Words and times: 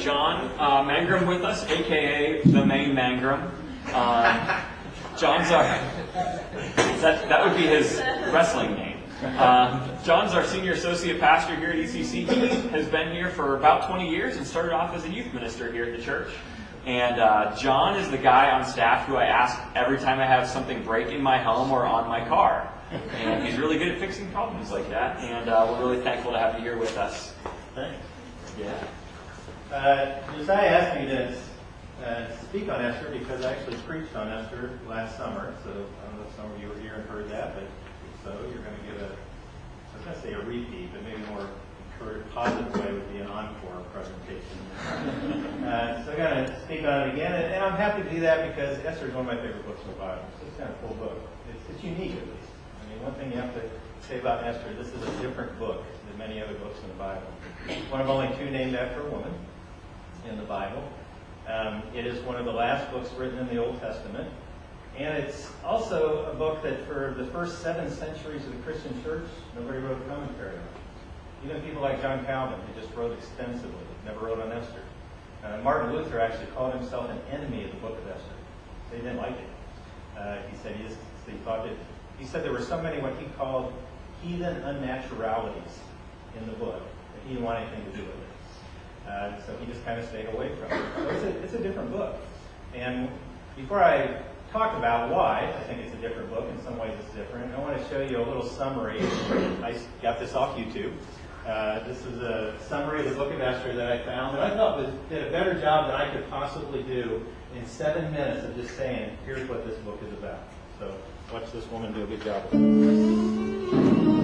John 0.00 0.50
uh, 0.58 0.82
Mangrum 0.82 1.26
with 1.26 1.42
us, 1.42 1.64
aka 1.68 2.42
the 2.42 2.64
main 2.64 2.94
Mangrum. 2.94 3.50
Uh, 3.88 4.62
John's 5.18 5.50
our 5.50 5.62
that 7.02 7.28
that 7.28 7.44
would 7.44 7.56
be 7.56 7.66
his 7.66 7.98
wrestling 8.32 8.72
name. 8.74 8.98
Uh, 9.22 10.02
John's 10.02 10.32
our 10.32 10.44
senior 10.44 10.72
associate 10.72 11.20
pastor 11.20 11.54
here 11.54 11.70
at 11.70 11.76
ECC. 11.76 12.26
He 12.26 12.48
has 12.70 12.88
been 12.88 13.12
here 13.12 13.28
for 13.28 13.58
about 13.58 13.86
20 13.88 14.08
years 14.08 14.38
and 14.38 14.46
started 14.46 14.72
off 14.72 14.94
as 14.94 15.04
a 15.04 15.10
youth 15.10 15.32
minister 15.34 15.70
here 15.70 15.84
at 15.84 15.96
the 15.96 16.02
church. 16.02 16.30
And 16.86 17.20
uh, 17.20 17.54
John 17.56 17.98
is 17.98 18.10
the 18.10 18.16
guy 18.16 18.50
on 18.50 18.64
staff 18.64 19.06
who 19.06 19.16
I 19.16 19.26
ask 19.26 19.58
every 19.76 19.98
time 19.98 20.18
I 20.18 20.26
have 20.26 20.48
something 20.48 20.82
break 20.82 21.08
in 21.08 21.20
my 21.20 21.38
home 21.38 21.70
or 21.70 21.84
on 21.84 22.08
my 22.08 22.26
car. 22.26 22.72
And 22.90 23.46
he's 23.46 23.58
really 23.58 23.76
good 23.76 23.88
at 23.88 23.98
fixing 23.98 24.30
problems 24.32 24.70
like 24.70 24.88
that. 24.88 25.18
And 25.18 25.50
uh, 25.50 25.66
we're 25.68 25.90
really 25.90 26.02
thankful 26.02 26.32
to 26.32 26.38
have 26.38 26.54
you 26.54 26.62
here 26.62 26.78
with 26.78 26.96
us. 26.96 27.34
Thanks. 27.74 27.98
Yeah. 28.58 28.82
Uh, 29.72 30.18
Josiah 30.34 30.66
asked 30.66 30.98
me 30.98 31.06
to 31.06 31.30
uh, 32.04 32.36
speak 32.42 32.68
on 32.68 32.84
Esther 32.84 33.08
because 33.16 33.44
I 33.44 33.52
actually 33.52 33.76
preached 33.86 34.16
on 34.16 34.26
Esther 34.26 34.80
last 34.88 35.16
summer. 35.16 35.54
So 35.62 35.70
I 35.70 36.06
don't 36.08 36.18
know 36.18 36.26
if 36.28 36.34
some 36.34 36.50
of 36.50 36.60
you 36.60 36.68
were 36.68 36.80
here 36.80 36.94
and 36.94 37.08
heard 37.08 37.30
that, 37.30 37.54
but 37.54 37.62
if 37.62 38.24
so, 38.24 38.34
you're 38.50 38.64
going 38.66 38.74
to 38.74 38.86
get 38.90 39.00
a, 39.00 39.14
I 39.14 39.94
was 39.94 40.04
going 40.04 40.16
to 40.16 40.22
say 40.22 40.32
a 40.32 40.42
repeat, 40.42 40.90
but 40.92 41.04
maybe 41.04 41.22
more 41.30 41.46
encouraged, 41.94 42.28
positive 42.34 42.74
way 42.74 42.92
would 42.92 43.12
be 43.12 43.18
an 43.18 43.28
encore 43.28 43.78
presentation. 43.94 44.58
uh, 45.70 46.04
so 46.04 46.10
I'm 46.10 46.18
going 46.18 46.46
to 46.46 46.60
speak 46.64 46.82
on 46.82 47.06
it 47.06 47.14
again, 47.14 47.30
and, 47.30 47.54
and, 47.54 47.64
I'm 47.64 47.76
happy 47.76 48.02
to 48.02 48.10
do 48.10 48.18
that 48.26 48.50
because 48.50 48.84
Esther 48.84 49.06
is 49.06 49.14
one 49.14 49.28
of 49.28 49.36
my 49.36 49.40
favorite 49.40 49.64
books 49.66 49.82
in 49.86 49.92
the 49.92 49.98
Bible. 50.02 50.24
It's 50.48 50.56
kind 50.58 50.68
of 50.68 50.82
a 50.82 50.86
cool 50.88 50.96
book. 50.96 51.18
It's, 51.54 51.62
it's 51.70 51.84
unique 51.84 52.18
at 52.18 52.26
least. 52.26 52.50
I 52.82 52.90
mean, 52.90 53.02
one 53.04 53.14
thing 53.14 53.30
you 53.30 53.38
have 53.38 53.54
to 53.54 53.62
say 54.08 54.18
about 54.18 54.42
Esther, 54.42 54.74
this 54.74 54.88
is 54.88 55.00
a 55.00 55.22
different 55.22 55.56
book 55.60 55.84
than 56.08 56.18
many 56.18 56.42
other 56.42 56.54
books 56.54 56.82
in 56.82 56.88
the 56.88 56.98
Bible. 56.98 57.30
One 57.90 58.00
of 58.00 58.10
only 58.10 58.34
two 58.36 58.50
named 58.50 58.74
after 58.74 59.06
a 59.06 59.10
woman 59.10 59.32
in 60.28 60.36
the 60.36 60.44
Bible. 60.44 60.82
Um, 61.48 61.82
it 61.94 62.06
is 62.06 62.22
one 62.24 62.36
of 62.36 62.44
the 62.44 62.52
last 62.52 62.90
books 62.92 63.10
written 63.12 63.38
in 63.38 63.48
the 63.48 63.64
Old 63.64 63.80
Testament. 63.80 64.28
And 64.96 65.16
it's 65.16 65.50
also 65.64 66.30
a 66.30 66.34
book 66.34 66.62
that 66.62 66.86
for 66.86 67.14
the 67.16 67.24
first 67.26 67.62
seven 67.62 67.90
centuries 67.90 68.44
of 68.44 68.52
the 68.52 68.58
Christian 68.58 69.02
church, 69.02 69.24
nobody 69.56 69.78
wrote 69.78 70.00
a 70.00 70.04
commentary 70.04 70.56
on. 70.56 70.64
Even 71.44 71.62
people 71.62 71.80
like 71.80 72.02
John 72.02 72.24
Calvin, 72.26 72.58
who 72.60 72.80
just 72.80 72.94
wrote 72.94 73.16
extensively, 73.16 73.80
never 74.04 74.26
wrote 74.26 74.40
on 74.40 74.52
Esther. 74.52 74.82
Uh, 75.42 75.58
Martin 75.64 75.92
Luther 75.92 76.20
actually 76.20 76.46
called 76.48 76.74
himself 76.74 77.08
an 77.08 77.18
enemy 77.32 77.64
of 77.64 77.70
the 77.70 77.78
book 77.78 77.96
of 77.96 78.08
Esther. 78.08 78.34
They 78.90 78.98
didn't 78.98 79.16
like 79.16 79.32
it. 79.32 80.18
Uh, 80.18 80.36
he 80.50 80.56
said 80.58 80.76
he, 80.76 80.82
just, 80.82 80.98
he 81.26 81.32
thought 81.38 81.64
that 81.64 81.72
he 82.18 82.26
said 82.26 82.44
there 82.44 82.52
were 82.52 82.60
so 82.60 82.80
many 82.82 83.00
what 83.00 83.16
he 83.16 83.24
called 83.38 83.72
heathen 84.22 84.62
unnaturalities 84.62 85.78
in 86.38 86.44
the 86.46 86.52
book 86.52 86.82
that 86.82 87.22
he 87.26 87.30
didn't 87.30 87.44
want 87.44 87.58
anything 87.60 87.90
to 87.90 87.96
do 87.96 88.02
with 88.02 88.14
it. 88.14 88.30
Uh, 89.08 89.40
so 89.44 89.56
he 89.58 89.66
just 89.66 89.84
kind 89.84 90.00
of 90.00 90.06
stayed 90.08 90.26
away 90.32 90.50
from 90.56 90.72
it. 90.72 90.84
So 90.96 91.08
it's 91.08 91.24
a, 91.24 91.42
it's 91.42 91.54
a 91.54 91.58
different 91.58 91.90
book. 91.90 92.16
And 92.74 93.08
before 93.56 93.82
I 93.82 94.22
talk 94.52 94.76
about 94.76 95.10
why 95.10 95.52
I 95.56 95.62
think 95.64 95.80
it's 95.80 95.94
a 95.94 95.98
different 95.98 96.30
book, 96.30 96.48
in 96.50 96.62
some 96.62 96.78
ways 96.78 96.92
it's 97.00 97.14
different, 97.14 97.54
I 97.54 97.58
want 97.58 97.76
to 97.76 97.88
show 97.88 98.00
you 98.00 98.18
a 98.18 98.24
little 98.24 98.46
summary. 98.46 99.00
I 99.62 99.76
got 100.02 100.18
this 100.18 100.34
off 100.34 100.56
YouTube. 100.56 100.92
Uh, 101.46 101.82
this 101.84 102.04
is 102.04 102.18
a 102.18 102.54
summary 102.68 103.00
of 103.00 103.10
the 103.10 103.16
book 103.16 103.32
of 103.32 103.40
Esther 103.40 103.72
that 103.74 103.90
I 103.90 104.04
found 104.04 104.36
that 104.36 104.52
I 104.52 104.54
thought 104.56 104.78
was, 104.78 104.92
did 105.08 105.26
a 105.26 105.30
better 105.30 105.58
job 105.60 105.86
than 105.90 105.96
I 105.96 106.12
could 106.12 106.28
possibly 106.30 106.82
do 106.82 107.24
in 107.56 107.66
seven 107.66 108.12
minutes 108.12 108.44
of 108.44 108.54
just 108.54 108.76
saying, 108.76 109.16
here's 109.24 109.48
what 109.48 109.66
this 109.66 109.78
book 109.78 110.00
is 110.06 110.12
about. 110.12 110.40
So 110.78 110.94
watch 111.32 111.50
this 111.52 111.66
woman 111.70 111.92
do 111.92 112.04
a 112.04 112.06
good 112.06 112.22
job 112.22 114.19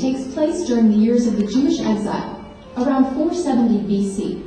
takes 0.00 0.32
place 0.32 0.66
during 0.66 0.90
the 0.90 0.96
years 0.96 1.26
of 1.26 1.36
the 1.36 1.46
Jewish 1.46 1.80
exile, 1.80 2.44
around 2.76 3.14
470 3.14 3.80
BC. 3.86 4.46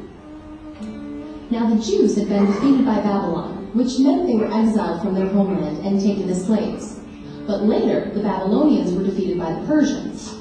Now 1.52 1.70
the 1.70 1.82
Jews 1.82 2.16
had 2.16 2.30
been 2.30 2.46
defeated 2.48 2.86
by 2.86 2.96
Babylon, 2.96 3.70
which 3.74 4.00
meant 4.00 4.26
they 4.26 4.36
were 4.36 4.52
exiled 4.52 5.02
from 5.02 5.14
their 5.14 5.28
homeland 5.28 5.86
and 5.86 6.02
taken 6.02 6.30
as 6.30 6.46
slaves. 6.46 7.00
But 7.46 7.64
later, 7.64 8.10
the 8.14 8.22
Babylonians 8.22 8.94
were 8.94 9.04
defeated 9.04 9.38
by 9.38 9.54
the 9.54 9.66
Persians. 9.68 10.36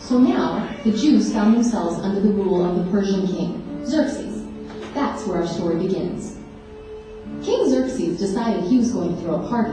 So 0.00 0.18
now, 0.18 0.68
the 0.84 0.92
Jews 0.92 1.32
found 1.32 1.54
themselves 1.54 1.98
under 1.98 2.20
the 2.20 2.32
rule 2.32 2.64
of 2.64 2.76
the 2.76 2.90
Persian 2.90 3.26
king, 3.26 3.84
Xerxes. 3.84 4.44
That's 4.94 5.26
where 5.26 5.38
our 5.38 5.46
story 5.46 5.76
begins. 5.76 6.38
King 7.42 7.68
Xerxes 7.68 8.18
decided 8.18 8.64
he 8.64 8.78
was 8.78 8.92
going 8.92 9.14
to 9.14 9.22
throw 9.22 9.44
a 9.44 9.48
party, 9.48 9.72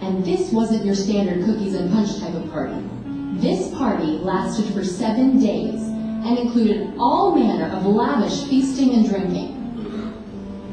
and 0.00 0.24
this 0.24 0.50
wasn't 0.50 0.84
your 0.84 0.94
standard 0.94 1.44
cookies 1.44 1.74
and 1.74 1.92
punch 1.92 2.18
type 2.18 2.34
of 2.34 2.50
party. 2.50 2.74
This 3.40 3.74
party 3.74 4.18
lasted 4.18 4.72
for 4.74 4.84
seven 4.84 5.40
days 5.40 5.80
and 5.80 6.38
included 6.38 6.94
all 6.98 7.34
manner 7.34 7.74
of 7.74 7.86
lavish 7.86 8.44
feasting 8.44 8.92
and 8.94 9.08
drinking. 9.08 9.58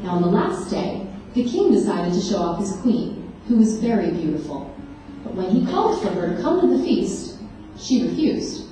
Now, 0.04 0.10
on 0.10 0.22
the 0.22 0.28
last 0.28 0.70
day, 0.70 1.06
the 1.34 1.44
king 1.44 1.72
decided 1.72 2.12
to 2.12 2.20
show 2.20 2.36
off 2.36 2.60
his 2.60 2.76
queen, 2.76 3.32
who 3.48 3.56
was 3.56 3.80
very 3.80 4.10
beautiful. 4.10 4.72
But 5.24 5.34
when 5.34 5.50
he 5.50 5.66
called 5.66 6.02
for 6.02 6.10
her 6.10 6.36
to 6.36 6.42
come 6.42 6.60
to 6.60 6.76
the 6.76 6.84
feast, 6.84 7.38
she 7.78 8.04
refused. 8.04 8.66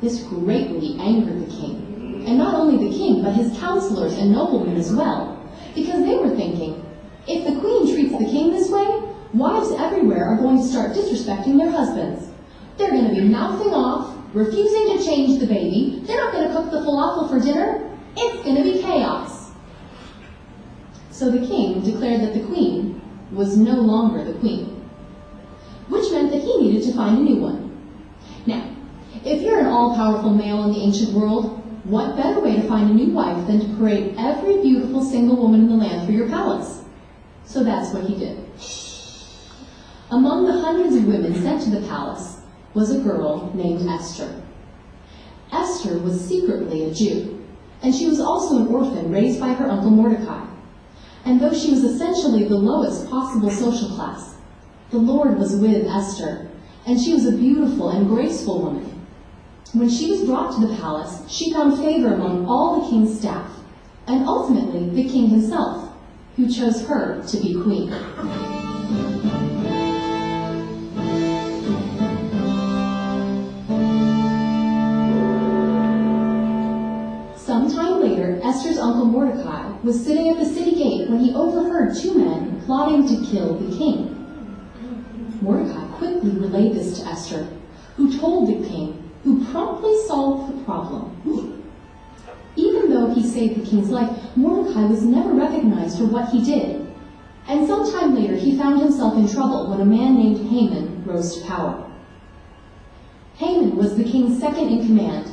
This 0.00 0.22
greatly 0.22 0.96
angered 0.98 1.46
the 1.46 1.50
king, 1.50 2.24
and 2.26 2.38
not 2.38 2.54
only 2.54 2.88
the 2.88 2.96
king, 2.96 3.22
but 3.22 3.34
his 3.34 3.58
counselors 3.58 4.16
and 4.18 4.32
noblemen 4.32 4.76
as 4.76 4.92
well, 4.92 5.46
because 5.74 6.04
they 6.04 6.16
were 6.16 6.34
thinking, 6.36 6.82
if 7.26 7.44
the 7.44 7.60
queen 7.60 7.92
treats 7.92 8.12
the 8.12 8.30
king 8.30 8.52
this 8.52 8.70
way, 8.70 9.02
wives 9.34 9.72
everywhere 9.72 10.24
are 10.24 10.36
going 10.36 10.58
to 10.58 10.64
start 10.64 10.92
disrespecting 10.92 11.58
their 11.58 11.70
husbands. 11.70 12.29
They're 12.80 12.92
going 12.92 13.08
to 13.08 13.14
be 13.14 13.28
mouthing 13.28 13.74
off, 13.74 14.16
refusing 14.32 14.96
to 14.96 15.04
change 15.04 15.38
the 15.38 15.46
baby, 15.46 16.02
they're 16.06 16.16
not 16.16 16.32
going 16.32 16.48
to 16.48 16.54
cook 16.54 16.70
the 16.70 16.78
falafel 16.78 17.28
for 17.28 17.38
dinner, 17.38 17.94
it's 18.16 18.42
going 18.42 18.56
to 18.56 18.62
be 18.62 18.80
chaos. 18.80 19.50
So 21.10 21.30
the 21.30 21.46
king 21.46 21.82
declared 21.82 22.22
that 22.22 22.32
the 22.32 22.46
queen 22.46 23.02
was 23.32 23.58
no 23.58 23.74
longer 23.74 24.24
the 24.24 24.38
queen, 24.38 24.82
which 25.90 26.10
meant 26.10 26.30
that 26.30 26.40
he 26.40 26.56
needed 26.56 26.86
to 26.86 26.96
find 26.96 27.18
a 27.18 27.20
new 27.20 27.36
one. 27.36 27.78
Now, 28.46 28.74
if 29.26 29.42
you're 29.42 29.60
an 29.60 29.66
all-powerful 29.66 30.30
male 30.30 30.64
in 30.64 30.72
the 30.72 30.80
ancient 30.80 31.12
world, 31.12 31.58
what 31.84 32.16
better 32.16 32.40
way 32.40 32.56
to 32.56 32.66
find 32.66 32.90
a 32.90 32.94
new 32.94 33.12
wife 33.12 33.46
than 33.46 33.60
to 33.60 33.76
parade 33.76 34.14
every 34.16 34.62
beautiful 34.62 35.04
single 35.04 35.36
woman 35.36 35.60
in 35.60 35.68
the 35.68 35.74
land 35.74 36.06
for 36.06 36.12
your 36.12 36.30
palace? 36.30 36.82
So 37.44 37.62
that's 37.62 37.92
what 37.92 38.04
he 38.04 38.16
did. 38.16 38.42
Among 40.10 40.46
the 40.46 40.58
hundreds 40.62 40.96
of 40.96 41.04
women 41.04 41.34
sent 41.42 41.62
to 41.64 41.70
the 41.70 41.86
palace 41.86 42.39
was 42.74 42.94
a 42.94 43.00
girl 43.00 43.50
named 43.54 43.88
Esther. 43.88 44.42
Esther 45.52 45.98
was 45.98 46.24
secretly 46.24 46.84
a 46.84 46.94
Jew, 46.94 47.44
and 47.82 47.94
she 47.94 48.06
was 48.06 48.20
also 48.20 48.58
an 48.58 48.68
orphan 48.68 49.10
raised 49.10 49.40
by 49.40 49.52
her 49.52 49.68
uncle 49.68 49.90
Mordecai. 49.90 50.46
And 51.24 51.40
though 51.40 51.52
she 51.52 51.70
was 51.70 51.84
essentially 51.84 52.44
the 52.44 52.56
lowest 52.56 53.10
possible 53.10 53.50
social 53.50 53.88
class, 53.96 54.36
the 54.90 54.98
Lord 54.98 55.38
was 55.38 55.56
with 55.56 55.86
Esther, 55.86 56.48
and 56.86 57.00
she 57.00 57.12
was 57.12 57.26
a 57.26 57.36
beautiful 57.36 57.90
and 57.90 58.08
graceful 58.08 58.62
woman. 58.62 59.06
When 59.72 59.88
she 59.88 60.10
was 60.10 60.24
brought 60.24 60.52
to 60.54 60.66
the 60.66 60.74
palace, 60.76 61.22
she 61.28 61.52
found 61.52 61.78
favor 61.78 62.14
among 62.14 62.46
all 62.46 62.80
the 62.80 62.90
king's 62.90 63.18
staff, 63.18 63.50
and 64.06 64.24
ultimately 64.26 64.90
the 64.90 65.08
king 65.08 65.28
himself, 65.28 65.92
who 66.36 66.48
chose 66.48 66.86
her 66.86 67.22
to 67.26 67.36
be 67.40 67.54
queen. 67.54 69.49
Uncle 78.80 79.04
Mordecai 79.04 79.76
was 79.82 80.04
sitting 80.04 80.28
at 80.28 80.38
the 80.38 80.44
city 80.44 80.74
gate 80.74 81.08
when 81.08 81.20
he 81.20 81.34
overheard 81.34 81.94
two 81.96 82.14
men 82.18 82.60
plotting 82.66 83.06
to 83.06 83.30
kill 83.30 83.54
the 83.54 83.76
king. 83.76 84.16
Mordecai 85.40 85.86
quickly 85.96 86.30
relayed 86.30 86.74
this 86.74 86.98
to 86.98 87.06
Esther, 87.06 87.48
who 87.96 88.18
told 88.18 88.48
the 88.48 88.66
king, 88.66 89.10
who 89.24 89.44
promptly 89.50 89.96
solved 90.06 90.52
the 90.52 90.64
problem. 90.64 91.64
Even 92.56 92.90
though 92.90 93.14
he 93.14 93.22
saved 93.22 93.60
the 93.60 93.68
king's 93.68 93.90
life, 93.90 94.36
Mordecai 94.36 94.86
was 94.86 95.04
never 95.04 95.32
recognized 95.32 95.98
for 95.98 96.06
what 96.06 96.30
he 96.30 96.42
did. 96.42 96.86
And 97.46 97.66
sometime 97.66 98.14
later, 98.14 98.34
he 98.34 98.56
found 98.56 98.80
himself 98.80 99.16
in 99.16 99.26
trouble 99.26 99.70
when 99.70 99.80
a 99.80 99.84
man 99.84 100.16
named 100.16 100.48
Haman 100.48 101.04
rose 101.04 101.36
to 101.36 101.46
power. 101.46 101.90
Haman 103.36 103.76
was 103.76 103.96
the 103.96 104.04
king's 104.04 104.38
second 104.38 104.68
in 104.68 104.86
command, 104.86 105.30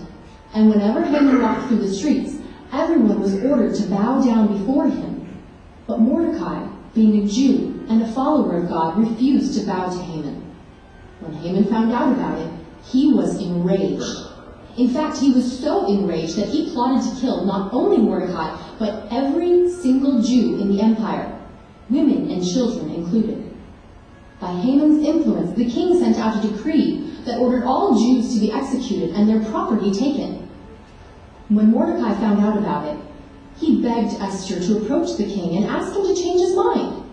and 0.53 0.69
whenever 0.69 1.03
Haman 1.03 1.41
walked 1.41 1.67
through 1.67 1.79
the 1.79 1.93
streets, 1.93 2.36
everyone 2.71 3.21
was 3.21 3.43
ordered 3.43 3.75
to 3.75 3.89
bow 3.89 4.23
down 4.23 4.57
before 4.57 4.87
him. 4.87 5.27
But 5.87 5.99
Mordecai, 5.99 6.67
being 6.93 7.23
a 7.23 7.27
Jew 7.27 7.85
and 7.89 8.01
a 8.01 8.11
follower 8.11 8.57
of 8.57 8.69
God, 8.69 8.97
refused 8.97 9.59
to 9.59 9.65
bow 9.65 9.89
to 9.89 9.97
Haman. 9.97 10.43
When 11.19 11.33
Haman 11.33 11.65
found 11.65 11.91
out 11.91 12.13
about 12.13 12.39
it, 12.39 12.51
he 12.83 13.13
was 13.13 13.41
enraged. 13.41 14.27
In 14.77 14.89
fact, 14.89 15.17
he 15.17 15.31
was 15.31 15.59
so 15.59 15.87
enraged 15.87 16.35
that 16.37 16.49
he 16.49 16.69
plotted 16.71 17.09
to 17.09 17.19
kill 17.19 17.45
not 17.45 17.73
only 17.73 17.97
Mordecai, 17.97 18.55
but 18.77 19.07
every 19.09 19.69
single 19.69 20.21
Jew 20.21 20.57
in 20.61 20.69
the 20.69 20.81
empire, 20.81 21.39
women 21.89 22.29
and 22.29 22.45
children 22.45 22.93
included. 22.93 23.43
By 24.39 24.51
Haman's 24.51 25.03
influence, 25.03 25.55
the 25.57 25.69
king 25.69 25.99
sent 25.99 26.17
out 26.17 26.43
a 26.43 26.47
decree 26.47 27.17
that 27.25 27.39
ordered 27.39 27.63
all 27.63 27.95
Jews 27.95 28.33
to 28.33 28.39
be 28.39 28.51
executed 28.51 29.15
and 29.15 29.27
their 29.27 29.43
property 29.49 29.91
taken. 29.91 30.46
When 31.49 31.71
Mordecai 31.71 32.13
found 32.15 32.41
out 32.41 32.57
about 32.57 32.87
it, 32.87 32.97
he 33.55 33.81
begged 33.81 34.21
Esther 34.21 34.59
to 34.59 34.79
approach 34.79 35.15
the 35.15 35.23
king 35.23 35.55
and 35.55 35.65
ask 35.65 35.95
him 35.95 36.03
to 36.03 36.13
change 36.13 36.41
his 36.41 36.55
mind. 36.55 37.03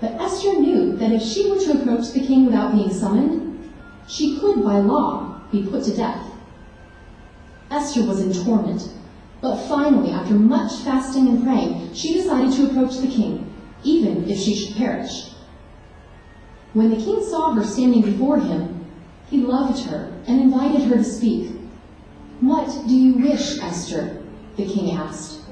But 0.00 0.20
Esther 0.20 0.60
knew 0.60 0.96
that 0.96 1.12
if 1.12 1.22
she 1.22 1.50
were 1.50 1.58
to 1.58 1.80
approach 1.80 2.12
the 2.12 2.26
king 2.26 2.44
without 2.44 2.72
being 2.72 2.92
summoned, 2.92 3.72
she 4.06 4.38
could, 4.38 4.62
by 4.62 4.78
law, 4.78 5.40
be 5.50 5.62
put 5.62 5.84
to 5.84 5.96
death. 5.96 6.30
Esther 7.70 8.04
was 8.04 8.20
in 8.20 8.44
torment, 8.44 8.92
but 9.40 9.56
finally, 9.56 10.10
after 10.10 10.34
much 10.34 10.74
fasting 10.80 11.28
and 11.28 11.42
praying, 11.42 11.94
she 11.94 12.12
decided 12.12 12.52
to 12.52 12.70
approach 12.70 12.98
the 12.98 13.08
king, 13.08 13.50
even 13.82 14.28
if 14.28 14.38
she 14.38 14.54
should 14.54 14.76
perish. 14.76 15.30
When 16.74 16.90
the 16.90 17.02
king 17.02 17.22
saw 17.22 17.52
her 17.52 17.64
standing 17.64 18.02
before 18.02 18.38
him, 18.38 18.84
he 19.30 19.38
loved 19.38 19.84
her 19.86 20.12
and 20.26 20.40
invited 20.40 20.82
her 20.82 20.96
to 20.96 21.04
speak. 21.04 21.61
What 22.42 22.88
do 22.88 22.96
you 22.96 23.14
wish, 23.14 23.60
Esther? 23.60 24.20
the 24.56 24.66
king 24.66 24.96
asked. 24.96 25.42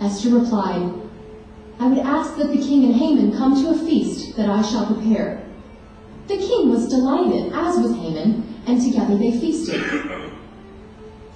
Esther 0.00 0.30
replied, 0.30 0.92
I 1.80 1.88
would 1.88 1.98
ask 1.98 2.36
that 2.36 2.52
the 2.52 2.62
king 2.62 2.84
and 2.84 2.94
Haman 2.94 3.36
come 3.36 3.60
to 3.60 3.70
a 3.70 3.78
feast 3.84 4.36
that 4.36 4.48
I 4.48 4.62
shall 4.62 4.86
prepare. 4.86 5.44
The 6.28 6.36
king 6.36 6.70
was 6.70 6.88
delighted, 6.88 7.52
as 7.52 7.80
was 7.80 7.96
Haman, 7.96 8.62
and 8.68 8.80
together 8.80 9.16
they 9.16 9.32
feasted. 9.32 9.82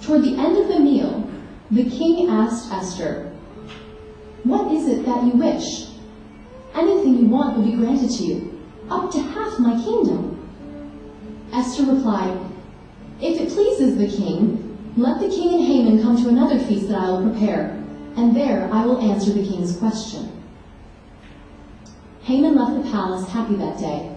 Toward 0.01 0.23
the 0.23 0.37
end 0.37 0.57
of 0.57 0.69
the 0.69 0.79
meal, 0.79 1.29
the 1.69 1.89
king 1.89 2.29
asked 2.29 2.71
Esther, 2.71 3.33
What 4.45 4.71
is 4.71 4.87
it 4.87 5.05
that 5.05 5.25
you 5.25 5.31
wish? 5.31 5.89
Anything 6.73 7.17
you 7.17 7.25
want 7.25 7.57
will 7.57 7.65
be 7.65 7.75
granted 7.75 8.11
to 8.11 8.23
you, 8.23 8.61
up 8.89 9.11
to 9.11 9.19
half 9.19 9.59
my 9.59 9.73
kingdom. 9.83 10.39
Esther 11.51 11.83
replied, 11.83 12.52
If 13.25 13.39
it 13.39 13.53
pleases 13.53 13.95
the 13.95 14.17
king, 14.17 14.77
let 14.97 15.21
the 15.21 15.29
king 15.29 15.53
and 15.53 15.63
Haman 15.63 16.03
come 16.03 16.21
to 16.21 16.27
another 16.27 16.59
feast 16.59 16.89
that 16.89 16.99
I 16.99 17.09
will 17.09 17.29
prepare, 17.29 17.81
and 18.17 18.35
there 18.35 18.69
I 18.69 18.85
will 18.85 18.99
answer 18.99 19.31
the 19.31 19.47
king's 19.47 19.77
question. 19.77 20.43
Haman 22.23 22.53
left 22.53 22.83
the 22.83 22.91
palace 22.91 23.29
happy 23.29 23.55
that 23.55 23.79
day, 23.79 24.13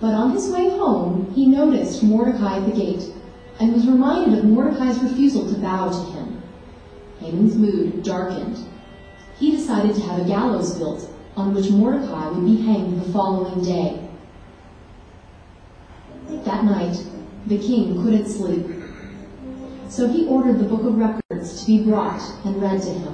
but 0.00 0.14
on 0.14 0.30
his 0.30 0.48
way 0.48 0.70
home 0.70 1.30
he 1.34 1.44
noticed 1.44 2.02
Mordecai 2.02 2.56
at 2.56 2.64
the 2.64 2.72
gate, 2.72 3.12
and 3.58 3.74
was 3.74 3.86
reminded 3.86 4.38
of 4.38 4.46
Mordecai's 4.46 5.02
refusal 5.02 5.46
to 5.52 5.60
bow 5.60 5.90
to 5.90 6.10
him. 6.12 6.42
Haman's 7.18 7.56
mood 7.56 8.02
darkened. 8.02 8.58
He 9.38 9.50
decided 9.50 9.94
to 9.96 10.00
have 10.00 10.18
a 10.18 10.24
gallows 10.24 10.78
built 10.78 11.10
on 11.36 11.52
which 11.52 11.68
Mordecai 11.68 12.28
would 12.28 12.46
be 12.46 12.62
hanged 12.62 13.02
the 13.02 13.12
following 13.12 13.62
day. 13.62 14.08
That 16.46 16.64
night, 16.64 17.04
the 17.50 17.58
king 17.58 18.00
couldn't 18.00 18.28
sleep. 18.28 18.64
So 19.88 20.06
he 20.08 20.24
ordered 20.26 20.60
the 20.60 20.68
book 20.68 20.82
of 20.82 20.96
records 20.96 21.60
to 21.60 21.66
be 21.66 21.82
brought 21.82 22.22
and 22.44 22.62
read 22.62 22.80
to 22.82 22.90
him. 22.90 23.12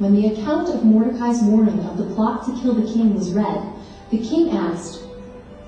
When 0.00 0.16
the 0.16 0.26
account 0.26 0.68
of 0.70 0.84
Mordecai's 0.84 1.40
warning 1.42 1.78
of 1.86 1.98
the 1.98 2.12
plot 2.16 2.44
to 2.46 2.60
kill 2.60 2.74
the 2.74 2.92
king 2.92 3.14
was 3.14 3.32
read, 3.32 3.62
the 4.10 4.18
king 4.18 4.50
asked, 4.50 5.04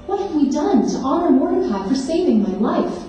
What 0.07 0.19
have 0.21 0.35
we 0.35 0.51
done 0.51 0.89
to 0.89 0.97
honor 0.99 1.31
Mordecai 1.31 1.89
for 1.89 1.95
saving 1.95 2.43
my 2.43 2.51
life? 2.59 3.05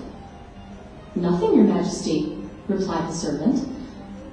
Nothing, 1.16 1.56
your 1.56 1.64
majesty, 1.64 2.38
replied 2.68 3.08
the 3.08 3.14
servant. 3.14 3.68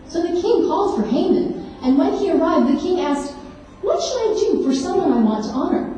So 0.08 0.22
the 0.22 0.40
king 0.40 0.68
called 0.68 0.96
for 0.96 1.08
Haman, 1.08 1.76
and 1.82 1.98
when 1.98 2.14
he 2.14 2.30
arrived, 2.30 2.68
the 2.68 2.80
king 2.80 3.00
asked, 3.00 3.34
What 3.82 4.00
should 4.00 4.32
I 4.32 4.40
do 4.40 4.64
for 4.64 4.76
someone 4.76 5.12
I 5.12 5.24
want 5.24 5.46
to 5.46 5.50
honor? 5.50 5.98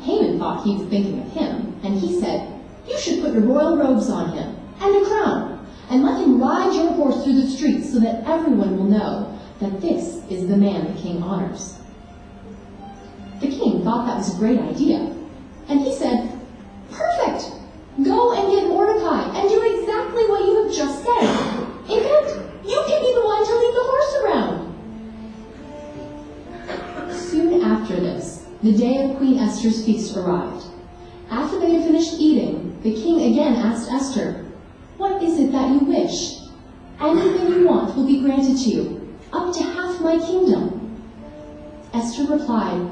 Haman 0.00 0.40
thought 0.40 0.64
he 0.64 0.76
was 0.76 0.88
thinking 0.88 1.20
of 1.20 1.32
him, 1.32 1.80
and 1.84 1.94
he 1.94 2.20
said, 2.20 2.57
You 2.88 2.98
should 2.98 3.20
put 3.20 3.34
your 3.34 3.42
royal 3.42 3.76
robes 3.76 4.08
on 4.08 4.32
him, 4.32 4.56
and 4.80 4.96
a 4.96 5.04
crown, 5.08 5.66
and 5.90 6.02
let 6.02 6.22
him 6.22 6.40
ride 6.40 6.74
your 6.74 6.92
horse 6.92 7.22
through 7.22 7.40
the 7.40 7.46
streets 7.46 7.92
so 7.92 8.00
that 8.00 8.24
everyone 8.26 8.76
will 8.78 8.84
know 8.84 9.38
that 9.60 9.80
this 9.80 10.22
is 10.30 10.48
the 10.48 10.56
man 10.56 10.94
the 10.94 11.00
king 11.00 11.22
honors. 11.22 11.78
The 13.40 13.48
king 13.48 13.84
thought 13.84 14.06
that 14.06 14.16
was 14.16 14.34
a 14.34 14.38
great 14.38 14.60
idea, 14.60 15.14
and 15.68 15.80
he 15.80 15.94
said, 15.94 16.32
Perfect! 16.90 17.52
Go 18.02 18.32
and 18.32 18.50
get 18.52 18.68
Mordecai 18.68 19.36
and 19.36 19.48
do 19.48 19.60
exactly 19.60 20.24
what 20.28 20.44
you 20.46 20.62
have 20.62 20.72
just 20.74 21.04
said. 21.04 21.22
In 21.90 22.02
fact, 22.02 22.30
you 22.64 22.82
can 22.86 23.00
be 23.00 23.12
the 23.12 23.24
one 23.24 23.44
to 23.44 23.54
lead 23.54 23.74
the 23.74 23.86
horse 23.90 24.14
around. 24.22 24.68
Soon 27.12 27.62
after 27.62 27.96
this, 27.96 28.46
the 28.62 28.72
day 28.76 29.04
of 29.04 29.16
Queen 29.18 29.38
Esther's 29.38 29.84
feast 29.84 30.16
arrived. 30.16 30.66
After 31.30 31.58
they 31.58 31.74
had 31.74 31.84
finished 31.84 32.14
eating, 32.18 32.67
the 32.82 32.94
king 32.94 33.32
again 33.32 33.56
asked 33.56 33.90
Esther, 33.90 34.44
What 34.96 35.22
is 35.22 35.38
it 35.38 35.52
that 35.52 35.70
you 35.70 35.80
wish? 35.80 36.38
Anything 37.00 37.52
you 37.52 37.68
want 37.68 37.96
will 37.96 38.06
be 38.06 38.20
granted 38.20 38.56
to 38.58 38.70
you, 38.70 39.16
up 39.32 39.54
to 39.54 39.62
half 39.62 40.00
my 40.00 40.18
kingdom. 40.18 41.02
Esther 41.92 42.24
replied, 42.24 42.90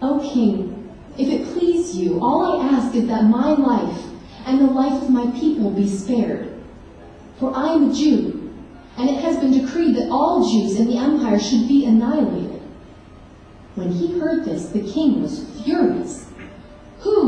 O 0.00 0.20
king, 0.32 0.90
if 1.18 1.28
it 1.28 1.52
please 1.52 1.96
you, 1.96 2.20
all 2.20 2.60
I 2.60 2.68
ask 2.68 2.94
is 2.94 3.06
that 3.08 3.24
my 3.24 3.52
life 3.52 4.04
and 4.46 4.60
the 4.60 4.72
life 4.72 5.02
of 5.02 5.10
my 5.10 5.30
people 5.38 5.70
be 5.70 5.88
spared. 5.88 6.52
For 7.38 7.54
I 7.54 7.72
am 7.74 7.90
a 7.90 7.94
Jew, 7.94 8.52
and 8.96 9.08
it 9.08 9.20
has 9.20 9.38
been 9.38 9.52
decreed 9.52 9.96
that 9.96 10.10
all 10.10 10.48
Jews 10.48 10.78
in 10.78 10.86
the 10.86 10.98
empire 10.98 11.38
should 11.38 11.68
be 11.68 11.84
annihilated. 11.86 12.60
When 13.74 13.90
he 13.92 14.18
heard 14.18 14.44
this, 14.44 14.68
the 14.68 14.82
king 14.82 15.22
was 15.22 15.62
furious. 15.62 16.26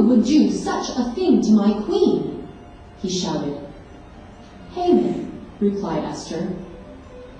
Would 0.04 0.24
do 0.26 0.50
such 0.50 0.90
a 0.90 1.12
thing 1.14 1.40
to 1.42 1.52
my 1.52 1.82
queen? 1.84 2.46
He 2.98 3.08
shouted. 3.08 3.58
Haman, 4.72 5.46
replied 5.60 6.04
Esther. 6.04 6.54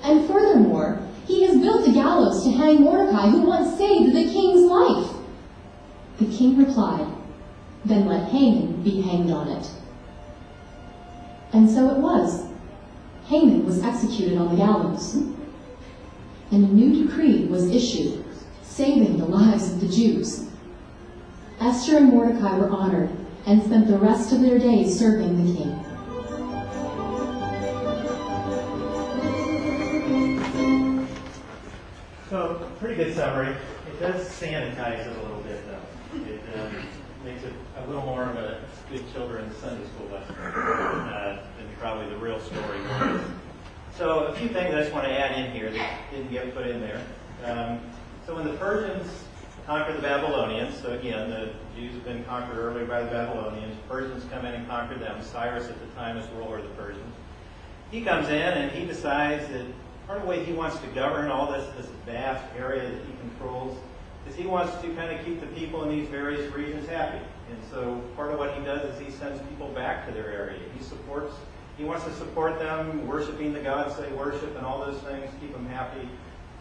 And 0.03 0.27
furthermore, 0.27 1.01
he 1.27 1.45
has 1.45 1.61
built 1.61 1.87
a 1.87 1.93
gallows 1.93 2.43
to 2.45 2.51
hang 2.51 2.81
Mordecai, 2.81 3.29
who 3.29 3.43
once 3.43 3.77
saved 3.77 4.15
the 4.15 4.33
king's 4.33 4.63
life. 4.63 5.13
The 6.19 6.27
king 6.27 6.57
replied, 6.57 7.07
Then 7.85 8.07
let 8.07 8.31
Haman 8.31 8.83
be 8.83 9.03
hanged 9.03 9.31
on 9.31 9.49
it. 9.49 9.71
And 11.53 11.69
so 11.69 11.91
it 11.91 11.99
was. 11.99 12.47
Haman 13.27 13.67
was 13.67 13.83
executed 13.83 14.39
on 14.39 14.51
the 14.51 14.57
gallows. 14.57 15.15
And 16.51 16.65
a 16.65 16.73
new 16.73 17.05
decree 17.05 17.45
was 17.45 17.71
issued, 17.71 18.25
saving 18.63 19.19
the 19.19 19.27
lives 19.27 19.71
of 19.71 19.81
the 19.81 19.89
Jews. 19.89 20.47
Esther 21.65 21.97
and 21.97 22.11
Mordecai 22.11 22.59
were 22.59 22.69
honored 22.69 23.09
and 23.47 23.63
spent 23.63 23.89
the 23.89 23.97
rest 23.97 24.33
of 24.33 24.43
their 24.43 24.59
days 24.59 24.99
serving 24.99 25.47
the 25.47 25.55
king. 25.57 25.85
So, 32.29 32.71
pretty 32.79 32.97
good 32.97 33.15
summary. 33.15 33.57
It 33.87 33.99
does 33.99 34.29
sanitize 34.29 35.07
it 35.07 35.17
a 35.17 35.23
little 35.23 35.41
bit, 35.41 35.65
though. 35.67 36.19
It 36.31 36.43
um, 36.61 36.87
makes 37.25 37.43
it 37.45 37.55
a 37.79 37.87
little 37.87 38.03
more 38.03 38.25
of 38.25 38.37
a 38.37 38.61
good 38.91 39.11
children's 39.15 39.57
Sunday 39.57 39.87
school 39.87 40.09
lesson 40.09 40.35
uh, 40.35 41.47
than 41.57 41.67
probably 41.81 42.11
the 42.11 42.19
real 42.19 42.41
story 42.41 42.83
was. 42.83 43.23
So, 43.97 44.25
a 44.25 44.35
few 44.35 44.49
things 44.49 44.75
I 44.75 44.81
just 44.83 44.93
want 44.93 45.07
to 45.07 45.19
add 45.19 45.43
in 45.43 45.51
here 45.53 45.71
that 45.71 46.11
didn't 46.11 46.31
get 46.31 46.55
put 46.55 46.67
in 46.67 46.83
there. 46.83 47.01
Um, 47.43 47.81
so, 48.27 48.35
when 48.35 48.45
the 48.45 48.53
Persians 48.55 49.09
conquered 49.67 49.97
the 49.97 50.03
Babylonians, 50.03 50.79
so 50.81 50.93
again, 50.93 51.31
the 51.31 51.51
Jews 51.77 51.95
have 51.95 52.05
been 52.05 52.25
conquered 52.25 52.59
earlier 52.59 52.85
by 52.85 53.03
the 53.03 53.11
Babylonians. 53.11 53.77
Persians 53.89 54.25
come 54.31 54.45
in 54.45 54.55
and 54.55 54.69
conquer 54.69 54.99
them. 54.99 55.23
Cyrus 55.23 55.69
at 55.69 55.81
the 55.81 55.87
time 55.95 56.17
is 56.17 56.29
ruler 56.37 56.59
of 56.59 56.65
the 56.65 56.71
Persians. 56.71 57.15
He 57.91 58.03
comes 58.03 58.29
in 58.29 58.35
and 58.35 58.71
he 58.73 58.85
decides 58.85 59.49
that 59.49 59.67
part 60.07 60.19
of 60.19 60.25
the 60.25 60.29
way 60.29 60.45
he 60.45 60.53
wants 60.53 60.79
to 60.79 60.87
govern 60.89 61.31
all 61.31 61.51
this, 61.51 61.67
this 61.77 61.87
vast 62.05 62.45
area 62.59 62.83
that 62.83 63.01
he 63.07 63.13
controls 63.21 63.79
is 64.29 64.35
he 64.35 64.47
wants 64.47 64.75
to 64.83 64.89
kind 64.95 65.19
of 65.19 65.25
keep 65.25 65.41
the 65.41 65.47
people 65.49 65.83
in 65.85 65.91
these 65.91 66.09
various 66.09 66.53
regions 66.53 66.89
happy. 66.89 67.25
And 67.51 67.59
so 67.71 68.03
part 68.17 68.33
of 68.33 68.39
what 68.39 68.55
he 68.55 68.65
does 68.65 68.83
is 68.95 69.07
he 69.07 69.11
sends 69.13 69.41
people 69.49 69.69
back 69.69 70.07
to 70.07 70.13
their 70.13 70.31
area. 70.31 70.59
He 70.77 70.85
supports, 70.85 71.35
he 71.77 71.85
wants 71.85 72.05
to 72.05 72.15
support 72.15 72.59
them 72.59 73.07
worshiping 73.07 73.53
the 73.53 73.61
gods 73.61 73.97
they 73.97 74.11
worship 74.13 74.57
and 74.57 74.67
all 74.67 74.85
those 74.85 75.01
things, 75.03 75.31
keep 75.41 75.53
them 75.53 75.67
happy 75.67 76.09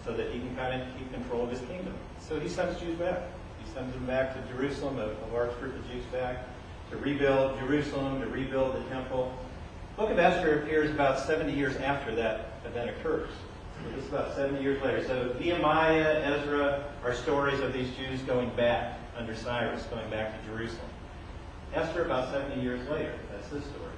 so 0.06 0.14
that 0.14 0.32
he 0.32 0.40
can 0.40 0.56
kind 0.56 0.82
of 0.82 0.88
keep 0.98 1.12
control 1.14 1.44
of 1.44 1.50
his 1.50 1.60
kingdom. 1.62 1.94
So 2.20 2.40
he 2.40 2.50
sends 2.50 2.80
Jews 2.80 2.98
back. 2.98 3.20
He 3.64 3.72
sends 3.74 3.94
them 3.94 4.06
back 4.06 4.34
to 4.34 4.54
Jerusalem, 4.54 5.00
a, 5.00 5.08
a 5.08 5.28
large 5.34 5.58
group 5.60 5.76
of 5.76 5.92
Jews 5.92 6.04
back, 6.12 6.46
to 6.92 6.98
rebuild 6.98 7.58
Jerusalem, 7.60 8.22
to 8.22 8.28
rebuild 8.28 8.76
the 8.76 8.90
temple. 8.90 9.34
Book 9.98 10.10
of 10.10 10.20
Esther 10.20 10.60
appears 10.60 10.92
about 10.92 11.20
70 11.20 11.54
years 11.54 11.76
after 11.78 12.14
that 12.16 12.60
event 12.66 12.90
occurs. 12.90 13.30
So 13.84 13.96
this 13.96 14.06
is 14.06 14.10
about 14.12 14.36
70 14.36 14.62
years 14.62 14.82
later. 14.82 15.04
So 15.06 15.36
Nehemiah, 15.40 16.22
Ezra 16.24 16.84
are 17.04 17.14
stories 17.14 17.60
of 17.60 17.74
these 17.74 17.90
Jews 17.96 18.22
going 18.22 18.50
back 18.56 19.00
under 19.18 19.36
Cyrus, 19.36 19.84
going 19.84 20.10
back 20.10 20.40
to 20.40 20.48
Jerusalem. 20.50 20.90
Esther 21.74 22.06
about 22.06 22.32
70 22.32 22.62
years 22.62 22.88
later. 22.90 23.14
That's 23.32 23.50
this 23.50 23.64
story. 23.64 23.92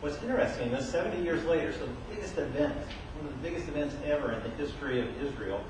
What's 0.00 0.20
interesting, 0.22 0.70
this 0.70 0.90
70 0.90 1.22
years 1.22 1.44
later, 1.44 1.72
so 1.72 1.80
the 1.80 2.14
biggest 2.14 2.38
event, 2.38 2.74
one 3.20 3.34
of 3.34 3.42
the 3.42 3.48
biggest 3.48 3.68
events 3.68 3.94
ever 4.06 4.32
in 4.32 4.42
the 4.42 4.48
history 4.50 4.98
of 4.98 5.22
Israel, 5.22 5.62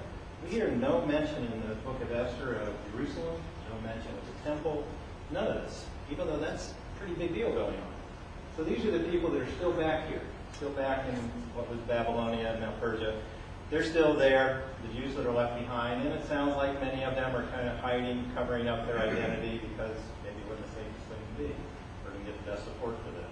we 0.44 0.50
hear 0.50 0.70
no 0.70 1.04
mention 1.04 1.44
in 1.46 1.68
the 1.68 1.74
book 1.76 2.00
of 2.00 2.12
Esther 2.12 2.54
of 2.54 2.72
Jerusalem, 2.92 3.40
no 3.68 3.80
mention 3.82 4.10
of 4.12 4.24
the 4.26 4.48
temple, 4.48 4.84
none 5.32 5.48
of 5.48 5.54
this. 5.54 5.84
Even 6.12 6.28
though 6.28 6.36
that's 6.36 6.70
a 6.70 6.98
pretty 6.98 7.14
big 7.14 7.34
deal 7.34 7.50
going 7.50 7.74
on. 7.74 7.92
So 8.56 8.62
these 8.62 8.84
are 8.84 8.96
the 8.96 9.02
people 9.10 9.30
that 9.30 9.42
are 9.42 9.50
still 9.56 9.72
back 9.72 10.08
here, 10.08 10.22
still 10.52 10.70
back 10.70 11.08
in 11.08 11.16
what 11.54 11.68
was 11.68 11.80
Babylonia 11.80 12.52
and 12.52 12.60
now 12.60 12.72
Persia. 12.80 13.20
They're 13.68 13.84
still 13.84 14.14
there, 14.14 14.62
the 14.86 15.00
Jews 15.00 15.16
that 15.16 15.26
are 15.26 15.32
left 15.32 15.58
behind, 15.58 16.06
and 16.06 16.12
it 16.14 16.26
sounds 16.28 16.56
like 16.56 16.80
many 16.80 17.02
of 17.02 17.16
them 17.16 17.34
are 17.34 17.46
kind 17.48 17.68
of 17.68 17.78
hiding, 17.78 18.30
covering 18.34 18.68
up 18.68 18.86
their 18.86 18.98
identity 18.98 19.58
because 19.58 19.96
maybe 20.22 20.38
it 20.38 20.48
wasn't 20.48 20.66
the 20.66 20.72
safest 20.72 21.06
thing 21.08 21.18
to 21.36 21.42
be, 21.42 21.54
or 22.06 22.12
to 22.12 22.18
get 22.24 22.44
the 22.44 22.50
best 22.52 22.64
support 22.64 22.94
for 23.04 23.10
them. 23.10 23.30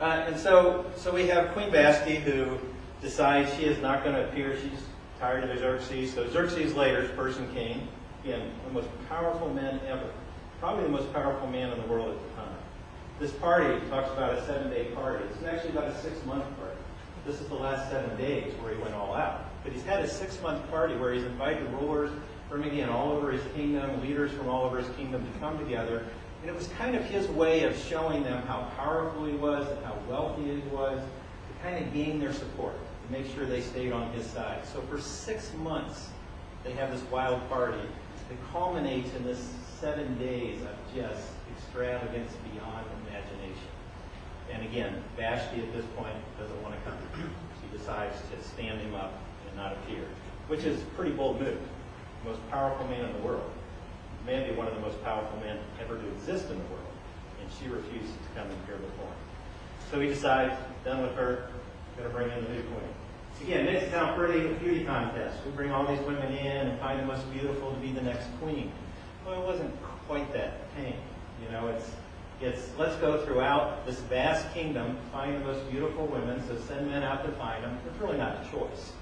Uh, 0.00 0.30
and 0.30 0.38
so, 0.38 0.84
so 0.96 1.12
we 1.12 1.26
have 1.26 1.52
Queen 1.52 1.70
Vashti 1.70 2.16
who 2.16 2.58
decides 3.06 3.54
she 3.54 3.62
is 3.62 3.80
not 3.80 4.02
going 4.02 4.16
to 4.16 4.28
appear. 4.28 4.58
She's 4.60 4.80
tired 5.20 5.48
of 5.48 5.56
Xerxes. 5.56 6.12
So 6.12 6.28
Xerxes 6.28 6.74
later, 6.74 7.08
Persian 7.14 7.48
king, 7.54 7.86
again, 8.24 8.50
the 8.66 8.72
most 8.72 8.88
powerful 9.08 9.48
man 9.54 9.80
ever, 9.86 10.10
probably 10.58 10.82
the 10.82 10.90
most 10.90 11.12
powerful 11.12 11.46
man 11.46 11.70
in 11.70 11.80
the 11.80 11.86
world 11.86 12.10
at 12.10 12.20
the 12.20 12.34
time. 12.34 12.56
This 13.20 13.30
party 13.30 13.78
talks 13.88 14.10
about 14.10 14.34
a 14.34 14.44
seven-day 14.44 14.86
party. 14.86 15.24
It's 15.32 15.44
actually 15.44 15.70
about 15.70 15.84
a 15.84 15.96
six-month 16.02 16.44
party. 16.58 16.80
This 17.24 17.40
is 17.40 17.46
the 17.46 17.54
last 17.54 17.92
seven 17.92 18.16
days 18.18 18.52
where 18.60 18.74
he 18.74 18.82
went 18.82 18.94
all 18.94 19.14
out. 19.14 19.44
But 19.62 19.72
he's 19.72 19.84
had 19.84 20.00
a 20.00 20.08
six-month 20.08 20.68
party 20.68 20.96
where 20.96 21.14
he's 21.14 21.24
invited 21.24 21.62
rulers 21.74 22.10
from 22.50 22.64
again 22.64 22.88
all 22.88 23.12
over 23.12 23.30
his 23.30 23.42
kingdom, 23.54 24.00
leaders 24.00 24.32
from 24.32 24.48
all 24.48 24.64
over 24.64 24.78
his 24.78 24.88
kingdom 24.96 25.24
to 25.24 25.38
come 25.38 25.58
together. 25.60 26.04
And 26.42 26.50
it 26.50 26.56
was 26.56 26.66
kind 26.76 26.96
of 26.96 27.04
his 27.04 27.28
way 27.28 27.62
of 27.62 27.78
showing 27.78 28.24
them 28.24 28.44
how 28.48 28.68
powerful 28.76 29.26
he 29.26 29.34
was 29.34 29.68
and 29.68 29.84
how 29.84 29.96
wealthy 30.08 30.42
he 30.42 30.68
was 30.74 31.00
to 31.00 31.62
kind 31.62 31.84
of 31.84 31.94
gain 31.94 32.18
their 32.18 32.32
support, 32.32 32.74
make 33.10 33.26
sure 33.34 33.44
they 33.44 33.60
stayed 33.60 33.92
on 33.92 34.10
his 34.12 34.26
side. 34.26 34.64
So 34.66 34.80
for 34.82 35.00
six 35.00 35.52
months, 35.62 36.08
they 36.64 36.72
have 36.72 36.90
this 36.90 37.02
wild 37.10 37.48
party 37.48 37.78
that 38.28 38.52
culminates 38.52 39.14
in 39.14 39.24
this 39.24 39.52
seven 39.80 40.18
days 40.18 40.60
of 40.62 40.74
just 40.94 41.28
extravagance 41.56 42.32
beyond 42.52 42.84
imagination. 43.06 43.70
And 44.52 44.62
again, 44.64 45.02
Vashti 45.16 45.60
at 45.60 45.72
this 45.72 45.84
point 45.96 46.14
doesn't 46.38 46.62
want 46.62 46.74
to 46.74 46.90
come. 46.90 46.98
She 47.60 47.76
decides 47.76 48.16
to 48.30 48.48
stand 48.48 48.80
him 48.80 48.94
up 48.94 49.12
and 49.46 49.56
not 49.56 49.72
appear, 49.72 50.04
which 50.48 50.64
is 50.64 50.82
a 50.82 50.84
pretty 50.96 51.12
bold 51.12 51.40
move. 51.40 51.58
The 52.24 52.30
most 52.30 52.50
powerful 52.50 52.86
man 52.88 53.04
in 53.04 53.12
the 53.12 53.18
world. 53.26 53.50
Maybe 54.24 54.54
one 54.56 54.66
of 54.66 54.74
the 54.74 54.80
most 54.80 55.02
powerful 55.04 55.38
men 55.40 55.58
ever 55.80 55.96
to 55.96 56.08
exist 56.14 56.50
in 56.50 56.58
the 56.58 56.64
world. 56.64 56.82
And 57.40 57.50
she 57.60 57.68
refuses 57.68 58.10
to 58.10 58.40
come 58.40 58.48
and 58.50 58.58
appear 58.64 58.76
before 58.76 59.06
him. 59.06 59.22
So 59.90 60.00
he 60.00 60.08
decides, 60.08 60.54
done 60.84 61.02
with 61.02 61.14
her, 61.14 61.50
going 61.96 62.08
to 62.08 62.14
bring 62.14 62.30
in 62.30 62.44
the 62.44 62.50
new 62.50 62.62
queen. 62.62 62.94
Again, 63.42 63.66
makes 63.66 63.84
it 63.84 63.90
sound 63.90 64.16
pretty, 64.16 64.46
a 64.46 64.52
beauty 64.54 64.84
contest. 64.84 65.38
We 65.44 65.52
bring 65.52 65.70
all 65.70 65.86
these 65.86 66.04
women 66.06 66.32
in 66.32 66.68
and 66.68 66.80
find 66.80 67.00
the 67.00 67.04
most 67.04 67.30
beautiful 67.32 67.72
to 67.72 67.78
be 67.78 67.92
the 67.92 68.02
next 68.02 68.28
queen. 68.40 68.72
Well, 69.24 69.40
it 69.40 69.46
wasn't 69.46 69.74
quite 70.06 70.32
that 70.32 70.74
tame. 70.74 70.94
You 71.42 71.50
know, 71.52 71.68
it's 71.68 71.90
it's 72.40 72.68
let's 72.78 72.96
go 72.96 73.24
throughout 73.24 73.86
this 73.86 73.98
vast 74.00 74.52
kingdom, 74.52 74.98
find 75.12 75.34
the 75.34 75.44
most 75.44 75.70
beautiful 75.70 76.06
women, 76.06 76.42
so 76.46 76.56
send 76.66 76.88
men 76.88 77.02
out 77.02 77.24
to 77.24 77.32
find 77.32 77.64
them. 77.64 77.78
It's 77.86 77.98
really 78.00 78.18
not 78.18 78.44
a 78.44 78.50
choice. 78.50 78.92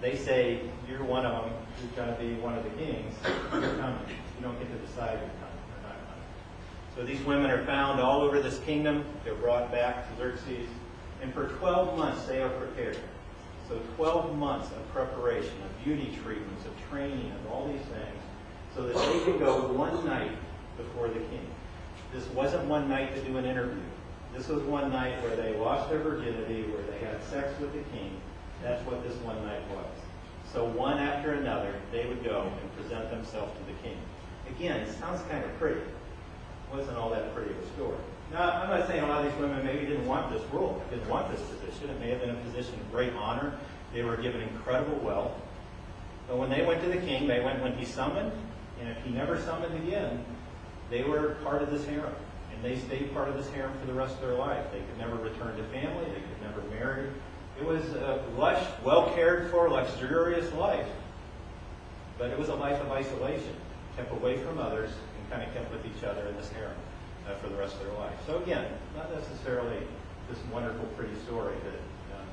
They 0.00 0.16
say, 0.16 0.62
you're 0.88 1.04
one 1.04 1.26
of 1.26 1.44
them 1.44 1.52
who's 1.76 1.94
to 1.94 2.16
be 2.18 2.34
one 2.40 2.56
of 2.56 2.64
the 2.64 2.70
kings. 2.70 3.14
You're 3.52 3.60
coming. 3.76 3.98
You 4.08 4.42
don't 4.42 4.58
get 4.58 4.70
to 4.72 4.86
decide 4.86 5.18
you're 5.20 5.28
coming 5.28 5.60
or 5.76 5.82
not 5.82 5.96
coming. 6.08 6.96
So 6.96 7.04
these 7.04 7.20
women 7.26 7.50
are 7.50 7.62
found 7.66 8.00
all 8.00 8.22
over 8.22 8.40
this 8.40 8.60
kingdom. 8.60 9.04
They're 9.24 9.34
brought 9.34 9.70
back 9.70 10.08
to 10.08 10.16
Xerxes. 10.16 10.68
And 11.22 11.32
for 11.34 11.48
12 11.48 11.98
months, 11.98 12.24
they 12.26 12.42
are 12.42 12.48
prepared. 12.50 12.98
So 13.68 13.78
12 13.96 14.36
months 14.36 14.68
of 14.72 14.92
preparation, 14.92 15.52
of 15.62 15.84
beauty 15.84 16.18
treatments, 16.24 16.64
of 16.66 16.72
training, 16.90 17.30
of 17.32 17.52
all 17.52 17.68
these 17.68 17.82
things, 17.82 18.22
so 18.74 18.82
that 18.82 18.96
they 18.96 19.24
can 19.24 19.38
go 19.38 19.68
one 19.72 20.04
night 20.04 20.32
before 20.76 21.08
the 21.08 21.20
king. 21.20 21.46
This 22.12 22.26
wasn't 22.28 22.64
one 22.64 22.88
night 22.88 23.14
to 23.14 23.20
do 23.22 23.36
an 23.36 23.44
interview. 23.44 23.82
This 24.34 24.48
was 24.48 24.62
one 24.62 24.90
night 24.90 25.22
where 25.22 25.36
they 25.36 25.56
lost 25.56 25.90
their 25.90 26.00
virginity, 26.00 26.62
where 26.64 26.82
they 26.82 27.04
had 27.04 27.22
sex 27.24 27.58
with 27.60 27.72
the 27.72 27.82
king. 27.96 28.20
That's 28.62 28.84
what 28.86 29.02
this 29.06 29.16
one 29.18 29.44
night 29.44 29.62
was. 29.70 29.86
So 30.52 30.64
one 30.64 30.98
after 30.98 31.34
another, 31.34 31.74
they 31.92 32.06
would 32.06 32.24
go 32.24 32.50
and 32.60 32.76
present 32.76 33.10
themselves 33.10 33.52
to 33.58 33.72
the 33.72 33.78
king. 33.82 33.96
Again, 34.48 34.80
it 34.80 34.98
sounds 34.98 35.22
kind 35.30 35.44
of 35.44 35.56
pretty. 35.58 35.80
It 35.80 36.76
wasn't 36.76 36.96
all 36.96 37.10
that 37.10 37.34
pretty 37.34 37.50
of 37.50 37.58
a 37.58 37.66
story. 37.74 37.98
Now, 38.32 38.62
I'm 38.62 38.70
not 38.70 38.86
saying 38.86 39.02
a 39.02 39.08
lot 39.08 39.24
of 39.24 39.32
these 39.32 39.40
women 39.40 39.64
maybe 39.64 39.86
didn't 39.86 40.06
want 40.06 40.32
this 40.32 40.42
role, 40.52 40.80
didn't 40.90 41.08
want 41.08 41.30
this 41.32 41.40
position. 41.40 41.90
It 41.90 41.98
may 41.98 42.10
have 42.10 42.20
been 42.20 42.30
a 42.30 42.34
position 42.34 42.74
of 42.74 42.92
great 42.92 43.12
honor. 43.14 43.58
They 43.92 44.04
were 44.04 44.16
given 44.16 44.40
incredible 44.42 44.96
wealth. 44.98 45.32
But 46.28 46.38
when 46.38 46.48
they 46.48 46.64
went 46.64 46.80
to 46.82 46.88
the 46.88 46.98
king, 46.98 47.26
they 47.26 47.40
went 47.40 47.60
when 47.60 47.76
he 47.76 47.84
summoned, 47.84 48.30
and 48.78 48.88
if 48.88 49.02
he 49.02 49.10
never 49.10 49.40
summoned 49.40 49.74
again, 49.82 50.24
they 50.90 51.02
were 51.02 51.38
part 51.42 51.60
of 51.60 51.72
this 51.72 51.84
harem. 51.84 52.14
And 52.54 52.62
they 52.62 52.78
stayed 52.78 53.12
part 53.12 53.28
of 53.28 53.34
this 53.34 53.50
harem 53.50 53.76
for 53.80 53.86
the 53.86 53.94
rest 53.94 54.14
of 54.14 54.20
their 54.20 54.34
life. 54.34 54.64
They 54.72 54.78
could 54.78 54.98
never 54.98 55.16
return 55.16 55.56
to 55.56 55.64
family. 55.64 56.04
They 56.04 56.20
could 56.20 56.42
never 56.42 56.62
marry. 56.70 57.08
It 57.58 57.66
was 57.66 57.82
a 57.94 58.22
lush, 58.38 58.64
well 58.84 59.12
cared 59.12 59.50
for, 59.50 59.68
luxurious 59.68 60.52
life. 60.54 60.86
But 62.16 62.30
it 62.30 62.38
was 62.38 62.48
a 62.48 62.54
life 62.54 62.80
of 62.80 62.92
isolation, 62.92 63.56
kept 63.96 64.12
away 64.12 64.36
from 64.36 64.58
others, 64.58 64.90
and 64.90 65.30
kind 65.30 65.42
of 65.42 65.52
kept 65.52 65.72
with 65.72 65.84
each 65.84 66.04
other 66.04 66.28
in 66.28 66.36
this 66.36 66.50
harem 66.50 66.76
for 67.38 67.48
the 67.48 67.56
rest 67.56 67.74
of 67.74 67.80
their 67.80 67.94
life. 67.94 68.14
So 68.26 68.38
again, 68.42 68.66
not 68.96 69.12
necessarily 69.12 69.78
this 70.28 70.38
wonderful, 70.52 70.86
pretty 70.96 71.14
story 71.26 71.54
that 71.64 72.18
um, 72.18 72.26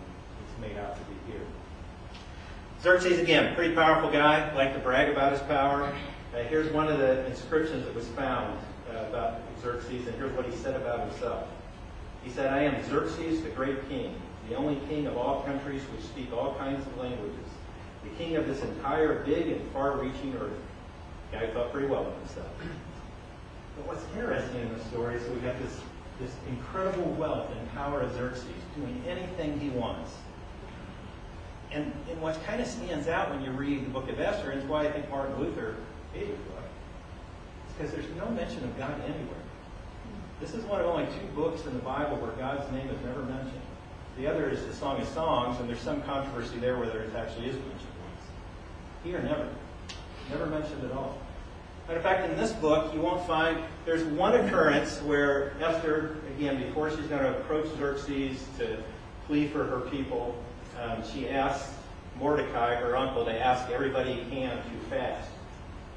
it's 0.43 0.61
made 0.61 0.77
out 0.77 0.95
to 0.95 1.01
be 1.03 1.31
here. 1.31 1.41
Xerxes, 2.81 3.19
again, 3.19 3.55
pretty 3.55 3.73
powerful 3.73 4.11
guy, 4.11 4.53
like 4.55 4.73
to 4.73 4.79
brag 4.79 5.09
about 5.09 5.31
his 5.31 5.41
power. 5.41 5.91
Uh, 6.33 6.43
here's 6.43 6.71
one 6.71 6.87
of 6.87 6.99
the 6.99 7.25
inscriptions 7.25 7.85
that 7.85 7.95
was 7.95 8.07
found 8.09 8.59
uh, 8.93 9.05
about 9.09 9.39
Xerxes, 9.61 10.05
and 10.07 10.15
here's 10.15 10.31
what 10.33 10.45
he 10.45 10.55
said 10.55 10.75
about 10.75 11.09
himself. 11.09 11.47
He 12.23 12.29
said, 12.29 12.53
I 12.53 12.63
am 12.63 12.83
Xerxes, 12.87 13.41
the 13.41 13.49
great 13.49 13.87
king, 13.89 14.13
the 14.49 14.55
only 14.55 14.79
king 14.87 15.07
of 15.07 15.17
all 15.17 15.41
countries 15.41 15.81
which 15.93 16.03
speak 16.03 16.31
all 16.33 16.55
kinds 16.55 16.85
of 16.85 16.97
languages, 16.97 17.47
the 18.03 18.09
king 18.11 18.35
of 18.35 18.47
this 18.47 18.61
entire 18.61 19.23
big 19.23 19.47
and 19.47 19.71
far-reaching 19.71 20.35
earth. 20.39 20.51
The 21.31 21.37
guy 21.37 21.47
thought 21.47 21.71
pretty 21.71 21.87
well 21.87 22.05
of 22.05 22.17
himself. 22.19 22.51
But 23.77 23.87
what's 23.87 24.03
interesting 24.15 24.61
in 24.61 24.73
the 24.77 24.83
story 24.85 25.15
is 25.15 25.29
we've 25.29 25.43
got 25.43 25.57
this, 25.59 25.79
this 26.19 26.31
incredible 26.49 27.11
wealth 27.13 27.49
and 27.57 27.71
power 27.73 28.01
of 28.01 28.13
Xerxes 28.13 28.43
doing 28.75 29.01
anything 29.07 29.59
he 29.59 29.69
wants. 29.69 30.15
And, 31.71 31.93
and 32.09 32.21
what 32.21 32.43
kind 32.45 32.61
of 32.61 32.67
stands 32.67 33.07
out 33.07 33.29
when 33.29 33.43
you 33.43 33.51
read 33.51 33.85
the 33.85 33.89
book 33.89 34.09
of 34.09 34.19
Esther, 34.19 34.51
and 34.51 34.61
it's 34.61 34.69
why 34.69 34.87
I 34.87 34.91
think 34.91 35.09
Martin 35.09 35.37
Luther 35.39 35.75
hated 36.13 36.31
the 36.31 36.51
book, 36.51 36.63
is 37.67 37.73
because 37.73 37.91
there's 37.91 38.17
no 38.17 38.29
mention 38.31 38.63
of 38.63 38.77
God 38.77 38.99
anywhere. 39.01 39.43
This 40.39 40.53
is 40.53 40.63
one 40.65 40.79
of 40.79 40.87
only 40.87 41.05
two 41.05 41.27
books 41.35 41.65
in 41.65 41.73
the 41.73 41.79
Bible 41.79 42.17
where 42.17 42.31
God's 42.31 42.71
name 42.71 42.87
is 42.89 43.01
never 43.03 43.21
mentioned. 43.23 43.61
The 44.17 44.27
other 44.27 44.49
is 44.49 44.65
the 44.65 44.73
Song 44.73 44.99
of 44.99 45.07
Songs, 45.09 45.59
and 45.59 45.69
there's 45.69 45.81
some 45.81 46.01
controversy 46.03 46.57
there 46.57 46.77
whether 46.77 47.01
it 47.01 47.15
actually 47.15 47.47
is 47.47 47.55
mentioned 47.55 47.93
once. 48.01 48.23
Here, 49.03 49.21
never. 49.21 49.47
Never 50.29 50.45
mentioned 50.47 50.83
at 50.85 50.91
all. 50.91 51.17
Matter 51.87 51.99
of 51.99 52.03
fact, 52.03 52.29
in 52.29 52.35
this 52.35 52.51
book, 52.51 52.93
you 52.93 52.99
won't 52.99 53.25
find, 53.25 53.59
there's 53.85 54.03
one 54.03 54.35
occurrence 54.35 55.01
where 55.03 55.53
Esther, 55.61 56.17
again, 56.35 56.61
before 56.61 56.89
she's 56.89 57.05
going 57.07 57.21
to 57.21 57.29
approach 57.29 57.67
Xerxes 57.77 58.43
to 58.57 58.77
plead 59.25 59.51
for 59.51 59.63
her 59.63 59.79
people, 59.89 60.35
um, 60.81 61.01
she 61.13 61.29
asks 61.29 61.73
Mordecai, 62.19 62.75
her 62.75 62.97
uncle, 62.97 63.23
to 63.23 63.39
ask 63.39 63.69
everybody 63.71 64.15
he 64.15 64.29
can 64.29 64.57
to 64.57 64.85
fast. 64.89 65.29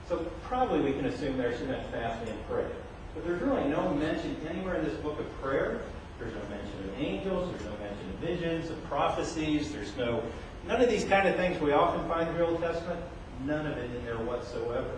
So 0.09 0.19
probably 0.45 0.81
we 0.81 0.93
can 0.93 1.07
assume 1.07 1.37
there 1.37 1.59
she 1.59 1.65
meant 1.65 1.85
fasting 1.91 2.29
and 2.29 2.47
prayer. 2.47 2.71
But 3.13 3.27
there's 3.27 3.43
really 3.43 3.69
no 3.69 3.93
mention 3.93 4.37
anywhere 4.49 4.77
in 4.77 4.85
this 4.85 4.95
book 4.95 5.19
of 5.19 5.43
prayer. 5.43 5.81
There's 6.21 6.33
no 6.33 6.41
mention 6.51 6.89
of 6.89 7.01
angels. 7.01 7.51
There's 7.51 7.65
no 7.65 7.77
mention 7.79 8.11
of 8.11 8.17
visions, 8.21 8.71
of 8.71 8.85
prophecies. 8.85 9.73
There's 9.73 9.97
no, 9.97 10.23
none 10.69 10.81
of 10.81 10.89
these 10.89 11.05
kind 11.05 11.27
of 11.27 11.35
things 11.35 11.61
we 11.61 11.73
often 11.73 12.07
find 12.07 12.29
in 12.29 12.37
the 12.37 12.47
Old 12.47 12.61
Testament. 12.61 13.01
None 13.45 13.67
of 13.67 13.77
it 13.77 13.91
in 13.91 14.05
there 14.05 14.19
whatsoever. 14.19 14.91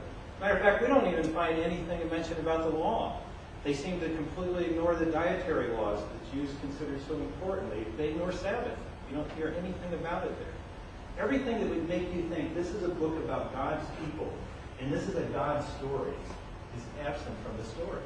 Matter 0.42 0.54
of 0.54 0.60
fact, 0.60 0.82
we 0.82 0.88
don't 0.88 1.06
even 1.06 1.32
find 1.32 1.56
anything 1.60 2.10
mentioned 2.10 2.40
about 2.40 2.64
the 2.64 2.76
law. 2.76 3.20
They 3.62 3.72
seem 3.72 4.00
to 4.00 4.08
completely 4.16 4.64
ignore 4.64 4.96
the 4.96 5.06
dietary 5.06 5.68
laws 5.68 6.00
that 6.00 6.32
Jews 6.32 6.50
consider 6.60 6.98
so 7.06 7.14
important. 7.14 7.70
They, 7.96 8.08
ignore 8.08 8.32
Sabbath. 8.32 8.76
You 9.08 9.18
don't 9.18 9.30
hear 9.32 9.54
anything 9.56 9.94
about 10.00 10.24
it 10.24 10.36
there. 10.40 11.24
Everything 11.24 11.60
that 11.60 11.68
would 11.68 11.88
make 11.88 12.12
you 12.12 12.28
think 12.28 12.56
this 12.56 12.70
is 12.70 12.82
a 12.82 12.88
book 12.88 13.16
about 13.18 13.54
God's 13.54 13.86
people 14.04 14.32
and 14.80 14.92
this 14.92 15.04
is 15.04 15.14
a 15.14 15.22
God 15.26 15.64
story 15.78 16.14
is 16.76 16.82
absent 17.06 17.36
from 17.46 17.56
the 17.56 17.62
story. 17.62 18.02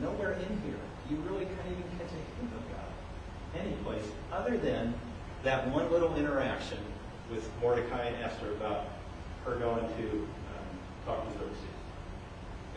Nowhere 0.00 0.34
in 0.34 0.60
here. 0.62 0.78
You 1.10 1.16
really 1.28 1.44
can't 1.44 1.66
even 1.66 1.82
catch 1.98 2.12
a 2.12 2.40
hint 2.40 2.52
of 2.54 2.62
God. 2.70 3.60
Any 3.60 3.72
place 3.82 4.04
other 4.32 4.56
than 4.58 4.94
that 5.42 5.66
one 5.72 5.90
little 5.90 6.14
interaction 6.14 6.78
with 7.32 7.50
Mordecai 7.60 8.04
and 8.04 8.22
Esther 8.22 8.52
about 8.52 8.84
her 9.44 9.56
going 9.56 9.88
to 9.96 10.28
to 11.16 11.38
Xerxes. 11.38 11.58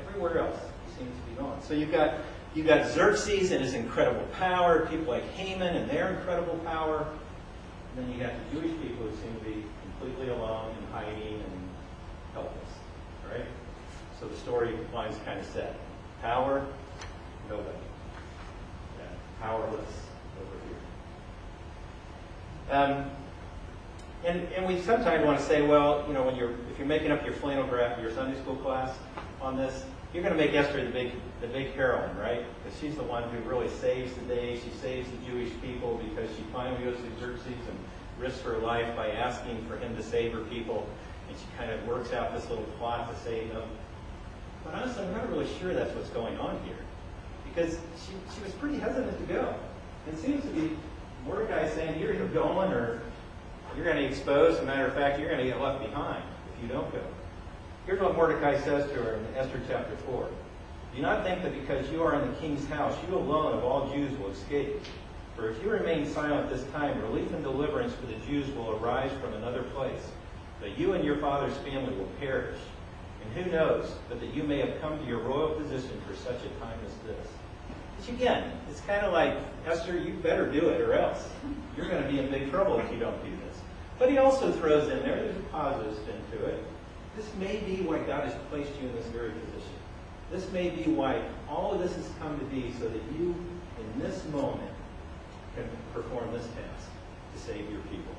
Everywhere 0.08 0.40
else, 0.40 0.60
he 0.86 1.04
seems 1.04 1.16
to 1.16 1.30
be 1.30 1.36
gone. 1.36 1.62
So 1.62 1.74
you've 1.74 1.92
got 1.92 2.16
you've 2.56 2.68
got 2.68 2.88
Xerxes 2.88 3.52
and 3.52 3.62
his 3.62 3.74
incredible 3.74 4.26
power, 4.40 4.86
people 4.88 5.06
like 5.06 5.28
Haman 5.32 5.76
and 5.76 5.90
their 5.90 6.14
incredible 6.14 6.56
power. 6.66 7.06
And 7.96 8.06
then 8.06 8.14
you 8.14 8.24
got 8.24 8.34
the 8.34 8.60
Jewish 8.60 8.72
people 8.82 9.08
who 9.08 9.16
seem 9.18 9.38
to 9.40 9.46
be 9.46 9.66
completely 9.84 10.30
alone 10.30 10.74
and 10.78 10.94
hiding 10.94 11.34
and 11.34 11.70
helpless. 12.34 12.70
Right? 13.30 13.46
So 14.20 14.28
the 14.28 14.38
story 14.38 14.78
line's 14.94 15.18
kind 15.26 15.40
of 15.40 15.46
set. 15.46 15.76
Power, 16.22 16.66
nobody. 17.50 17.78
powerless 19.42 20.06
over 20.40 20.58
here. 20.68 20.78
Um, 22.78 23.10
and, 24.26 24.42
and 24.54 24.68
we 24.68 24.80
sometimes 24.82 25.26
want 25.26 25.40
to 25.40 25.46
say, 25.46 25.62
well, 25.62 26.06
you 26.08 26.14
know, 26.14 26.24
when 26.24 26.36
you're 26.36 26.52
if 26.72 26.78
you're 26.78 26.88
making 26.88 27.12
up 27.12 27.26
your 27.26 27.34
flannel 27.34 27.66
graph 27.66 27.96
for 27.96 28.02
your 28.02 28.12
Sunday 28.12 28.40
school 28.40 28.56
class 28.58 28.96
on 29.42 29.58
this, 29.58 29.86
you're 30.14 30.24
going 30.24 30.36
to 30.36 30.42
make 30.42 30.54
Esther 30.54 30.84
the 30.84 30.92
big 30.92 31.14
the 31.42 31.48
big 31.48 31.74
heroine, 31.74 32.16
right? 32.18 32.46
Because 32.64 32.80
she's 32.80 32.96
the 32.96 33.04
one 33.04 33.24
who 33.24 33.40
really 33.50 33.70
saves 33.70 34.14
the 34.14 34.22
day. 34.22 34.60
She 34.60 34.70
saves 34.82 35.10
the 35.10 35.32
Jewish 35.32 35.52
people 35.62 36.00
because 36.10 36.30
she 36.36 36.44
finally 36.54 36.84
goes 36.84 36.98
to 36.98 37.20
Xerxes 37.20 37.48
and 37.48 37.78
risks 38.20 38.42
her 38.42 38.60
life 38.60 38.96
by 38.96 39.10
asking 39.10 39.66
for 39.66 39.78
him 39.78 39.96
to 39.96 40.04
save 40.04 40.34
her 40.34 40.42
people, 40.42 40.88
and 41.28 41.38
she 41.38 41.46
kind 41.58 41.72
of 41.72 41.86
works 41.88 42.14
out 42.14 42.36
this 42.36 42.48
little 42.50 42.66
plot 42.78 43.12
to 43.12 43.20
save 43.24 43.52
them. 43.52 43.68
But 44.64 44.76
honestly, 44.76 45.04
I'm 45.04 45.14
not 45.14 45.30
really 45.32 45.48
sure 45.60 45.74
that's 45.74 45.96
what's 45.96 46.10
going 46.12 46.38
on 46.38 46.62
here, 46.66 46.78
because 47.50 47.80
she 47.98 48.14
she 48.36 48.44
was 48.44 48.54
pretty 48.54 48.78
hesitant 48.78 49.18
to 49.18 49.34
go. 49.34 49.56
It 50.08 50.18
seems 50.20 50.44
to 50.44 50.50
be 50.50 50.78
Mordecai 51.26 51.68
saying, 51.70 52.00
"You're 52.00 52.14
going 52.28 52.72
or 52.72 53.02
you're 53.76 53.86
going 53.86 53.98
to 53.98 54.04
be 54.04 54.08
exposed. 54.08 54.58
As 54.58 54.64
a 54.64 54.66
matter 54.66 54.86
of 54.86 54.94
fact, 54.94 55.20
you're 55.20 55.30
going 55.30 55.44
to 55.44 55.48
get 55.48 55.62
left 55.62 55.84
behind 55.84 56.24
if 56.56 56.64
you 56.64 56.68
don't 56.68 56.92
go." 56.92 57.04
Here's 57.86 58.00
what 58.00 58.16
Mordecai 58.16 58.60
says 58.62 58.90
to 58.92 58.96
her 58.96 59.16
in 59.16 59.26
Esther 59.36 59.60
chapter 59.68 59.96
4. 60.08 60.30
Do 60.96 61.02
not 61.02 61.24
think 61.24 61.42
that 61.44 61.54
because 61.54 61.90
you 61.90 62.04
are 62.04 62.16
in 62.16 62.30
the 62.30 62.38
king's 62.38 62.68
house, 62.68 62.96
you 63.08 63.16
alone 63.16 63.58
of 63.58 63.64
all 63.64 63.90
Jews 63.92 64.18
will 64.20 64.30
escape. 64.30 64.82
For 65.36 65.50
if 65.50 65.64
you 65.64 65.70
remain 65.70 66.06
silent 66.06 66.50
this 66.50 66.64
time, 66.72 67.02
relief 67.02 67.32
and 67.32 67.44
deliverance 67.44 67.94
for 67.94 68.06
the 68.06 68.18
Jews 68.28 68.54
will 68.54 68.78
arise 68.78 69.12
from 69.22 69.34
another 69.34 69.64
place. 69.64 70.12
But 70.60 70.78
you 70.78 70.94
and 70.94 71.04
your 71.04 71.18
father's 71.18 71.56
family 71.60 71.96
will 71.96 72.10
perish. 72.20 72.60
And 73.24 73.34
who 73.34 73.52
knows 73.52 73.96
but 74.10 74.20
that 74.20 74.34
you 74.34 74.44
may 74.44 74.60
have 74.60 74.80
come 74.82 75.00
to 75.00 75.06
your 75.06 75.20
royal 75.20 75.56
position 75.56 76.00
for 76.08 76.16
such 76.16 76.40
a 76.44 76.50
time 76.60 76.78
as 76.86 76.94
this. 77.08 77.28
Which 77.98 78.10
again, 78.10 78.52
it's 78.70 78.82
kind 78.82 79.06
of 79.06 79.14
like, 79.14 79.38
Esther, 79.66 79.98
you 79.98 80.14
better 80.16 80.52
do 80.52 80.70
it 80.70 80.82
or 80.82 80.94
else. 80.94 81.28
You're 81.78 81.88
going 81.88 82.04
to 82.04 82.10
be 82.10 82.20
in 82.20 82.30
big 82.30 82.50
trouble 82.50 82.80
if 82.80 82.92
you 82.92 83.00
don't 83.00 83.24
do. 83.24 83.32
But 84.02 84.10
he 84.10 84.18
also 84.18 84.52
throws 84.52 84.90
in 84.90 85.04
there, 85.04 85.16
there's 85.18 85.38
a 85.38 85.50
positive 85.52 85.96
spin 85.96 86.16
to 86.32 86.46
it. 86.48 86.64
This 87.16 87.28
may 87.36 87.58
be 87.58 87.84
why 87.84 88.00
God 88.00 88.24
has 88.24 88.34
placed 88.50 88.72
you 88.82 88.90
in 88.90 88.96
this 88.96 89.06
very 89.06 89.30
position. 89.30 89.78
This 90.32 90.52
may 90.52 90.72
be 90.72 90.90
why 90.90 91.22
all 91.48 91.74
of 91.74 91.82
this 91.82 91.96
has 91.96 92.10
come 92.20 92.40
to 92.40 92.46
be 92.46 92.74
so 92.80 92.90
that 92.90 93.02
you, 93.16 93.36
in 93.78 94.02
this 94.02 94.26
moment, 94.30 94.72
can 95.56 95.66
perform 95.94 96.32
this 96.34 96.46
task 96.46 96.90
to 97.36 97.40
save 97.40 97.70
your 97.70 97.82
people. 97.92 98.16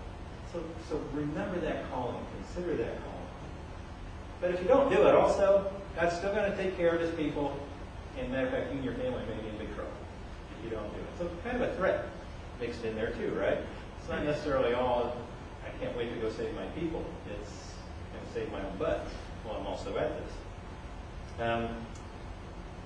So, 0.53 0.63
so 0.89 1.03
remember 1.13 1.59
that 1.59 1.91
calling. 1.91 2.25
Consider 2.37 2.77
that 2.77 3.03
calling. 3.03 3.27
But 4.41 4.53
if 4.53 4.63
you 4.63 4.69
don't 4.69 4.89
do 4.89 5.05
it, 5.09 5.17
also, 5.17 5.69
God's 5.97 6.17
still 6.17 6.33
going 6.33 6.49
to 6.49 6.57
take 6.57 6.77
care 6.77 6.95
of 6.95 7.01
his 7.01 7.11
people. 7.17 7.59
And 8.21 8.31
matter 8.31 8.47
of 8.47 8.53
fact, 8.53 8.71
you 8.71 8.77
and 8.77 8.85
your 8.85 8.95
family 8.95 9.25
may 9.29 9.43
be 9.43 9.49
in 9.49 9.59
big 9.59 9.75
trouble 9.75 9.91
if 10.57 10.65
you 10.65 10.71
don't 10.71 10.89
do 10.95 11.01
it. 11.01 11.19
So 11.19 11.29
kind 11.43 11.61
of 11.61 11.69
a 11.69 11.75
threat 11.75 12.07
mixed 12.61 12.85
in 12.85 12.95
there 12.95 13.11
too, 13.11 13.35
right? 13.37 13.59
It's 13.99 14.09
not 14.09 14.23
necessarily 14.23 14.75
all, 14.75 15.17
can't 15.83 15.97
wait 15.97 16.15
to 16.15 16.21
go 16.21 16.31
save 16.31 16.55
my 16.55 16.67
people. 16.79 17.05
It's 17.27 17.75
going 18.13 18.25
to 18.25 18.33
save 18.33 18.53
my 18.53 18.65
own 18.65 18.79
butt 18.79 19.07
while 19.45 19.59
I'm 19.59 19.67
also 19.67 19.97
at 19.99 20.13
this. 20.17 20.33
Um, 21.41 21.69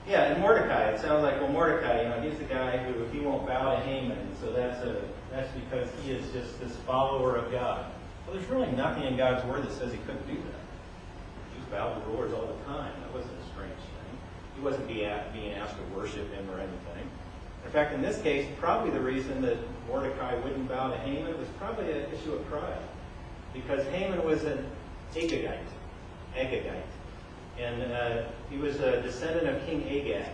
yeah, 0.09 0.33
and 0.33 0.41
Mordecai, 0.41 0.91
it 0.91 1.00
sounds 1.00 1.23
like, 1.23 1.41
well, 1.41 1.50
Mordecai, 1.50 2.03
you 2.03 2.09
know, 2.09 2.21
he's 2.21 2.38
the 2.38 2.45
guy 2.45 2.79
who, 2.79 3.05
he 3.07 3.21
won't 3.21 3.47
bow 3.47 3.75
to 3.75 3.81
Haman, 3.81 4.29
so 4.41 4.53
that's 4.53 4.81
a, 4.85 5.03
that's 5.31 5.50
because 5.53 5.88
he 6.03 6.12
is 6.12 6.33
just 6.33 6.59
this 6.61 6.76
follower 6.87 7.37
of 7.37 7.50
God. 7.50 7.87
Well, 8.25 8.37
there's 8.37 8.49
really 8.49 8.71
nothing 8.73 9.05
in 9.05 9.17
God's 9.17 9.45
word 9.47 9.65
that 9.65 9.73
says 9.73 9.93
he 9.93 9.99
couldn't 9.99 10.26
do 10.26 10.35
that. 10.35 10.61
He 11.52 11.71
bowed 11.71 12.00
to 12.00 12.11
rulers 12.11 12.32
all 12.32 12.47
the 12.47 12.65
time. 12.65 12.93
That 13.00 13.13
wasn't 13.13 13.35
a 13.35 13.47
strange 13.52 13.76
thing. 13.76 14.19
He 14.54 14.61
wasn't 14.63 14.87
being 14.89 15.52
asked 15.52 15.76
to 15.76 15.95
worship 15.95 16.32
him 16.32 16.49
or 16.50 16.61
anything. 16.61 17.05
In 17.67 17.73
fact, 17.73 17.93
in 17.93 18.00
this 18.00 18.23
case, 18.23 18.47
probably 18.61 18.91
the 18.91 19.00
reason 19.00 19.43
that 19.43 19.59
Mordecai 19.89 20.37
wouldn't 20.37 20.69
bow 20.69 20.89
to 20.89 20.97
Haman 20.99 21.37
was 21.37 21.49
probably 21.59 21.91
an 21.91 22.07
issue 22.13 22.33
of 22.33 22.47
pride. 22.49 22.79
Because 23.52 23.85
Haman 23.89 24.25
was 24.25 24.45
an 24.45 24.65
Agagite. 25.13 25.59
Agagite. 26.37 26.83
And 27.59 27.93
uh, 27.93 28.23
he 28.50 28.57
was 28.57 28.76
a 28.79 29.02
descendant 29.02 29.49
of 29.49 29.67
King 29.67 29.83
Agag. 29.89 30.29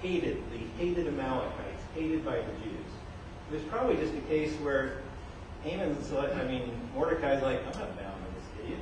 Hated, 0.00 0.42
the 0.50 0.82
hated 0.82 1.06
Amalekites, 1.06 1.82
hated 1.94 2.24
by 2.24 2.36
the 2.36 2.52
Jews. 2.64 2.90
It 3.50 3.54
was 3.54 3.62
probably 3.64 3.96
just 3.96 4.14
a 4.14 4.20
case 4.22 4.54
where 4.60 5.02
Haman's 5.62 6.10
like, 6.12 6.34
I 6.34 6.44
mean, 6.44 6.72
Mordecai's 6.94 7.42
like, 7.42 7.58
I'm 7.58 7.78
not 7.78 7.98
bound 7.98 8.16
to 8.24 8.40
this 8.40 8.64
idiot. 8.64 8.80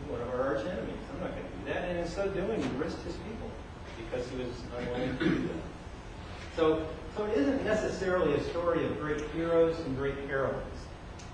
He's 0.00 0.10
one 0.10 0.22
of 0.22 0.28
our 0.28 0.56
arch 0.56 0.64
enemies. 0.64 0.96
I'm 1.12 1.20
not 1.20 1.32
going 1.32 1.42
to 1.42 1.58
do 1.58 1.74
that. 1.74 1.88
And 1.90 1.98
in 1.98 2.08
so 2.08 2.26
doing, 2.30 2.62
he 2.62 2.68
risked 2.78 3.04
his 3.04 3.16
people 3.16 3.50
because 3.98 4.26
he 4.30 4.38
was 4.38 4.48
unwilling 4.78 5.18
to 5.18 5.24
do 5.24 5.48
that. 5.48 6.56
So, 6.56 6.86
so 7.18 7.24
it 7.24 7.36
isn't 7.36 7.64
necessarily 7.64 8.34
a 8.34 8.44
story 8.44 8.86
of 8.86 8.96
great 9.00 9.20
heroes 9.32 9.76
and 9.80 9.96
great 9.96 10.14
heroines. 10.28 10.62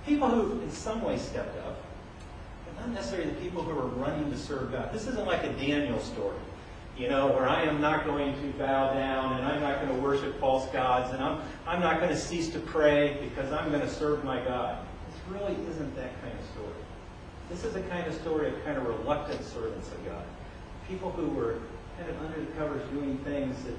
People 0.06 0.30
who, 0.30 0.58
in 0.62 0.70
some 0.70 1.02
way, 1.02 1.18
stepped 1.18 1.58
up, 1.58 1.76
but 2.64 2.80
not 2.80 2.94
necessarily 2.94 3.28
the 3.28 3.40
people 3.42 3.62
who 3.62 3.70
are 3.78 3.88
running 3.88 4.30
to 4.30 4.38
serve 4.38 4.72
God. 4.72 4.94
This 4.94 5.06
isn't 5.06 5.26
like 5.26 5.44
a 5.44 5.52
Daniel 5.52 6.00
story, 6.00 6.38
you 6.96 7.10
know, 7.10 7.26
where 7.26 7.46
I 7.46 7.64
am 7.64 7.82
not 7.82 8.06
going 8.06 8.32
to 8.32 8.58
bow 8.58 8.94
down 8.94 9.36
and 9.36 9.44
I'm 9.44 9.60
not 9.60 9.82
going 9.82 9.94
to 9.94 10.02
worship 10.02 10.40
false 10.40 10.66
gods 10.70 11.12
and 11.12 11.22
I'm, 11.22 11.42
I'm 11.66 11.80
not 11.80 12.00
going 12.00 12.10
to 12.10 12.18
cease 12.18 12.48
to 12.54 12.60
pray 12.60 13.18
because 13.20 13.52
I'm 13.52 13.68
going 13.68 13.82
to 13.82 13.90
serve 13.90 14.24
my 14.24 14.42
God. 14.42 14.78
This 15.06 15.38
really 15.38 15.54
isn't 15.68 15.94
that 15.96 16.18
kind 16.22 16.32
of 16.32 16.46
story. 16.46 16.72
This 17.50 17.62
is 17.62 17.76
a 17.76 17.82
kind 17.90 18.06
of 18.06 18.14
story 18.14 18.48
of 18.48 18.64
kind 18.64 18.78
of 18.78 18.86
reluctant 18.86 19.44
servants 19.44 19.88
of 19.88 20.02
God. 20.06 20.24
People 20.88 21.10
who 21.10 21.28
were 21.28 21.58
kind 21.98 22.08
of 22.08 22.22
under 22.22 22.40
the 22.40 22.50
covers 22.52 22.82
doing 22.90 23.18
things 23.18 23.62
that 23.64 23.74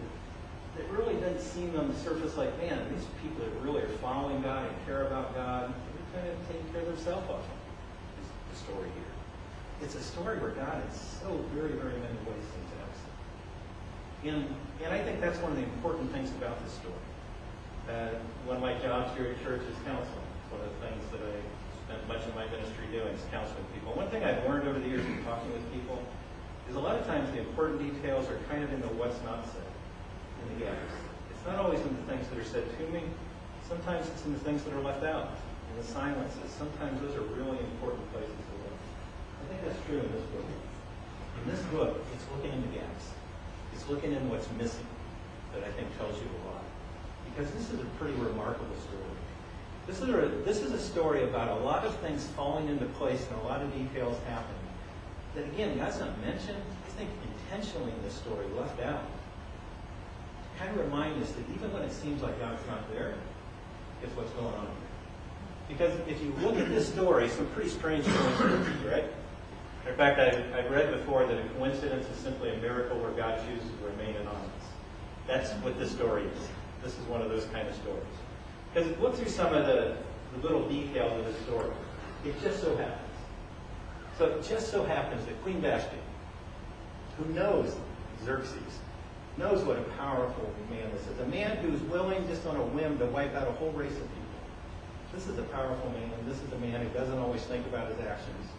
that 0.77 0.89
really 0.91 1.15
doesn't 1.15 1.39
seem 1.39 1.77
on 1.79 1.87
the 1.87 1.95
surface 1.99 2.35
like, 2.35 2.51
man, 2.59 2.79
these 2.91 3.07
people 3.23 3.43
that 3.45 3.51
really 3.63 3.81
are 3.81 3.97
following 4.03 4.41
God 4.41 4.67
and 4.67 4.75
care 4.85 5.07
about 5.07 5.33
God, 5.33 5.71
they're 5.71 6.21
kind 6.21 6.27
of 6.31 6.47
taking 6.47 6.67
care 6.71 6.81
of 6.81 6.87
themselves 6.87 7.29
off 7.29 7.43
the 8.51 8.55
story 8.55 8.89
here. 8.91 9.13
It's 9.81 9.95
a 9.95 10.03
story 10.03 10.39
where 10.39 10.51
God 10.51 10.83
in 10.83 10.91
so 10.91 11.31
very, 11.55 11.79
very 11.79 11.95
many 11.99 12.19
ways 12.27 12.43
seems 12.43 12.71
absent. 12.83 13.13
And, 14.23 14.43
and 14.83 14.91
I 14.91 14.99
think 15.03 15.21
that's 15.21 15.39
one 15.39 15.51
of 15.51 15.57
the 15.57 15.63
important 15.63 16.11
things 16.11 16.29
about 16.31 16.59
this 16.63 16.73
story. 16.75 17.05
Uh, 17.87 18.19
one 18.43 18.57
of 18.57 18.63
my 18.63 18.75
jobs 18.79 19.15
here 19.15 19.31
at 19.31 19.43
church 19.43 19.61
is 19.63 19.77
counseling. 19.87 20.27
It's 20.43 20.49
one 20.51 20.59
of 20.59 20.67
the 20.67 20.79
things 20.83 21.03
that 21.15 21.21
I 21.23 21.35
spent 21.87 22.01
much 22.07 22.23
of 22.27 22.35
my 22.35 22.47
ministry 22.51 22.87
doing 22.91 23.13
is 23.15 23.23
counseling 23.31 23.63
people. 23.71 23.93
One 23.95 24.09
thing 24.09 24.23
I've 24.23 24.43
learned 24.43 24.67
over 24.67 24.79
the 24.79 24.89
years 24.89 25.05
in 25.05 25.23
talking 25.23 25.51
with 25.53 25.63
people 25.71 26.01
is 26.67 26.75
a 26.75 26.79
lot 26.79 26.97
of 26.97 27.05
times 27.05 27.31
the 27.31 27.39
important 27.39 27.79
details 27.79 28.27
are 28.27 28.39
kind 28.49 28.63
of 28.63 28.73
in 28.73 28.81
the 28.81 28.91
what's 28.97 29.21
not 29.23 29.45
said 29.45 29.64
in 30.51 30.59
the. 30.59 30.67
It's 30.67 31.45
not 31.45 31.57
always 31.57 31.81
in 31.81 31.95
the 31.95 32.05
things 32.11 32.27
that 32.29 32.37
are 32.37 32.43
said 32.43 32.65
to 32.65 32.83
me. 32.93 33.03
Sometimes 33.67 34.07
it's 34.07 34.25
in 34.25 34.33
the 34.33 34.39
things 34.39 34.63
that 34.63 34.73
are 34.73 34.81
left 34.81 35.03
out, 35.03 35.31
in 35.71 35.81
the 35.81 35.87
silences. 35.87 36.49
Sometimes 36.57 37.01
those 37.01 37.15
are 37.15 37.25
really 37.33 37.57
important 37.57 38.01
places 38.13 38.33
to 38.33 38.53
look. 38.61 38.77
I 39.41 39.43
think 39.49 39.65
that's 39.65 39.81
true 39.85 39.99
in 39.99 40.11
this 40.11 40.25
book. 40.33 40.45
In 41.43 41.51
this 41.51 41.61
book, 41.73 41.97
it's 42.13 42.25
looking 42.33 42.53
in 42.53 42.61
the 42.61 42.77
gaps. 42.77 43.13
It's 43.73 43.87
looking 43.89 44.13
in 44.13 44.29
what's 44.29 44.49
missing 44.57 44.85
that 45.53 45.63
I 45.63 45.71
think 45.73 45.89
tells 45.97 46.15
you 46.17 46.29
a 46.29 46.41
lot. 46.53 46.63
Because 47.29 47.51
this 47.53 47.69
is 47.73 47.79
a 47.81 47.89
pretty 47.97 48.13
remarkable 48.17 48.77
story. 48.85 49.15
This 49.87 50.01
is 50.01 50.09
a, 50.09 50.43
this 50.45 50.61
is 50.61 50.71
a 50.71 50.81
story 50.81 51.23
about 51.23 51.49
a 51.49 51.61
lot 51.61 51.85
of 51.85 51.95
things 51.97 52.25
falling 52.35 52.69
into 52.69 52.85
place 52.97 53.25
and 53.29 53.41
a 53.41 53.43
lot 53.43 53.61
of 53.61 53.73
details 53.73 54.17
happening. 54.27 54.65
That 55.35 55.45
again, 55.45 55.77
God's 55.77 55.99
not 55.99 56.19
mentioned, 56.21 56.61
I 56.85 56.89
think 56.97 57.09
intentionally 57.45 57.91
in 57.91 58.01
this 58.03 58.15
story, 58.15 58.45
left 58.57 58.81
out 58.81 59.03
kind 60.57 60.71
of 60.71 60.77
remind 60.85 61.21
us 61.21 61.31
that 61.31 61.43
even 61.53 61.71
when 61.73 61.83
it 61.83 61.91
seems 61.91 62.21
like 62.21 62.39
God's 62.39 62.65
not 62.67 62.91
there, 62.93 63.15
it's 64.03 64.15
what's 64.15 64.31
going 64.31 64.53
on 64.53 64.65
here? 64.65 64.85
Because 65.67 65.93
if 66.07 66.21
you 66.21 66.33
look 66.41 66.57
at 66.57 66.69
this 66.69 66.87
story, 66.87 67.27
some 67.29 67.47
pretty 67.47 67.69
strange 67.69 68.05
coincidences, 68.05 68.83
right? 68.83 69.05
In 69.87 69.95
fact, 69.95 70.19
I, 70.19 70.57
I've 70.57 70.71
read 70.71 70.91
before 70.91 71.25
that 71.25 71.37
a 71.37 71.49
coincidence 71.49 72.07
is 72.07 72.17
simply 72.17 72.53
a 72.53 72.57
miracle 72.57 72.99
where 72.99 73.11
God 73.11 73.39
chooses 73.47 73.69
to 73.69 73.85
remain 73.85 74.15
anonymous. 74.15 74.49
That's 75.27 75.51
what 75.63 75.77
this 75.79 75.91
story 75.91 76.23
is. 76.23 76.47
This 76.83 76.97
is 76.97 77.05
one 77.05 77.21
of 77.21 77.29
those 77.29 77.45
kind 77.45 77.67
of 77.67 77.75
stories. 77.75 78.03
Because 78.73 78.97
look 78.99 79.15
through 79.15 79.29
some 79.29 79.53
of 79.53 79.65
the, 79.65 79.95
the 80.35 80.41
little 80.41 80.67
details 80.69 81.17
of 81.19 81.25
this 81.25 81.41
story. 81.45 81.71
It 82.25 82.39
just 82.41 82.61
so 82.61 82.75
happens. 82.77 83.01
So 84.17 84.25
it 84.25 84.47
just 84.47 84.71
so 84.71 84.83
happens 84.83 85.25
that 85.25 85.41
Queen 85.43 85.61
Vashti, 85.61 85.97
who 87.17 87.33
knows 87.33 87.75
Xerxes, 88.23 88.79
knows 89.37 89.63
what 89.63 89.77
a 89.77 89.83
powerful 89.97 90.49
man 90.69 90.89
this 90.93 91.07
is. 91.07 91.19
A 91.19 91.27
man 91.27 91.57
who's 91.57 91.81
willing, 91.83 92.25
just 92.27 92.45
on 92.45 92.55
a 92.55 92.63
whim, 92.63 92.97
to 92.99 93.05
wipe 93.05 93.35
out 93.35 93.47
a 93.47 93.51
whole 93.53 93.71
race 93.71 93.91
of 93.91 94.01
people. 94.01 94.25
This 95.13 95.27
is 95.27 95.37
a 95.37 95.43
powerful 95.43 95.89
man. 95.91 96.11
This 96.27 96.41
is 96.41 96.51
a 96.53 96.57
man 96.57 96.81
who 96.81 96.89
doesn't 96.89 97.17
always 97.17 97.41
think 97.43 97.65
about 97.67 97.89
his 97.89 97.99
actions. 98.05 98.49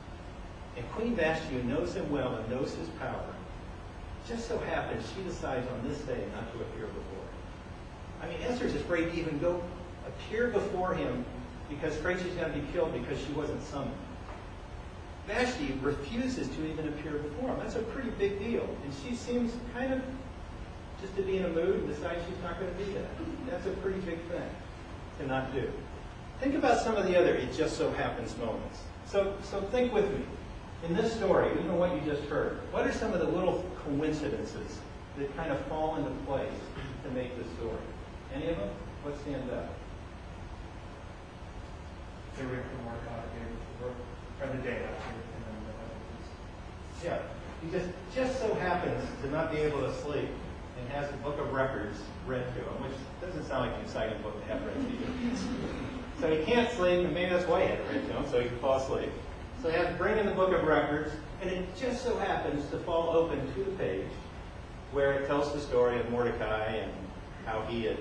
And 0.76 0.90
Queen 0.92 1.14
Vashti, 1.14 1.54
who 1.54 1.62
knows 1.62 1.94
him 1.94 2.10
well 2.10 2.34
and 2.34 2.48
knows 2.50 2.74
his 2.74 2.88
power, 3.00 3.24
just 4.28 4.48
so 4.48 4.58
happens 4.58 5.04
she 5.14 5.22
decides 5.22 5.66
on 5.68 5.88
this 5.88 5.98
day 6.00 6.24
not 6.34 6.52
to 6.52 6.60
appear 6.60 6.86
before 6.86 7.24
him. 7.24 8.22
I 8.22 8.28
mean, 8.28 8.38
Esther's 8.42 8.74
afraid 8.74 9.12
to 9.12 9.18
even 9.18 9.38
go 9.38 9.62
appear 10.06 10.48
before 10.48 10.94
him 10.94 11.24
because 11.68 11.96
afraid 11.96 12.18
she's 12.20 12.34
going 12.34 12.52
to 12.52 12.58
be 12.58 12.66
killed 12.72 12.92
because 12.92 13.18
she 13.24 13.32
wasn't 13.32 13.62
summoned. 13.62 13.92
Vashti 15.26 15.78
refuses 15.82 16.48
to 16.48 16.66
even 16.70 16.88
appear 16.88 17.12
before 17.12 17.50
him. 17.50 17.58
That's 17.58 17.74
a 17.74 17.82
pretty 17.82 18.10
big 18.10 18.38
deal. 18.38 18.68
And 18.84 18.92
she 19.04 19.16
seems 19.16 19.52
kind 19.74 19.92
of 19.92 20.00
just 21.06 21.16
to 21.16 21.22
be 21.22 21.36
in 21.36 21.44
a 21.44 21.48
mood 21.48 21.76
and 21.76 21.88
decide 21.88 22.18
she's 22.26 22.42
not 22.42 22.58
going 22.58 22.72
to 22.72 22.84
be 22.84 22.92
that. 22.92 23.06
That's 23.48 23.66
a 23.66 23.70
pretty 23.80 24.00
big 24.00 24.18
thing 24.22 24.48
to 25.20 25.26
not 25.26 25.54
do. 25.54 25.70
Think 26.40 26.56
about 26.56 26.80
some 26.80 26.96
of 26.96 27.06
the 27.06 27.16
other 27.16 27.34
it 27.34 27.54
just 27.54 27.78
so 27.78 27.90
happens 27.92 28.36
moments. 28.38 28.80
So, 29.06 29.34
so 29.44 29.60
think 29.60 29.92
with 29.92 30.10
me. 30.10 30.24
In 30.86 30.94
this 30.94 31.14
story, 31.14 31.50
even 31.52 31.78
what 31.78 31.94
you 31.94 32.00
just 32.00 32.28
heard. 32.28 32.58
What 32.72 32.86
are 32.86 32.92
some 32.92 33.14
of 33.14 33.20
the 33.20 33.26
little 33.26 33.64
coincidences 33.84 34.80
that 35.16 35.34
kind 35.36 35.52
of 35.52 35.60
fall 35.66 35.96
into 35.96 36.10
place 36.26 36.60
to 37.04 37.10
make 37.12 37.38
the 37.38 37.44
story? 37.56 37.78
Any 38.34 38.48
of 38.48 38.58
them? 38.58 38.68
What 39.02 39.18
stands 39.20 39.50
out? 39.52 39.68
They 42.36 42.44
were 42.44 42.50
from 42.50 42.86
work 42.86 43.00
out, 43.14 43.24
they 43.32 43.86
were, 43.86 43.92
or 44.42 44.56
the 44.56 44.62
day 44.62 44.82
after, 44.84 45.14
and 45.14 45.44
then 45.46 45.56
the 47.00 47.06
Yeah, 47.06 47.18
he 47.62 47.70
just, 47.70 47.88
just 48.14 48.40
so 48.40 48.52
happens 48.56 49.02
to 49.22 49.30
not 49.30 49.50
be 49.50 49.58
able 49.58 49.80
to 49.80 49.94
sleep 50.02 50.28
and 50.78 50.88
has 50.90 51.10
the 51.10 51.16
book 51.18 51.38
of 51.38 51.52
records 51.52 51.98
read 52.26 52.44
to 52.54 52.60
him, 52.60 52.82
which 52.82 52.92
doesn't 53.20 53.44
sound 53.46 53.70
like 53.70 53.78
an 53.78 53.84
exciting 53.84 54.20
book 54.22 54.38
to 54.40 54.52
have 54.52 54.64
read 54.64 54.74
to 54.74 54.92
you. 54.92 55.36
So 56.20 56.34
he 56.34 56.44
can't 56.44 56.70
sleep, 56.72 57.04
and 57.04 57.12
maybe 57.14 57.30
that's 57.30 57.46
why 57.46 57.62
he 57.62 57.68
had 57.68 57.78
it 57.78 57.86
read 57.90 58.06
to 58.06 58.12
him, 58.12 58.24
so 58.30 58.40
he 58.40 58.48
can 58.48 58.58
fall 58.58 58.78
asleep. 58.78 59.10
So 59.62 59.70
he 59.70 59.76
has 59.76 59.88
to 59.88 59.94
bring 59.94 60.18
in 60.18 60.26
the 60.26 60.32
book 60.32 60.52
of 60.52 60.64
records, 60.64 61.12
and 61.40 61.50
it 61.50 61.66
just 61.76 62.02
so 62.02 62.16
happens 62.18 62.68
to 62.70 62.78
fall 62.78 63.10
open 63.10 63.38
to 63.54 63.64
the 63.64 63.72
page 63.72 64.10
where 64.92 65.12
it 65.12 65.26
tells 65.26 65.52
the 65.52 65.60
story 65.60 65.98
of 65.98 66.08
Mordecai 66.10 66.66
and 66.66 66.92
how 67.44 67.62
he 67.62 67.84
had, 67.84 67.98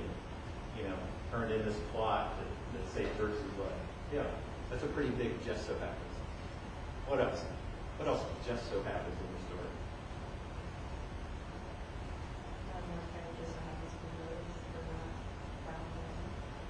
you 0.77 0.83
know, 0.83 0.95
turned 1.31 1.51
in 1.51 1.65
this 1.65 1.75
plot 1.91 2.33
that, 2.37 2.79
that 2.79 2.93
saved 2.93 3.17
Xerxes' 3.17 3.41
life. 3.59 3.71
Yeah, 4.13 4.23
that's 4.69 4.83
a 4.83 4.87
pretty 4.87 5.09
big 5.09 5.43
just 5.45 5.65
so 5.65 5.73
happens. 5.73 5.99
What 7.07 7.19
else? 7.19 7.43
What 7.97 8.07
else 8.07 8.21
just 8.47 8.69
so 8.69 8.81
happens 8.83 9.15
in 9.19 9.27
the 9.35 9.41
story? 9.47 9.69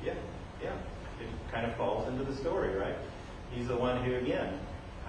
Yeah, 0.04 0.14
yeah. 0.62 0.74
It 1.20 1.52
kind 1.52 1.66
of 1.66 1.76
falls 1.76 2.08
into 2.08 2.24
the 2.24 2.36
story, 2.36 2.76
right? 2.76 2.96
He's 3.56 3.68
the 3.70 3.78
one 3.78 4.04
who, 4.04 4.16
again, 4.16 4.60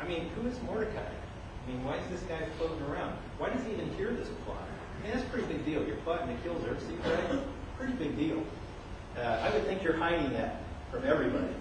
I 0.01 0.07
mean, 0.07 0.31
who 0.37 0.49
is 0.49 0.57
Mordecai? 0.63 1.03
I 1.03 1.71
mean, 1.71 1.83
why 1.85 1.97
is 1.97 2.07
this 2.09 2.23
guy 2.23 2.47
floating 2.59 2.81
around? 2.87 3.19
Why 3.39 3.51
does 3.51 3.65
he 3.67 3.73
even 3.73 3.93
hear 3.95 4.13
this 4.13 4.29
plot? 4.47 4.63
I 4.63 5.03
mean, 5.03 5.13
that's 5.13 5.27
a 5.27 5.31
pretty 5.31 5.49
big 5.49 5.67
deal. 5.67 5.85
You're 5.85 5.97
plotting 6.07 6.29
to 6.29 6.43
kill 6.45 6.55
Xerxes, 6.63 6.89
right? 7.05 7.41
Pretty 7.77 7.95
big 7.95 8.17
deal. 8.17 8.43
Uh, 9.19 9.43
I 9.43 9.51
would 9.51 9.67
think 9.67 9.83
you're 9.83 9.97
hiding 9.97 10.33
that 10.35 10.63
from 10.93 11.05
everybody. 11.05 11.53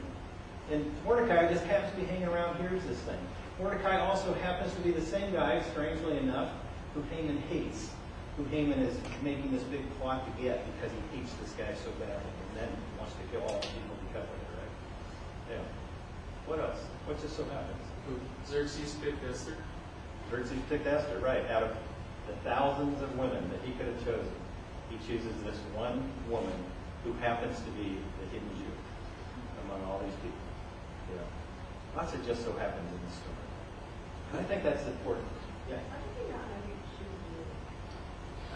And 0.72 0.86
Mordecai 1.04 1.52
just 1.52 1.66
happens 1.66 1.92
to 1.96 1.98
be 1.98 2.06
hanging 2.06 2.28
around 2.28 2.58
here's 2.58 2.84
this 2.86 3.00
thing. 3.00 3.18
Mordecai 3.60 4.00
also 4.00 4.34
happens 4.36 4.74
to 4.76 4.82
be 4.82 4.92
the 4.92 5.02
same 5.02 5.34
guy, 5.34 5.64
strangely 5.72 6.18
enough, 6.18 6.52
who 6.94 7.02
Haman 7.16 7.38
hates, 7.50 7.90
who 8.38 8.44
Haman 8.46 8.80
is 8.80 8.96
making 9.24 9.52
this 9.52 9.64
big 9.64 9.82
plot 10.00 10.26
to 10.26 10.44
get 10.44 10.66
because 10.76 10.92
he 10.92 11.18
hates 11.18 11.34
this 11.42 11.52
guy 11.54 11.74
so 11.74 11.90
badly, 12.00 12.30
and 12.50 12.62
then 12.62 12.70
wants 13.00 13.14
to 13.16 13.24
kill 13.32 13.42
all 13.42 13.60
the 13.60 13.68
people 13.68 13.96
because 14.08 14.28
of 14.28 14.38
it, 14.38 14.52
right? 14.60 15.58
Yeah. 15.58 15.64
What 16.46 16.60
else? 16.60 16.78
What 17.06 17.20
just 17.22 17.36
so 17.36 17.44
happens? 17.46 17.82
Who 18.08 18.20
Xerxes 18.46 18.94
picked 19.02 19.24
Esther. 19.26 19.58
Xerxes 20.30 20.60
picked 20.70 20.86
Esther, 20.86 21.20
right? 21.20 21.50
Out 21.50 21.64
of 21.64 21.78
the 22.28 22.34
thousands 22.44 23.02
of 23.02 23.18
women 23.18 23.50
that 23.50 23.62
he 23.66 23.74
could 23.74 23.88
have 23.88 23.98
chosen, 24.06 24.34
he 24.90 24.98
chooses 25.08 25.34
this 25.44 25.58
one 25.74 26.06
woman 26.30 26.54
who 27.04 27.14
happens 27.14 27.58
to 27.60 27.70
be 27.78 27.98
the 28.22 28.26
hidden 28.30 28.50
Jew 28.58 28.74
among 29.66 29.84
all 29.90 30.00
these 30.06 30.16
people. 30.22 30.46
Yeah. 31.14 31.98
Lots 31.98 32.14
of 32.14 32.26
just 32.26 32.44
so 32.44 32.54
happens 32.54 32.90
in 32.94 33.00
this 33.06 33.18
story. 33.18 34.42
I 34.42 34.44
think 34.46 34.64
that's 34.64 34.86
important. 34.86 35.28
Yeah. 35.70 35.78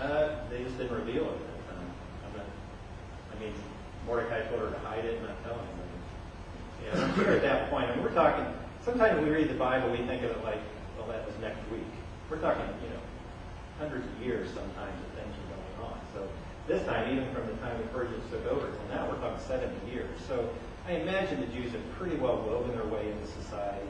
Uh, 0.01 0.47
they 0.49 0.63
just 0.63 0.77
didn't 0.77 0.95
reveal 0.95 1.25
it 1.25 1.33
at 1.33 1.45
that 1.45 1.75
time. 1.75 1.89
I'm 2.25 2.37
not, 2.37 2.47
I 3.35 3.39
mean, 3.39 3.53
Mordecai 4.05 4.41
told 4.47 4.61
her 4.61 4.71
to 4.71 4.79
hide 4.79 5.05
it 5.05 5.17
and 5.17 5.27
not 5.27 5.43
tell 5.43 5.53
anybody. 5.53 5.88
I'm 6.93 7.15
sure 7.15 7.31
at 7.31 7.41
that 7.41 7.69
point, 7.69 7.89
and 7.91 8.03
we're 8.03 8.13
talking, 8.13 8.45
sometimes 8.83 9.21
we 9.23 9.29
read 9.29 9.49
the 9.49 9.55
Bible, 9.55 9.89
we 9.91 9.97
think 9.97 10.23
of 10.23 10.31
it 10.31 10.43
like, 10.43 10.59
well, 10.97 11.07
that 11.07 11.25
was 11.25 11.35
next 11.41 11.59
week. 11.71 11.87
We're 12.29 12.39
talking, 12.39 12.65
you 12.83 12.89
know, 12.89 13.01
hundreds 13.79 14.05
of 14.05 14.21
years 14.21 14.49
sometimes 14.49 14.95
that 14.99 15.23
things 15.23 15.33
are 15.35 15.49
going 15.55 15.91
on. 15.91 15.99
So 16.13 16.27
this 16.67 16.85
time, 16.85 17.11
even 17.11 17.31
from 17.33 17.47
the 17.47 17.53
time 17.63 17.77
the 17.77 17.87
Persians 17.89 18.23
took 18.29 18.45
over 18.47 18.67
till 18.67 18.87
now, 18.95 19.09
we're 19.09 19.17
talking 19.17 19.39
70 19.47 19.91
years. 19.91 20.09
So 20.27 20.49
I 20.87 20.93
imagine 20.93 21.39
the 21.39 21.47
Jews 21.47 21.71
have 21.71 21.81
pretty 21.97 22.15
well 22.17 22.37
woven 22.37 22.75
their 22.75 22.85
way 22.85 23.11
into 23.11 23.27
society. 23.27 23.87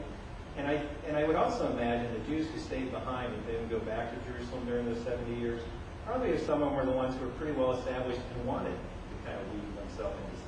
And 0.56 0.66
I, 0.66 0.82
and 1.06 1.16
I 1.16 1.24
would 1.24 1.36
also 1.36 1.70
imagine 1.72 2.12
the 2.12 2.24
Jews 2.28 2.48
who 2.48 2.58
stayed 2.58 2.90
behind 2.90 3.32
and 3.32 3.46
didn't 3.46 3.68
go 3.68 3.78
back 3.80 4.12
to 4.12 4.32
Jerusalem 4.32 4.66
during 4.66 4.86
those 4.86 5.02
70 5.04 5.40
years, 5.40 5.62
probably 6.06 6.36
some 6.38 6.62
of 6.62 6.68
them 6.68 6.76
were 6.76 6.84
the 6.84 6.96
ones 6.96 7.14
who 7.16 7.24
were 7.24 7.32
pretty 7.32 7.52
well 7.52 7.72
established 7.72 8.20
and 8.34 8.46
wanted 8.46 8.74
to 8.74 9.14
kind 9.24 9.38
of 9.38 9.46
weave 9.54 9.76
themselves 9.76 10.16
into. 10.16 10.39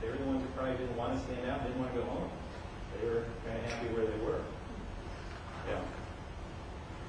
They 0.00 0.08
were 0.08 0.16
the 0.16 0.24
ones 0.24 0.42
who 0.42 0.48
probably 0.56 0.76
didn't 0.76 0.96
want 0.96 1.14
to 1.14 1.24
stand 1.24 1.50
out, 1.50 1.64
didn't 1.64 1.78
want 1.78 1.92
to 1.94 2.00
go 2.00 2.06
home. 2.06 2.30
They 3.00 3.08
were 3.08 3.24
kind 3.46 3.58
of 3.58 3.72
happy 3.72 3.86
where 3.88 4.06
they 4.06 4.24
were. 4.24 4.40
Yeah. 5.68 5.80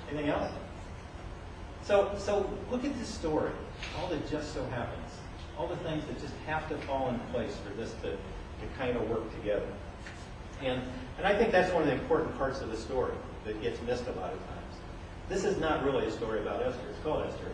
Anything 0.09 0.29
else? 0.29 0.51
So, 1.83 2.11
so 2.17 2.49
look 2.69 2.83
at 2.85 2.97
this 2.99 3.07
story. 3.07 3.51
All 3.97 4.07
that 4.09 4.29
just 4.29 4.53
so 4.53 4.63
happens. 4.65 5.11
All 5.57 5.67
the 5.67 5.77
things 5.77 6.05
that 6.05 6.19
just 6.19 6.33
have 6.45 6.67
to 6.69 6.77
fall 6.85 7.09
in 7.09 7.19
place 7.31 7.55
for 7.65 7.73
this 7.75 7.93
to, 8.01 8.11
to 8.11 8.77
kind 8.77 8.95
of 8.95 9.09
work 9.09 9.29
together. 9.35 9.67
And, 10.61 10.81
and 11.17 11.25
I 11.25 11.37
think 11.37 11.51
that's 11.51 11.71
one 11.73 11.83
of 11.83 11.87
the 11.87 11.93
important 11.93 12.37
parts 12.37 12.61
of 12.61 12.69
the 12.69 12.77
story 12.77 13.13
that 13.45 13.61
gets 13.61 13.81
missed 13.83 14.07
a 14.07 14.11
lot 14.11 14.33
of 14.33 14.39
times. 14.39 14.75
This 15.29 15.43
is 15.43 15.57
not 15.57 15.83
really 15.83 16.05
a 16.05 16.11
story 16.11 16.41
about 16.41 16.61
Esther. 16.61 16.81
It's 16.89 16.99
called 16.99 17.25
Esther, 17.25 17.51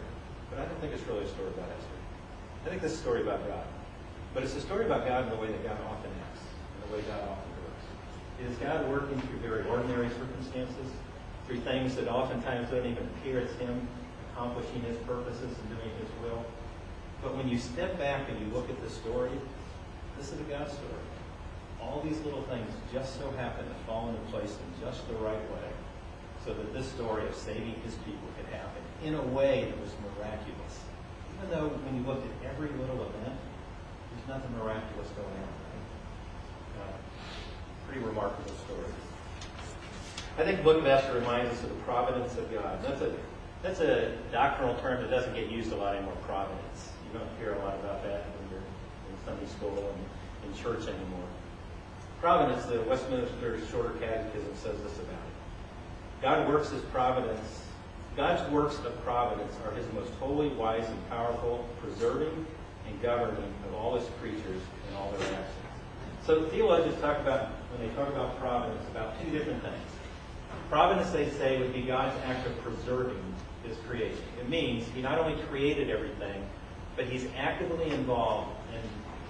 but 0.50 0.60
I 0.60 0.66
don't 0.66 0.80
think 0.80 0.94
it's 0.94 1.06
really 1.08 1.26
a 1.26 1.28
story 1.28 1.50
about 1.50 1.70
Esther. 1.70 1.96
I 2.66 2.70
think 2.70 2.82
this 2.82 2.94
is 2.94 3.00
a 3.00 3.02
story 3.02 3.22
about 3.22 3.48
God. 3.48 3.64
But 4.36 4.44
it's 4.44 4.56
a 4.58 4.60
story 4.60 4.86
about 4.86 5.08
God 5.08 5.24
in 5.24 5.30
the 5.30 5.38
way 5.38 5.48
that 5.48 5.64
God 5.64 5.80
often 5.88 6.12
acts, 6.28 6.44
in 6.44 6.92
the 6.92 6.98
way 6.98 7.02
God 7.08 7.24
often 7.24 7.52
works. 7.64 8.52
Is 8.52 8.58
God 8.58 8.86
working 8.90 9.16
through 9.22 9.40
very 9.40 9.66
ordinary 9.66 10.10
circumstances, 10.10 10.92
through 11.48 11.62
things 11.62 11.96
that 11.96 12.10
oftentimes 12.10 12.70
don't 12.70 12.86
even 12.86 13.08
appear 13.16 13.40
as 13.40 13.52
Him 13.54 13.88
accomplishing 14.30 14.82
His 14.82 14.98
purposes 15.08 15.56
and 15.56 15.70
doing 15.70 15.90
His 16.04 16.10
will. 16.22 16.44
But 17.24 17.38
when 17.38 17.48
you 17.48 17.58
step 17.58 17.98
back 17.98 18.28
and 18.28 18.38
you 18.42 18.54
look 18.54 18.70
at 18.70 18.76
the 18.84 18.90
story, 18.90 19.32
this 20.18 20.34
is 20.34 20.40
a 20.42 20.44
God 20.44 20.68
story. 20.68 21.08
All 21.82 22.02
these 22.04 22.20
little 22.20 22.44
things 22.44 22.70
just 22.92 23.18
so 23.18 23.32
happen 23.40 23.64
to 23.64 23.76
fall 23.88 24.10
into 24.10 24.20
place 24.32 24.52
in 24.52 24.86
just 24.86 25.08
the 25.08 25.16
right 25.16 25.52
way 25.52 25.70
so 26.44 26.54
that 26.54 26.74
this 26.74 26.92
story 26.92 27.26
of 27.26 27.34
saving 27.36 27.80
His 27.86 27.96
people 28.04 28.28
could 28.36 28.52
happen 28.52 28.84
in 29.02 29.16
a 29.16 29.24
way 29.32 29.64
that 29.64 29.80
was 29.80 29.92
miraculous. 30.04 30.84
Even 31.38 31.56
though 31.56 31.70
when 31.70 31.96
you 31.96 32.06
looked 32.06 32.28
at 32.28 32.52
every 32.52 32.70
little 32.76 33.00
event, 33.00 33.40
there's 34.16 34.28
nothing 34.40 34.58
miraculous 34.58 35.08
going 35.10 35.28
on. 35.28 36.82
Uh, 36.82 36.98
pretty 37.88 38.06
remarkable 38.06 38.52
story. 38.66 38.86
I 40.38 40.44
think 40.44 40.64
book 40.64 40.78
of 40.78 40.88
Esther 40.88 41.14
reminds 41.14 41.52
us 41.54 41.64
of 41.64 41.70
the 41.70 41.76
providence 41.84 42.38
of 42.38 42.52
God. 42.54 42.84
That's 42.84 43.02
a 43.02 43.14
that's 43.62 43.80
a 43.80 44.16
doctrinal 44.32 44.76
term 44.76 45.02
that 45.02 45.10
doesn't 45.10 45.34
get 45.34 45.50
used 45.50 45.72
a 45.72 45.76
lot 45.76 45.96
anymore. 45.96 46.16
Providence. 46.26 46.90
You 47.12 47.20
don't 47.20 47.30
hear 47.40 47.54
a 47.54 47.60
lot 47.60 47.76
about 47.76 48.04
that 48.04 48.26
when 48.26 48.52
you're 48.52 48.60
in 48.60 49.26
Sunday 49.26 49.48
school 49.48 49.94
and 50.44 50.52
in 50.52 50.62
church 50.62 50.88
anymore. 50.88 51.28
Providence, 52.22 52.66
the 52.66 52.82
Westminster 52.82 53.60
Shorter 53.72 53.94
Catechism 54.00 54.56
says 54.56 54.78
this 54.82 54.98
about 54.98 55.14
it. 55.14 56.22
God 56.22 56.50
works 56.50 56.70
His 56.70 56.82
providence. 56.84 57.62
God's 58.16 58.50
works 58.52 58.78
of 58.80 59.02
providence 59.04 59.54
are 59.66 59.74
His 59.74 59.86
most 59.94 60.12
holy, 60.20 60.50
wise, 60.50 60.88
and 60.88 61.10
powerful, 61.10 61.68
preserving 61.82 62.46
and 62.88 63.02
governing 63.02 63.54
of 63.68 63.76
all 63.76 63.98
His 63.98 64.08
creatures 64.22 64.62
and 64.88 64.98
all 64.98 65.12
their 65.12 65.22
actions. 65.22 65.50
So 66.26 66.46
theologians 66.46 67.00
talk 67.02 67.20
about, 67.20 67.50
when 67.72 67.88
they 67.88 67.94
talk 67.96 68.10
about 68.10 68.40
providence, 68.40 68.84
about 68.90 69.22
two 69.22 69.30
different 69.30 69.62
things. 69.62 69.76
Providence, 70.70 71.12
they 71.12 71.30
say, 71.30 71.60
would 71.60 71.74
be 71.74 71.82
God's 71.82 72.20
act 72.26 72.48
of 72.48 72.58
preserving 72.64 73.22
His 73.64 73.78
creation. 73.88 74.24
It 74.40 74.50
means 74.50 74.88
He 74.96 75.02
not 75.02 75.20
only 75.20 75.42
created 75.44 75.90
everything, 75.90 76.44
but 76.96 77.06
He's 77.06 77.28
actively 77.38 77.92
involved 77.92 78.56
in 78.74 78.82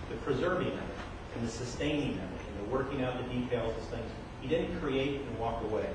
the 0.09 0.21
preserving 0.23 0.67
of 0.67 0.73
it, 0.73 1.37
in 1.37 1.45
the 1.45 1.51
sustaining 1.51 2.13
of 2.13 2.23
it, 2.23 2.41
in 2.47 2.63
the 2.63 2.69
working 2.71 3.03
out 3.03 3.17
the 3.17 3.33
details 3.33 3.75
of 3.75 3.83
things. 3.89 4.09
He 4.41 4.47
didn't 4.47 4.79
create 4.79 5.21
and 5.21 5.39
walk 5.39 5.63
away. 5.63 5.89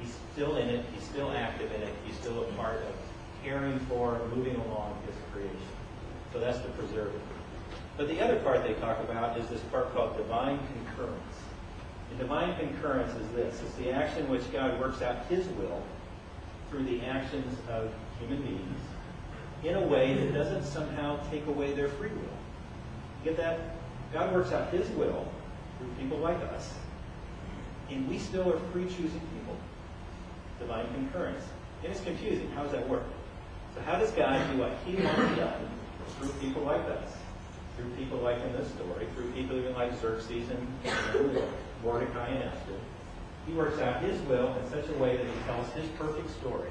He's 0.00 0.16
still 0.32 0.56
in 0.56 0.68
it. 0.68 0.84
He's 0.94 1.04
still 1.04 1.30
active 1.30 1.70
in 1.72 1.82
it. 1.82 1.94
He's 2.04 2.16
still 2.16 2.42
a 2.42 2.46
part 2.54 2.78
of 2.78 2.94
caring 3.44 3.78
for, 3.80 4.20
moving 4.34 4.56
along 4.56 4.96
His 5.06 5.14
creation. 5.32 5.73
So 6.34 6.40
that's 6.40 6.58
the 6.58 6.68
preserving. 6.70 7.20
But 7.96 8.08
the 8.08 8.20
other 8.20 8.36
part 8.40 8.64
they 8.64 8.74
talk 8.74 8.98
about 8.98 9.38
is 9.38 9.48
this 9.48 9.60
part 9.70 9.94
called 9.94 10.16
divine 10.16 10.58
concurrence. 10.58 11.38
And 12.10 12.18
divine 12.18 12.58
concurrence 12.58 13.14
is 13.14 13.28
this. 13.28 13.62
It's 13.62 13.74
the 13.76 13.92
action 13.92 14.24
in 14.24 14.30
which 14.30 14.50
God 14.52 14.78
works 14.80 15.00
out 15.00 15.26
His 15.26 15.46
will 15.50 15.80
through 16.68 16.84
the 16.86 17.02
actions 17.02 17.56
of 17.70 17.88
human 18.18 18.42
beings 18.42 18.80
in 19.62 19.76
a 19.76 19.80
way 19.80 20.14
that 20.14 20.34
doesn't 20.34 20.64
somehow 20.64 21.20
take 21.30 21.46
away 21.46 21.72
their 21.72 21.88
free 21.88 22.10
will. 22.10 22.38
Get 23.22 23.36
that? 23.36 23.76
God 24.12 24.34
works 24.34 24.50
out 24.50 24.70
His 24.70 24.88
will 24.90 25.28
through 25.78 25.88
people 26.00 26.18
like 26.18 26.40
us, 26.52 26.74
and 27.90 28.08
we 28.08 28.18
still 28.18 28.52
are 28.52 28.58
free 28.72 28.86
choosing 28.86 29.20
people. 29.38 29.56
Divine 30.58 30.86
concurrence. 30.94 31.44
And 31.84 31.92
it's 31.92 32.02
confusing. 32.02 32.50
How 32.56 32.64
does 32.64 32.72
that 32.72 32.88
work? 32.88 33.04
So 33.76 33.82
how 33.82 33.98
does 34.00 34.10
God 34.10 34.44
do 34.50 34.58
what 34.58 34.72
He 34.84 34.96
wants 34.96 35.36
done 35.36 35.70
through 36.18 36.30
people 36.40 36.62
like 36.62 36.84
us, 36.86 37.12
through 37.76 37.90
people 37.96 38.18
like 38.18 38.38
in 38.40 38.52
this 38.52 38.68
story, 38.70 39.06
through 39.14 39.30
people 39.32 39.56
even 39.56 39.74
like 39.74 39.98
Xerxes 40.00 40.48
and 40.50 41.44
Mordecai 41.82 42.28
and 42.28 42.44
Esther? 42.44 42.78
He 43.46 43.52
works 43.52 43.78
out 43.80 44.02
His 44.02 44.20
will 44.22 44.54
in 44.56 44.70
such 44.70 44.88
a 44.88 44.98
way 44.98 45.16
that 45.16 45.26
He 45.26 45.32
tells 45.46 45.70
His 45.72 45.86
perfect 45.98 46.30
story. 46.30 46.70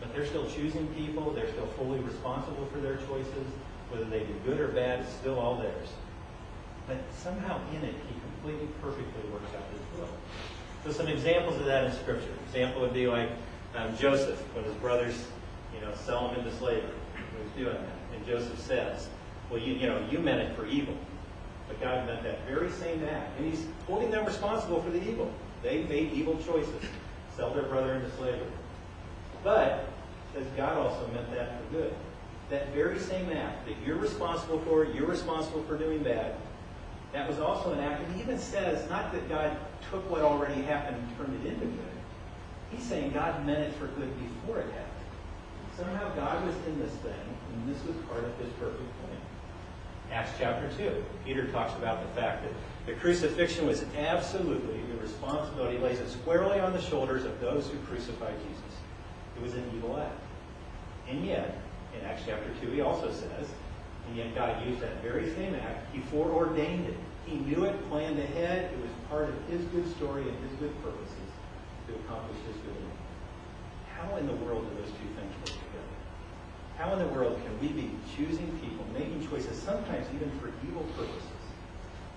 But 0.00 0.14
they're 0.14 0.26
still 0.26 0.48
choosing 0.50 0.86
people. 0.88 1.30
They're 1.30 1.50
still 1.50 1.66
fully 1.78 2.00
responsible 2.00 2.66
for 2.66 2.78
their 2.78 2.96
choices. 2.96 3.46
Whether 3.90 4.04
they 4.06 4.20
do 4.20 4.34
good 4.44 4.60
or 4.60 4.68
bad, 4.68 5.00
it's 5.00 5.12
still 5.12 5.38
all 5.38 5.56
theirs. 5.56 5.88
But 6.86 6.98
somehow 7.16 7.60
in 7.72 7.84
it, 7.84 7.94
He 7.94 8.20
completely, 8.20 8.68
perfectly 8.82 9.30
works 9.32 9.54
out 9.54 9.62
His 9.72 9.98
will. 9.98 10.08
So 10.84 10.92
some 10.92 11.08
examples 11.08 11.58
of 11.58 11.66
that 11.66 11.84
in 11.84 11.92
Scripture. 11.92 12.30
Example 12.46 12.82
would 12.82 12.94
be 12.94 13.06
like 13.06 13.30
um, 13.76 13.96
Joseph, 13.96 14.38
when 14.54 14.64
his 14.64 14.74
brothers, 14.74 15.26
you 15.74 15.80
know, 15.80 15.92
sell 15.94 16.28
him 16.28 16.40
into 16.40 16.56
slavery. 16.56 16.90
He 17.14 17.42
was 17.42 17.52
doing 17.56 17.84
that. 17.84 17.95
Joseph 18.26 18.58
says, 18.58 19.08
well, 19.50 19.60
you, 19.60 19.74
you 19.74 19.86
know, 19.86 20.04
you 20.10 20.18
meant 20.18 20.40
it 20.40 20.56
for 20.56 20.66
evil. 20.66 20.94
But 21.68 21.80
God 21.80 22.06
meant 22.06 22.22
that 22.22 22.46
very 22.46 22.70
same 22.70 23.04
act. 23.04 23.38
And 23.38 23.48
he's 23.48 23.66
holding 23.86 24.10
them 24.10 24.24
responsible 24.24 24.82
for 24.82 24.90
the 24.90 25.02
evil. 25.08 25.30
They 25.62 25.84
made 25.84 26.12
evil 26.12 26.36
choices. 26.44 26.82
Sell 27.36 27.52
their 27.52 27.64
brother 27.64 27.94
into 27.94 28.10
slavery. 28.16 28.46
But, 29.42 29.88
says 30.34 30.46
God 30.56 30.76
also 30.76 31.06
meant 31.12 31.30
that 31.32 31.60
for 31.60 31.76
good. 31.76 31.94
That 32.50 32.72
very 32.72 32.98
same 32.98 33.30
act 33.32 33.66
that 33.66 33.74
you're 33.84 33.96
responsible 33.96 34.60
for, 34.60 34.84
you're 34.84 35.06
responsible 35.06 35.62
for 35.64 35.76
doing 35.76 36.02
bad, 36.02 36.36
that 37.12 37.28
was 37.28 37.38
also 37.38 37.72
an 37.72 37.80
act. 37.80 38.02
And 38.02 38.14
he 38.14 38.22
even 38.22 38.38
says, 38.38 38.88
not 38.90 39.12
that 39.12 39.28
God 39.28 39.56
took 39.90 40.08
what 40.10 40.22
already 40.22 40.62
happened 40.62 40.96
and 40.96 41.16
turned 41.16 41.44
it 41.44 41.52
into 41.52 41.66
good. 41.66 41.96
He's 42.70 42.84
saying 42.84 43.12
God 43.12 43.44
meant 43.46 43.60
it 43.60 43.74
for 43.74 43.86
good 43.86 44.12
before 44.18 44.58
it 44.58 44.66
happened. 44.66 44.86
Somehow 45.76 46.14
God 46.14 46.44
was 46.46 46.54
in 46.66 46.78
this 46.78 46.92
thing, 46.96 47.35
and 47.56 47.74
this 47.74 47.82
was 47.86 47.96
part 48.06 48.24
of 48.24 48.36
his 48.38 48.52
perfect 48.60 48.78
plan. 49.00 49.20
Acts 50.12 50.32
chapter 50.38 50.70
2. 50.76 51.04
Peter 51.24 51.46
talks 51.48 51.72
about 51.74 52.02
the 52.02 52.20
fact 52.20 52.44
that 52.44 52.52
the 52.86 52.92
crucifixion 53.00 53.66
was 53.66 53.84
absolutely 53.98 54.80
the 54.92 55.00
responsibility, 55.00 55.78
He 55.78 55.82
lays 55.82 55.98
it 55.98 56.08
squarely 56.08 56.60
on 56.60 56.72
the 56.72 56.80
shoulders 56.80 57.24
of 57.24 57.40
those 57.40 57.68
who 57.68 57.78
crucified 57.86 58.34
Jesus. 58.48 58.78
It 59.36 59.42
was 59.42 59.54
an 59.54 59.64
evil 59.74 59.98
act. 59.98 60.20
And 61.08 61.24
yet, 61.24 61.58
in 61.98 62.06
Acts 62.06 62.22
chapter 62.26 62.48
2, 62.60 62.70
he 62.70 62.80
also 62.80 63.10
says, 63.10 63.48
and 64.06 64.16
yet 64.16 64.34
God 64.34 64.64
used 64.64 64.80
that 64.80 65.02
very 65.02 65.34
same 65.34 65.54
act. 65.54 65.92
He 65.92 66.00
foreordained 66.00 66.86
it. 66.86 66.96
He 67.26 67.36
knew 67.38 67.64
it, 67.64 67.88
planned 67.88 68.20
ahead. 68.20 68.70
It 68.72 68.80
was 68.80 68.90
part 69.08 69.28
of 69.28 69.34
his 69.48 69.64
good 69.66 69.90
story 69.96 70.22
and 70.22 70.36
his 70.48 70.58
good 70.60 70.74
purposes 70.82 71.26
to 71.88 71.94
accomplish 71.94 72.38
his 72.46 72.56
good 72.62 72.76
will. 72.76 72.96
How 73.96 74.16
in 74.16 74.26
the 74.26 74.36
world 74.44 74.68
do 74.70 74.82
those 74.82 74.92
two? 74.92 75.15
How 76.78 76.92
in 76.92 76.98
the 76.98 77.08
world 77.08 77.40
can 77.42 77.60
we 77.60 77.68
be 77.68 77.90
choosing 78.16 78.50
people, 78.60 78.84
making 78.92 79.26
choices, 79.28 79.58
sometimes 79.58 80.06
even 80.14 80.30
for 80.38 80.52
evil 80.68 80.82
purposes? 80.96 81.22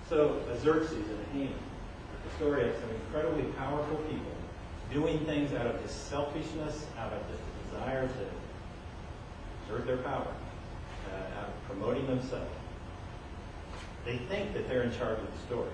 So, 0.08 0.40
a 0.52 0.58
Xerxes 0.58 1.08
and 1.08 1.18
a 1.18 1.32
Haman, 1.32 1.58
the 2.24 2.36
story 2.36 2.68
of 2.68 2.74
some 2.74 2.90
incredibly 2.90 3.44
powerful 3.52 3.96
people 4.10 4.32
doing 4.92 5.24
things 5.24 5.54
out 5.54 5.66
of 5.66 5.80
this 5.82 5.92
selfishness, 5.92 6.86
out 6.98 7.12
of 7.12 7.20
this 7.28 7.38
desire 7.64 8.06
to 8.06 8.26
exert 9.64 9.86
their 9.86 9.98
power, 9.98 10.26
uh, 10.26 11.38
out 11.40 11.48
of 11.48 11.66
promoting 11.66 12.06
themselves. 12.06 12.50
They 14.04 14.18
think 14.18 14.52
that 14.54 14.68
they're 14.68 14.82
in 14.82 14.92
charge 14.92 15.18
of 15.18 15.32
the 15.32 15.46
story. 15.46 15.70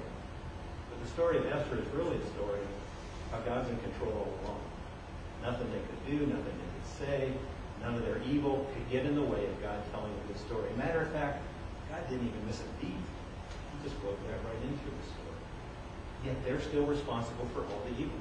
But 0.91 1.03
the 1.03 1.09
story 1.11 1.39
of 1.39 1.47
Esther 1.47 1.79
is 1.79 1.89
really 1.95 2.19
the 2.19 2.27
story 2.27 2.61
of 2.61 3.33
how 3.33 3.41
God's 3.41 3.71
in 3.71 3.79
control 3.79 4.13
all 4.13 4.47
along. 4.47 4.61
Nothing 5.43 5.71
they 5.71 5.79
could 5.79 6.07
do, 6.07 6.27
nothing 6.27 6.45
they 6.45 6.71
could 6.75 7.09
say, 7.09 7.33
none 7.83 7.95
of 7.95 8.05
their 8.05 8.21
evil 8.25 8.67
could 8.75 8.87
get 8.91 9.05
in 9.05 9.15
the 9.15 9.23
way 9.23 9.45
of 9.47 9.55
God 9.63 9.79
telling 9.93 10.13
the 10.13 10.33
good 10.33 10.41
story. 10.41 10.69
Matter 10.77 11.03
of 11.03 11.11
fact, 11.13 11.43
God 11.91 12.03
didn't 12.09 12.27
even 12.27 12.43
miss 12.47 12.61
a 12.61 12.69
beat. 12.81 12.97
He 12.97 13.77
just 13.85 13.97
wove 14.03 14.19
that 14.29 14.41
right 14.43 14.63
into 14.67 14.89
the 14.89 15.05
story. 15.07 15.41
Yet 16.25 16.37
they're 16.45 16.61
still 16.61 16.87
responsible 16.87 17.47
for 17.55 17.63
all 17.71 17.83
the 17.87 17.95
evil. 18.01 18.19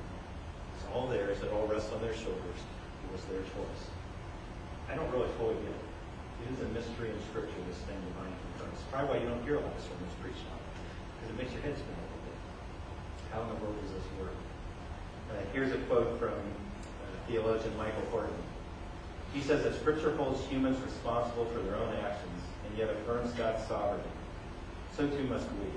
It's 0.78 0.86
all 0.94 1.08
theirs. 1.08 1.42
It 1.42 1.52
all 1.52 1.66
rests 1.68 1.92
on 1.92 2.02
their 2.02 2.14
shoulders. 2.14 2.60
It 3.04 3.10
was 3.12 3.24
their 3.26 3.42
choice. 3.42 3.84
I 4.92 4.94
don't 4.94 5.10
really 5.10 5.32
fully 5.42 5.56
get 5.56 5.74
it. 5.74 5.86
It 6.46 6.54
is 6.54 6.62
a 6.62 6.70
mystery 6.70 7.10
in 7.10 7.18
Scripture, 7.32 7.58
this 7.66 7.82
thing 7.90 7.98
divine 8.14 8.30
concurrence. 8.54 8.84
Probably 8.92 9.10
why 9.10 9.18
you 9.24 9.28
don't 9.30 9.42
hear 9.42 9.58
a 9.58 9.64
lot 9.64 9.74
of 9.74 9.82
sermons 9.82 10.14
preached 10.22 10.46
on 10.46 10.60
it. 10.62 10.70
Because 11.18 11.30
it 11.34 11.38
makes 11.42 11.52
your 11.58 11.64
head 11.66 11.74
spin 11.74 11.96
a 11.96 12.06
little 12.06 12.24
bit. 12.30 12.38
How 13.34 13.40
in 13.42 13.50
the 13.50 13.60
world 13.66 13.74
does 13.82 13.98
this 13.98 14.08
work? 14.22 14.38
Uh, 15.34 15.42
here's 15.50 15.74
a 15.74 15.82
quote 15.90 16.20
from 16.22 16.38
uh, 16.38 17.10
theologian 17.26 17.74
Michael 17.82 18.06
Horton. 18.14 18.38
He 19.36 19.44
says 19.44 19.68
that 19.68 19.76
Scripture 19.76 20.16
holds 20.16 20.40
humans 20.48 20.80
responsible 20.80 21.44
for 21.52 21.60
their 21.60 21.76
own 21.76 21.92
actions 22.08 22.40
and 22.64 22.72
yet 22.80 22.88
affirms 22.88 23.36
God's 23.36 23.68
sovereignty. 23.68 24.08
So 24.96 25.12
too 25.12 25.28
must 25.28 25.44
we. 25.60 25.68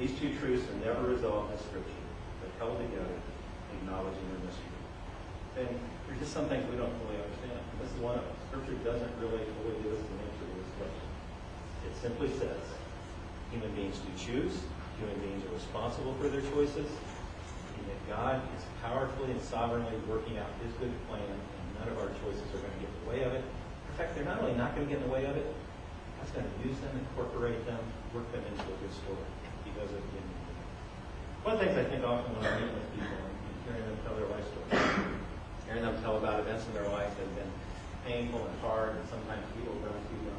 These 0.00 0.16
two 0.16 0.32
truths 0.40 0.64
are 0.72 0.80
never 0.80 1.04
resolved 1.04 1.52
in 1.52 1.60
Scripture, 1.60 2.04
but 2.40 2.48
held 2.56 2.80
together, 2.80 3.20
acknowledging 3.76 4.24
their 4.32 4.40
mystery. 4.48 4.80
And 5.60 5.68
there's 6.08 6.24
just 6.24 6.32
some 6.32 6.48
things 6.48 6.64
we 6.72 6.80
don't 6.80 6.96
fully 7.04 7.20
understand. 7.20 7.60
This 7.76 7.92
is 7.92 8.00
one 8.00 8.16
of 8.16 8.24
them. 8.24 8.36
Scripture 8.48 8.80
doesn't 8.88 9.12
really 9.20 9.44
fully 9.60 9.76
give 9.84 9.92
us 9.92 10.00
the 10.00 10.16
answer 10.16 10.44
to 10.48 10.56
this 10.56 10.72
question. 10.80 11.08
It 11.84 11.94
simply 12.00 12.32
says 12.40 12.64
human 13.52 13.68
beings 13.76 14.00
do 14.00 14.16
choose, 14.16 14.64
human 14.96 15.20
beings 15.20 15.44
are 15.44 15.52
responsible 15.52 16.16
for 16.16 16.32
their 16.32 16.40
choices, 16.56 16.88
and 16.88 17.84
that 17.84 18.00
God 18.08 18.40
is 18.56 18.64
powerfully 18.80 19.28
and 19.28 19.42
sovereignly 19.44 19.92
working 20.08 20.40
out 20.40 20.48
his 20.64 20.72
good 20.80 20.96
plan, 21.12 21.36
none 21.82 21.90
of 21.90 21.98
our 21.98 22.14
choices 22.22 22.46
are 22.54 22.62
going 22.62 22.70
to 22.78 22.80
get 22.86 22.90
in 22.94 22.98
the 23.02 23.10
way 23.10 23.20
of 23.26 23.34
it. 23.34 23.42
In 23.42 23.94
fact, 23.98 24.14
they're 24.14 24.24
not 24.24 24.38
only 24.38 24.54
not 24.54 24.78
going 24.78 24.86
to 24.86 24.90
get 24.94 25.02
in 25.02 25.06
the 25.10 25.14
way 25.14 25.26
of 25.26 25.34
it, 25.34 25.50
God's 26.22 26.30
going 26.30 26.46
to 26.46 26.56
use 26.62 26.78
them, 26.78 26.94
incorporate 26.94 27.58
them, 27.66 27.82
work 28.14 28.30
them 28.30 28.46
into 28.46 28.62
a 28.62 28.76
good 28.78 28.94
story. 28.94 29.26
He 29.66 29.74
does 29.74 29.90
it 29.90 29.98
in 29.98 30.24
one 31.42 31.58
of 31.58 31.58
the 31.58 31.66
things 31.66 31.74
I 31.74 31.82
think 31.90 32.06
often 32.06 32.30
when 32.38 32.46
I'm 32.46 32.70
with 32.70 32.86
people 32.94 33.18
and 33.18 33.34
hearing 33.66 33.82
them 33.82 33.98
tell 34.06 34.14
their 34.14 34.30
life 34.30 34.46
story, 34.46 34.78
hearing 35.66 35.82
them 35.82 35.98
tell 35.98 36.14
about 36.14 36.38
events 36.38 36.62
in 36.70 36.72
their 36.78 36.86
life 36.94 37.10
that 37.18 37.26
have 37.26 37.34
been 37.34 37.52
painful 38.06 38.46
and 38.46 38.54
hard 38.62 38.94
and 38.94 39.02
sometimes 39.10 39.42
people 39.58 39.74
run 39.82 39.98
too 40.06 40.22
young. 40.22 40.38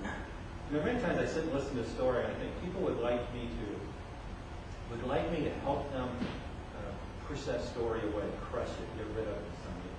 You 0.72 0.80
know, 0.80 0.84
many 0.88 1.04
times 1.04 1.20
I 1.20 1.28
sit 1.28 1.44
and 1.44 1.52
listen 1.52 1.76
to 1.76 1.84
a 1.84 1.92
story 1.92 2.24
and 2.24 2.32
I 2.32 2.36
think 2.40 2.56
people 2.64 2.88
would 2.88 3.04
like 3.04 3.20
me 3.36 3.52
to, 3.52 3.68
would 4.96 5.04
like 5.12 5.28
me 5.28 5.44
to 5.44 5.52
help 5.68 5.92
them 5.92 6.08
uh, 6.08 6.96
push 7.28 7.44
that 7.52 7.60
story 7.68 8.00
away, 8.08 8.24
crush 8.48 8.72
it, 8.72 8.88
get 8.96 9.08
rid 9.12 9.28
of 9.28 9.36
it. 9.36 9.53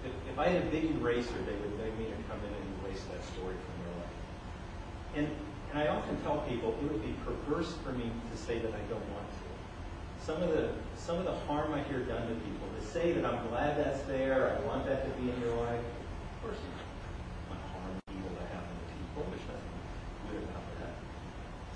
If, 0.05 0.39
I 0.39 0.49
had 0.49 0.63
a 0.63 0.71
big 0.71 0.91
eraser, 0.97 1.39
they 1.47 1.57
would 1.57 1.75
beg 1.79 1.97
me 1.99 2.07
to 2.07 2.19
come 2.29 2.39
in 2.45 2.53
and 2.53 2.67
erase 2.85 3.03
that 3.11 3.23
story 3.33 3.57
from 3.57 3.75
their 3.81 3.95
life. 3.99 4.19
And, 5.17 5.27
and 5.73 5.77
I 5.79 5.87
often 5.89 6.17
tell 6.23 6.45
people 6.49 6.77
it 6.83 6.93
would 6.93 7.03
be 7.03 7.15
perverse 7.25 7.75
for 7.83 7.93
me 7.93 8.11
to 8.11 8.37
say 8.37 8.59
that 8.59 8.73
I 8.75 8.83
don't 8.91 9.07
want 9.15 9.29
to 9.31 9.45
some 10.25 10.41
of 10.41 10.49
the 10.57 10.73
some 10.97 11.21
of 11.21 11.29
the 11.29 11.37
harm 11.45 11.75
I 11.75 11.85
hear 11.85 12.01
done 12.01 12.25
to 12.25 12.35
people. 12.49 12.65
To 12.81 12.83
say 12.89 13.13
that 13.13 13.25
I'm 13.29 13.47
glad 13.49 13.77
that's 13.77 14.01
there, 14.09 14.57
I 14.57 14.67
want 14.67 14.87
that 14.89 15.05
to 15.05 15.11
be 15.21 15.29
in 15.29 15.37
your 15.45 15.53
life. 15.69 15.85
Of 15.85 16.37
course, 16.41 16.57
you 16.57 16.73
want 17.53 17.61
harm, 17.77 17.93
to 18.09 18.47
happen 18.49 18.73
to 18.73 18.87
people. 18.97 19.21
There's 19.29 19.45
nothing 19.45 19.77
good 20.33 20.45
about 20.49 20.65
that. 20.81 20.97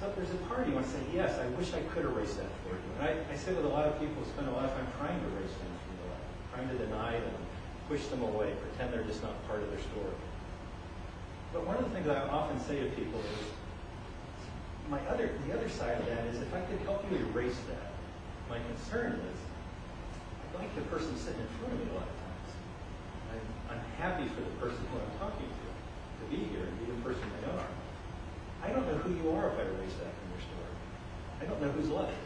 So 0.00 0.08
if 0.08 0.16
there's 0.16 0.32
a 0.32 0.40
part 0.48 0.64
you 0.64 0.72
want 0.72 0.88
to 0.88 0.92
say, 0.96 1.04
yes, 1.12 1.36
I 1.36 1.44
wish 1.60 1.76
I 1.76 1.84
could 1.92 2.08
erase 2.08 2.40
that 2.40 2.48
for 2.64 2.72
you. 2.72 2.88
And 2.96 3.02
I, 3.04 3.12
I 3.28 3.36
sit 3.36 3.52
with 3.52 3.68
a 3.68 3.74
lot 3.74 3.84
of 3.84 4.00
people 4.00 4.16
who 4.16 4.24
spend 4.32 4.48
a 4.48 4.56
lot 4.56 4.64
of 4.64 4.72
time 4.72 4.88
trying 4.96 5.20
to 5.20 5.26
erase 5.36 5.52
things 5.52 5.78
from 5.84 5.94
their 6.00 6.08
life, 6.08 6.28
trying 6.56 6.68
to 6.72 6.78
deny 6.80 7.20
them, 7.20 7.40
push 7.88 8.04
them 8.06 8.22
away, 8.22 8.52
pretend 8.60 8.92
they're 8.92 9.08
just 9.08 9.22
not 9.22 9.34
part 9.48 9.62
of 9.62 9.70
their 9.70 9.80
story. 9.80 10.16
But 11.52 11.66
one 11.66 11.76
of 11.76 11.84
the 11.84 11.90
things 11.90 12.06
I 12.06 12.20
often 12.28 12.60
say 12.60 12.80
to 12.80 12.86
people 12.92 13.18
is, 13.20 13.48
my 14.92 15.00
other 15.08 15.32
the 15.48 15.52
other 15.52 15.68
side 15.68 16.00
of 16.00 16.06
that 16.06 16.24
is 16.32 16.40
if 16.40 16.52
I 16.54 16.60
could 16.64 16.80
help 16.80 17.04
you 17.10 17.16
erase 17.32 17.56
that 17.68 17.92
my 18.48 18.56
concern 18.72 19.20
is 19.20 19.38
I 20.56 20.64
like 20.64 20.74
the 20.74 20.80
person 20.88 21.16
sitting 21.16 21.40
in 21.40 21.48
front 21.60 21.76
of 21.76 21.80
me 21.80 21.92
a 21.92 21.94
lot 21.96 22.08
of 22.08 22.16
times. 22.24 22.50
I'm, 23.32 23.76
I'm 23.76 23.84
happy 24.00 24.28
for 24.32 24.40
the 24.40 24.54
person 24.56 24.80
who 24.88 24.96
I'm 24.96 25.12
talking 25.20 25.44
to 25.44 25.66
to 25.68 26.24
be 26.32 26.48
here 26.48 26.64
and 26.64 26.72
be 26.80 26.92
the 26.92 27.00
person 27.04 27.24
they 27.40 27.52
are. 27.52 27.68
I 28.64 28.72
don't 28.72 28.86
know 28.88 28.98
who 29.04 29.12
you 29.12 29.36
are 29.36 29.52
if 29.52 29.60
I 29.60 29.64
erase 29.68 29.96
that 30.00 30.12
from 30.12 30.28
your 30.32 30.42
story. 30.44 30.74
I 31.40 31.44
don't 31.44 31.60
know 31.60 31.70
who's 31.72 31.90
left. 31.90 32.16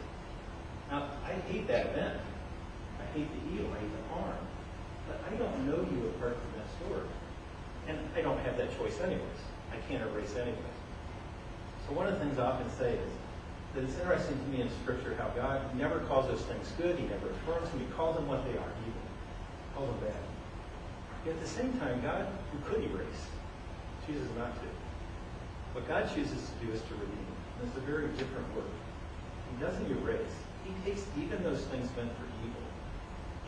Now, 0.89 1.11
I 1.23 1.33
hate 1.51 1.67
that 1.67 1.87
event. 1.87 2.19
I 2.99 3.05
hate 3.17 3.27
the 3.27 3.41
evil. 3.53 3.71
I 3.75 3.79
hate 3.79 3.91
the 3.91 4.15
harm. 4.15 4.39
But 5.07 5.19
I 5.29 5.35
don't 5.35 5.67
know 5.67 5.85
you 5.91 6.07
apart 6.15 6.37
from 6.37 6.51
that 6.59 6.67
story. 6.79 7.07
And 7.87 7.97
I 8.15 8.21
don't 8.21 8.39
have 8.39 8.57
that 8.57 8.75
choice 8.77 8.99
anyways. 9.01 9.41
I 9.71 9.77
can't 9.89 10.03
erase 10.11 10.35
anyways. 10.35 10.77
So 11.87 11.93
one 11.93 12.07
of 12.07 12.13
the 12.13 12.19
things 12.19 12.39
I 12.39 12.45
often 12.45 12.69
say 12.77 12.93
is, 12.93 13.11
that 13.75 13.83
it's 13.83 13.97
interesting 13.97 14.37
to 14.37 14.47
me 14.53 14.61
in 14.61 14.69
Scripture 14.83 15.15
how 15.17 15.29
God 15.29 15.75
never 15.75 15.99
calls 16.05 16.27
those 16.27 16.45
things 16.45 16.71
good. 16.77 16.97
He 16.97 17.07
never 17.07 17.29
affirms 17.29 17.69
them. 17.71 17.79
He 17.79 17.89
calls 17.97 18.15
them 18.15 18.27
what 18.27 18.45
they 18.45 18.53
are, 18.53 18.71
evil. 18.85 19.01
He 19.01 19.67
calls 19.73 19.89
them 19.89 19.99
bad. 20.05 20.23
Yet 21.25 21.35
at 21.35 21.41
the 21.41 21.47
same 21.47 21.73
time, 21.79 22.01
God, 22.03 22.27
who 22.53 22.59
could 22.69 22.83
erase, 22.85 23.25
chooses 24.05 24.29
not 24.37 24.53
to. 24.61 24.67
What 25.73 25.87
God 25.87 26.05
chooses 26.13 26.37
to 26.37 26.65
do 26.65 26.71
is 26.71 26.81
to 26.85 26.93
redeem. 26.93 27.33
And 27.59 27.67
it's 27.67 27.77
a 27.77 27.81
very 27.81 28.07
different 28.13 28.45
work. 28.55 28.69
He 29.49 29.63
doesn't 29.63 29.89
erase. 29.89 30.37
He 30.63 30.73
takes 30.85 31.05
even 31.17 31.41
those 31.41 31.65
things 31.73 31.89
meant 31.97 32.13
for 32.13 32.29
evil, 32.45 32.65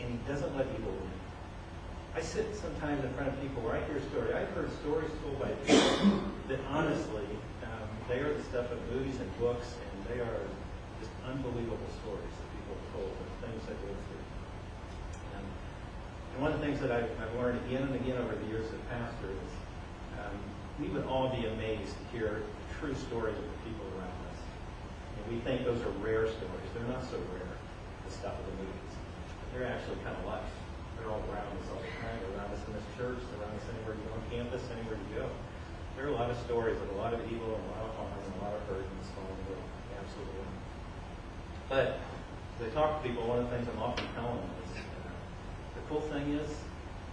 and 0.00 0.10
he 0.10 0.18
doesn't 0.26 0.56
let 0.56 0.66
evil 0.74 0.90
win. 0.90 1.20
I 2.16 2.22
sit 2.24 2.56
sometimes 2.56 3.04
in 3.04 3.12
front 3.12 3.28
of 3.28 3.36
people 3.44 3.60
where 3.60 3.76
I 3.76 3.84
hear 3.92 4.00
stories. 4.08 4.32
I've 4.32 4.48
heard 4.56 4.72
stories 4.80 5.12
told 5.20 5.36
by 5.36 5.52
people 5.68 6.24
that 6.48 6.64
honestly, 6.72 7.28
um, 7.60 7.88
they 8.08 8.24
are 8.24 8.32
the 8.32 8.40
stuff 8.48 8.72
of 8.72 8.80
movies 8.88 9.20
and 9.20 9.28
books, 9.36 9.76
and 9.76 9.96
they 10.08 10.24
are 10.24 10.40
just 10.96 11.12
unbelievable 11.28 11.92
stories 12.00 12.32
that 12.32 12.48
people 12.56 12.72
have 12.72 12.88
told 12.96 13.12
of 13.12 13.28
things 13.44 13.60
they 13.68 13.76
go 13.84 13.92
through. 13.92 14.24
And, 15.36 15.44
and 15.44 16.36
one 16.40 16.56
of 16.56 16.56
the 16.56 16.64
things 16.64 16.80
that 16.80 16.88
I've, 16.88 17.12
I've 17.20 17.36
learned 17.36 17.60
again 17.68 17.84
and 17.84 17.92
again 18.00 18.16
over 18.16 18.32
the 18.32 18.48
years 18.48 18.64
as 18.64 18.80
a 18.80 18.88
pastor 18.88 19.28
is 19.28 19.52
um, 20.16 20.40
we 20.80 20.88
would 20.96 21.04
all 21.04 21.28
be 21.36 21.44
amazed 21.44 22.00
to 22.00 22.04
hear 22.16 22.48
true 22.80 22.96
stories 22.96 23.36
of 23.36 23.44
the 23.44 23.60
people 23.68 23.84
around 23.92 24.16
us. 24.32 24.40
And 25.20 25.36
we 25.36 25.44
think 25.44 25.68
those 25.68 25.84
are 25.84 25.92
rare 26.00 26.24
stories. 26.24 26.68
They're 26.72 26.88
not 26.88 27.04
so 27.04 27.20
rare, 27.36 27.52
the 28.08 28.12
stuff 28.12 28.40
of 28.40 28.44
the 28.48 28.56
movies. 28.64 28.92
They're 29.52 29.68
actually 29.68 30.00
kind 30.00 30.16
of 30.16 30.24
life. 30.24 30.56
They're 30.98 31.12
all 31.12 31.22
around 31.32 31.52
us 31.56 31.68
all 31.72 31.80
the 31.80 31.92
time. 32.00 32.18
Around 32.36 32.50
us 32.52 32.62
in 32.66 32.72
this 32.74 32.88
church. 32.96 33.20
Around 33.36 33.54
us 33.56 33.66
anywhere 33.72 33.94
you 33.96 34.04
go 34.08 34.16
on 34.16 34.24
campus, 34.32 34.62
anywhere 34.72 34.96
you 34.96 35.10
go. 35.20 35.28
There 35.96 36.04
are 36.06 36.12
a 36.12 36.18
lot 36.18 36.28
of 36.28 36.36
stories 36.44 36.76
of 36.76 36.88
a 36.92 36.98
lot 37.00 37.14
of 37.16 37.20
evil 37.32 37.56
and 37.56 37.64
a 37.64 37.70
lot 37.72 37.84
of 37.88 37.92
harm 37.96 38.12
and 38.12 38.34
a 38.36 38.44
lot 38.44 38.52
of 38.52 38.62
hurt 38.68 38.84
in 38.84 38.94
this 39.00 39.08
fallen 39.16 39.38
world. 39.48 39.64
Absolutely. 39.96 40.48
But 41.68 41.86
as 42.60 42.68
I 42.68 42.70
talk 42.76 43.00
to 43.00 43.08
people, 43.08 43.24
one 43.24 43.40
of 43.40 43.48
the 43.48 43.56
things 43.56 43.68
I'm 43.68 43.80
often 43.80 44.04
telling 44.12 44.36
them 44.36 44.52
is 44.64 44.76
uh, 44.76 45.12
the 45.76 45.82
cool 45.88 46.04
thing 46.12 46.36
is 46.36 46.48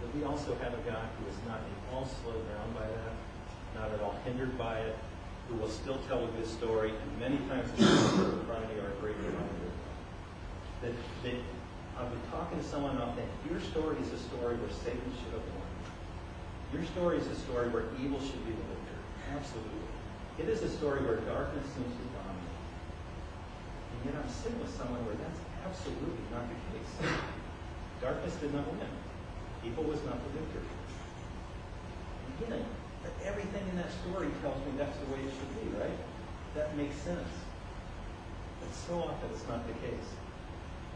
that 0.00 0.08
we 0.12 0.24
also 0.24 0.52
have 0.60 0.72
a 0.72 0.82
God 0.84 1.08
who 1.16 1.24
is 1.28 1.38
not 1.48 1.64
at 1.64 1.78
all 1.92 2.04
slowed 2.04 2.44
down 2.52 2.72
by 2.76 2.84
that, 2.84 3.14
not 3.72 3.92
at 3.92 4.00
all 4.00 4.16
hindered 4.24 4.56
by 4.56 4.78
it, 4.80 4.96
who 5.48 5.56
will 5.56 5.68
still 5.68 5.98
tell 6.08 6.24
a 6.24 6.28
good 6.36 6.46
story, 6.46 6.92
and 6.92 7.08
many 7.20 7.36
times 7.48 7.70
the 7.72 7.84
stories 7.84 8.36
in 8.36 8.44
front 8.46 8.64
of 8.64 8.70
me 8.70 8.80
are 8.80 8.92
a 8.92 9.00
great 9.00 9.16
reminder. 9.16 9.68
That, 10.82 10.92
that 11.24 11.36
I'll 11.98 12.10
be 12.10 12.18
talking 12.30 12.58
to 12.58 12.64
someone 12.64 12.98
and 12.98 13.02
I'll 13.04 13.14
think, 13.14 13.28
your 13.48 13.60
story 13.60 13.96
is 14.02 14.10
a 14.10 14.18
story 14.18 14.58
where 14.58 14.70
Satan 14.82 15.06
should 15.14 15.34
have 15.34 15.46
won. 15.54 15.70
Your 16.74 16.82
story 16.90 17.18
is 17.18 17.26
a 17.30 17.38
story 17.46 17.70
where 17.70 17.86
evil 18.02 18.18
should 18.18 18.42
be 18.42 18.50
the 18.50 18.66
victor. 18.66 18.98
Absolutely. 19.30 19.86
It 20.42 20.50
is 20.50 20.66
a 20.66 20.70
story 20.70 21.06
where 21.06 21.22
darkness 21.22 21.62
seems 21.70 21.94
to 21.94 22.06
dominate. 22.18 22.58
And 23.94 23.98
yet 24.10 24.14
I'm 24.18 24.26
sitting 24.26 24.58
with 24.58 24.74
someone 24.74 24.98
where 25.06 25.14
that's 25.14 25.38
absolutely 25.62 26.26
not 26.34 26.50
the 26.50 26.58
case. 26.74 26.92
Darkness 28.02 28.34
did 28.42 28.50
not 28.50 28.66
win. 28.66 28.90
Evil 29.62 29.86
was 29.86 30.02
not 30.02 30.18
the 30.18 30.30
victor. 30.34 30.62
Again, 32.42 32.66
everything 33.22 33.62
in 33.70 33.76
that 33.78 33.94
story 34.02 34.28
tells 34.42 34.58
me 34.66 34.74
that's 34.76 34.98
the 34.98 35.06
way 35.14 35.22
it 35.22 35.30
should 35.30 35.52
be, 35.62 35.70
right? 35.78 35.98
That 36.58 36.76
makes 36.76 36.96
sense. 37.06 37.30
But 38.60 38.74
so 38.74 38.98
often 38.98 39.30
it's 39.30 39.46
not 39.46 39.66
the 39.66 39.74
case. 39.74 40.08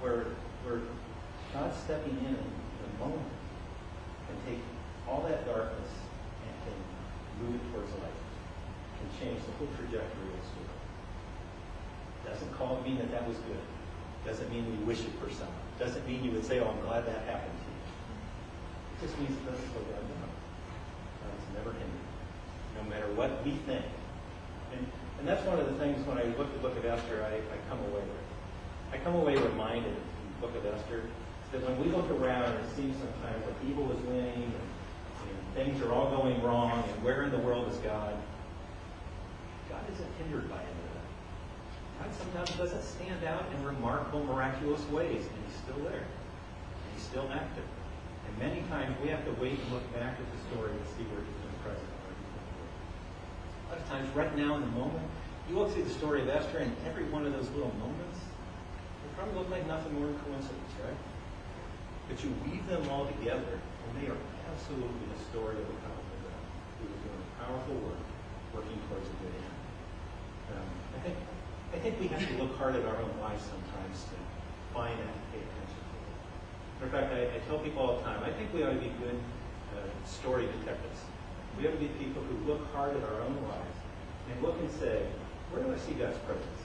Where, 0.01 0.27
where 0.65 0.81
God's 1.53 1.77
stepping 1.81 2.17
in 2.25 2.37
in 2.37 2.79
the 2.85 2.93
moment 2.99 3.29
can 4.27 4.37
take 4.45 4.63
all 5.09 5.25
that 5.29 5.47
darkness 5.47 5.91
and 6.45 6.53
can 6.65 6.77
move 7.41 7.55
it 7.57 7.65
towards 7.73 7.91
light. 8.03 8.21
Can 9.01 9.09
change 9.17 9.41
the 9.47 9.53
whole 9.57 9.71
trajectory 9.79 10.29
of 10.29 10.37
the 10.37 10.45
story. 10.45 10.79
It 12.21 12.25
doesn't 12.29 12.53
call 12.59 12.83
mean 12.83 12.99
that 12.99 13.11
that 13.11 13.27
was 13.27 13.37
good. 13.49 13.65
Doesn't 14.27 14.51
mean 14.53 14.67
we 14.69 14.85
wish 14.85 15.01
it 15.01 15.15
for 15.17 15.31
someone. 15.31 15.65
Doesn't 15.79 16.07
mean 16.07 16.25
you 16.25 16.33
would 16.33 16.45
say, 16.45 16.61
oh, 16.61 16.69
I'm 16.69 16.81
glad 16.85 17.07
that 17.07 17.25
happened 17.25 17.55
to 17.55 17.69
you. 17.71 17.79
It 18.93 18.99
just 19.07 19.17
means 19.17 19.31
it 19.31 19.47
doesn't 19.47 19.73
God 19.73 19.87
down. 19.95 20.31
God's 21.23 21.49
never 21.55 21.73
hindered. 21.73 22.07
No 22.77 22.83
matter 22.91 23.09
what 23.15 23.45
we 23.45 23.53
think. 23.65 23.87
And, 24.75 24.85
and 25.19 25.25
that's 25.27 25.45
one 25.47 25.59
of 25.59 25.67
the 25.67 25.79
things 25.79 26.05
when 26.07 26.19
I 26.19 26.25
look 26.37 26.51
at 26.51 26.53
the 26.53 26.61
book 26.61 26.77
of 26.77 26.85
Esther, 26.85 27.25
I, 27.25 27.41
I 27.41 27.59
come 27.71 27.79
away 27.89 28.03
with. 28.05 28.27
I 28.93 28.99
come 28.99 29.15
away 29.15 29.37
reminded 29.37 29.97
book 30.41 30.55
of 30.57 30.67
Esther 30.67 31.03
that 31.53 31.63
when 31.65 31.81
we 31.81 31.89
look 31.91 32.09
around 32.11 32.55
and 32.55 32.69
seems 32.77 32.97
sometimes 32.99 33.45
like 33.45 33.57
evil 33.69 33.91
is 33.91 34.01
winning 34.05 34.45
and, 34.45 34.53
and 34.53 35.39
things 35.55 35.83
are 35.83 35.93
all 35.93 36.11
going 36.11 36.43
wrong 36.43 36.85
and 36.87 37.03
where 37.03 37.23
in 37.25 37.31
the 37.31 37.39
world 37.39 37.71
is 37.73 37.79
God, 37.79 38.15
God 39.71 39.83
isn't 39.93 40.13
hindered 40.19 40.49
by 40.51 40.61
any 40.61 40.81
of 40.85 40.93
that. 40.93 41.09
God 41.99 42.11
sometimes 42.15 42.51
doesn't 42.57 42.85
stand 42.85 43.25
out 43.25 43.45
in 43.55 43.65
remarkable, 43.65 44.25
miraculous 44.25 44.83
ways, 44.89 45.25
and 45.27 45.39
He's 45.47 45.57
still 45.65 45.83
there. 45.85 46.05
And 46.05 46.89
He's 46.95 47.03
still 47.03 47.29
active. 47.33 47.65
And 48.29 48.39
many 48.39 48.63
times 48.69 48.97
we 49.03 49.09
have 49.09 49.25
to 49.25 49.33
wait 49.41 49.59
and 49.59 49.73
look 49.73 49.85
back 49.95 50.17
at 50.17 50.27
the 50.31 50.41
story 50.53 50.73
to 50.73 50.85
see 50.97 51.05
where 51.11 51.21
He's 51.21 51.41
been 51.43 51.59
present. 51.65 51.91
A 53.69 53.73
lot 53.73 53.81
of 53.81 53.89
times, 53.89 54.09
right 54.17 54.35
now 54.37 54.55
in 54.57 54.63
the 54.63 54.73
moment, 54.73 55.05
you 55.49 55.59
look 55.59 55.73
through 55.73 55.85
the 55.85 55.91
story 55.91 56.23
of 56.23 56.29
Esther, 56.29 56.59
and 56.59 56.73
every 56.87 57.05
one 57.05 57.27
of 57.27 57.33
those 57.33 57.51
little 57.51 57.73
moments, 57.77 58.08
they 59.19 59.25
probably 59.25 59.43
look 59.43 59.51
like 59.51 59.67
nothing 59.67 59.99
more 59.99 60.07
than 60.07 60.19
coincidence, 60.23 60.73
right? 60.87 60.95
But 62.07 62.23
you 62.23 62.31
weave 62.47 62.67
them 62.71 62.87
all 62.89 63.07
together, 63.19 63.59
and 63.59 63.91
they 63.99 64.07
are 64.07 64.17
absolutely 64.47 65.07
the 65.11 65.19
story 65.31 65.59
of 65.59 65.67
a 65.67 65.77
powerful 65.83 66.19
God 66.23 66.43
who 66.79 66.87
is 66.87 66.99
doing 67.03 67.25
powerful 67.43 67.75
work, 67.83 68.03
working 68.55 68.79
towards 68.87 69.11
a 69.11 69.17
good 69.19 69.35
end. 69.35 69.59
Um, 70.55 70.69
I 70.95 70.99
think 71.03 71.17
I 71.75 71.79
think 71.83 72.01
we 72.01 72.07
have 72.09 72.23
to 72.23 72.35
look 72.39 72.57
hard 72.57 72.77
at 72.77 72.85
our 72.87 72.97
own 72.97 73.13
lives 73.21 73.43
sometimes 73.43 74.07
to 74.09 74.17
find 74.73 74.95
that 74.95 75.13
and 75.13 75.27
pay 75.35 75.43
attention 75.43 75.83
to 75.83 75.97
it. 76.01 76.87
In 76.87 76.91
fact, 76.95 77.13
I, 77.13 77.37
I 77.37 77.39
tell 77.45 77.59
people 77.59 77.83
all 77.83 77.99
the 77.99 78.05
time, 78.07 78.23
I 78.25 78.31
think 78.33 78.55
we 78.55 78.63
ought 78.63 78.73
to 78.73 78.81
be 78.81 78.89
good 79.03 79.19
uh, 79.77 79.85
story 80.09 80.47
detectives. 80.47 81.05
We 81.59 81.67
ought 81.67 81.77
to 81.77 81.83
be 81.83 81.93
people 82.01 82.23
who 82.23 82.41
look 82.49 82.65
hard 82.73 82.97
at 82.97 83.03
our 83.03 83.21
own 83.21 83.37
lives 83.45 83.79
and 84.33 84.41
look 84.41 84.57
and 84.61 84.71
say, 84.71 85.05
where 85.51 85.61
do 85.61 85.75
I 85.75 85.77
see 85.77 85.93
God's 85.93 86.17
presence? 86.25 86.58